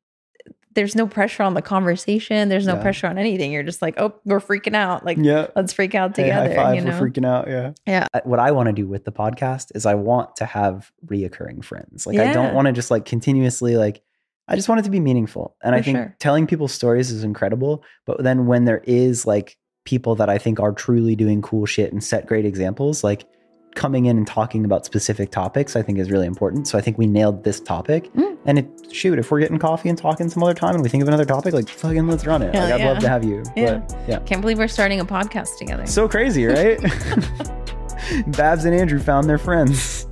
there's 0.73 0.95
no 0.95 1.07
pressure 1.07 1.41
on 1.43 1.53
the 1.55 1.61
conversation 1.61 2.49
there's 2.49 2.67
no 2.67 2.75
Yeah. 2.75 2.81
pressure 2.81 3.07
on 3.07 3.17
anything 3.17 3.51
you're 3.51 3.63
just 3.63 3.81
like 3.81 3.95
oh 3.97 4.13
we're 4.25 4.39
freaking 4.39 4.75
out 4.75 5.05
like 5.05 5.17
yeah. 5.19 5.47
let's 5.55 5.73
freak 5.73 5.95
out 5.95 6.15
Hey, 6.15 6.23
together 6.23 6.55
five, 6.55 6.75
you 6.75 6.81
know 6.81 6.99
We're 6.99 7.09
freaking 7.09 7.25
out. 7.25 7.47
Yeah. 7.47 7.73
Yeah. 7.85 8.07
What 8.23 8.39
I 8.39 8.51
want 8.51 8.67
to 8.67 8.73
do 8.73 8.87
with 8.87 9.03
the 9.05 9.11
podcast 9.11 9.71
is 9.75 9.85
I 9.85 9.95
want 9.95 10.35
to 10.37 10.45
have 10.45 10.91
reoccurring 11.05 11.63
friends. 11.63 12.05
Like 12.07 12.17
I 12.19 12.31
don't 12.33 12.53
want 12.53 12.67
to 12.67 12.71
just 12.73 12.91
like 12.91 13.05
continuously 13.05 13.75
like 13.77 14.01
I 14.47 14.55
just 14.55 14.69
want 14.69 14.79
it 14.79 14.83
to 14.83 14.89
be 14.91 14.99
meaningful. 15.01 15.55
And 15.63 15.75
I 15.75 15.81
think 15.81 15.97
sure. 15.97 16.15
telling 16.19 16.47
people 16.47 16.67
stories 16.67 17.11
is 17.11 17.23
incredible. 17.23 17.83
But 18.05 18.23
then 18.23 18.45
when 18.45 18.63
there 18.65 18.81
is 18.87 19.25
like 19.25 19.57
people 19.87 20.15
that 20.15 20.29
I 20.29 20.37
think 20.37 20.59
are 20.59 20.73
truly 20.73 21.15
doing 21.15 21.41
cool 21.41 21.65
shit 21.65 21.93
and 21.93 22.03
set 22.03 22.25
great 22.27 22.45
examples, 22.45 23.05
like 23.05 23.25
coming 23.73 24.07
in 24.07 24.17
and 24.17 24.27
talking 24.27 24.65
about 24.65 24.83
specific 24.85 25.31
topics, 25.31 25.77
I 25.77 25.81
think 25.81 25.97
is 25.97 26.11
really 26.11 26.27
important. 26.27 26.67
So 26.67 26.77
I 26.77 26.81
think 26.81 26.97
we 26.97 27.07
nailed 27.07 27.45
this 27.45 27.61
topic. 27.61 28.11
Mm. 28.13 28.37
And 28.45 28.59
it 28.59 28.67
shoot, 28.91 29.17
if 29.17 29.31
we're 29.31 29.39
getting 29.39 29.57
coffee 29.59 29.87
and 29.87 29.97
talking 29.97 30.27
some 30.29 30.43
other 30.43 30.53
time 30.53 30.73
and 30.75 30.83
we 30.83 30.89
think 30.89 31.03
of 31.03 31.07
another 31.07 31.23
topic, 31.23 31.53
like 31.53 31.69
fucking 31.69 32.05
let's 32.05 32.25
run 32.25 32.41
it. 32.41 32.53
Hell 32.53 32.65
like 32.65 32.73
I'd 32.73 32.79
yeah. 32.81 32.89
love 32.89 32.99
to 32.99 33.07
have 33.07 33.23
you. 33.23 33.43
Yeah. 33.55 33.77
But 33.77 33.97
yeah. 34.09 34.19
can't 34.19 34.41
believe 34.41 34.57
we're 34.57 34.67
starting 34.67 34.99
a 34.99 35.05
podcast 35.05 35.57
together 35.57 35.85
So 35.85 36.09
crazy, 36.09 36.45
right? 36.45 36.81
Babs 38.27 38.65
and 38.65 38.75
Andrew 38.75 38.99
found 38.99 39.29
their 39.29 39.37
friends. 39.37 40.05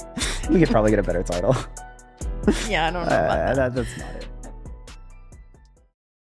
we 0.50 0.58
could 0.58 0.70
probably 0.70 0.90
get 0.90 0.98
a 0.98 1.04
better 1.04 1.22
title. 1.22 1.54
yeah 2.68 2.86
i 2.86 2.90
don't 2.90 3.02
know 3.02 3.06
about 3.06 3.30
Uh, 3.30 3.54
that 3.54 3.56
that, 3.56 3.74
that's 3.74 3.98
not 3.98 4.14
it. 4.16 4.26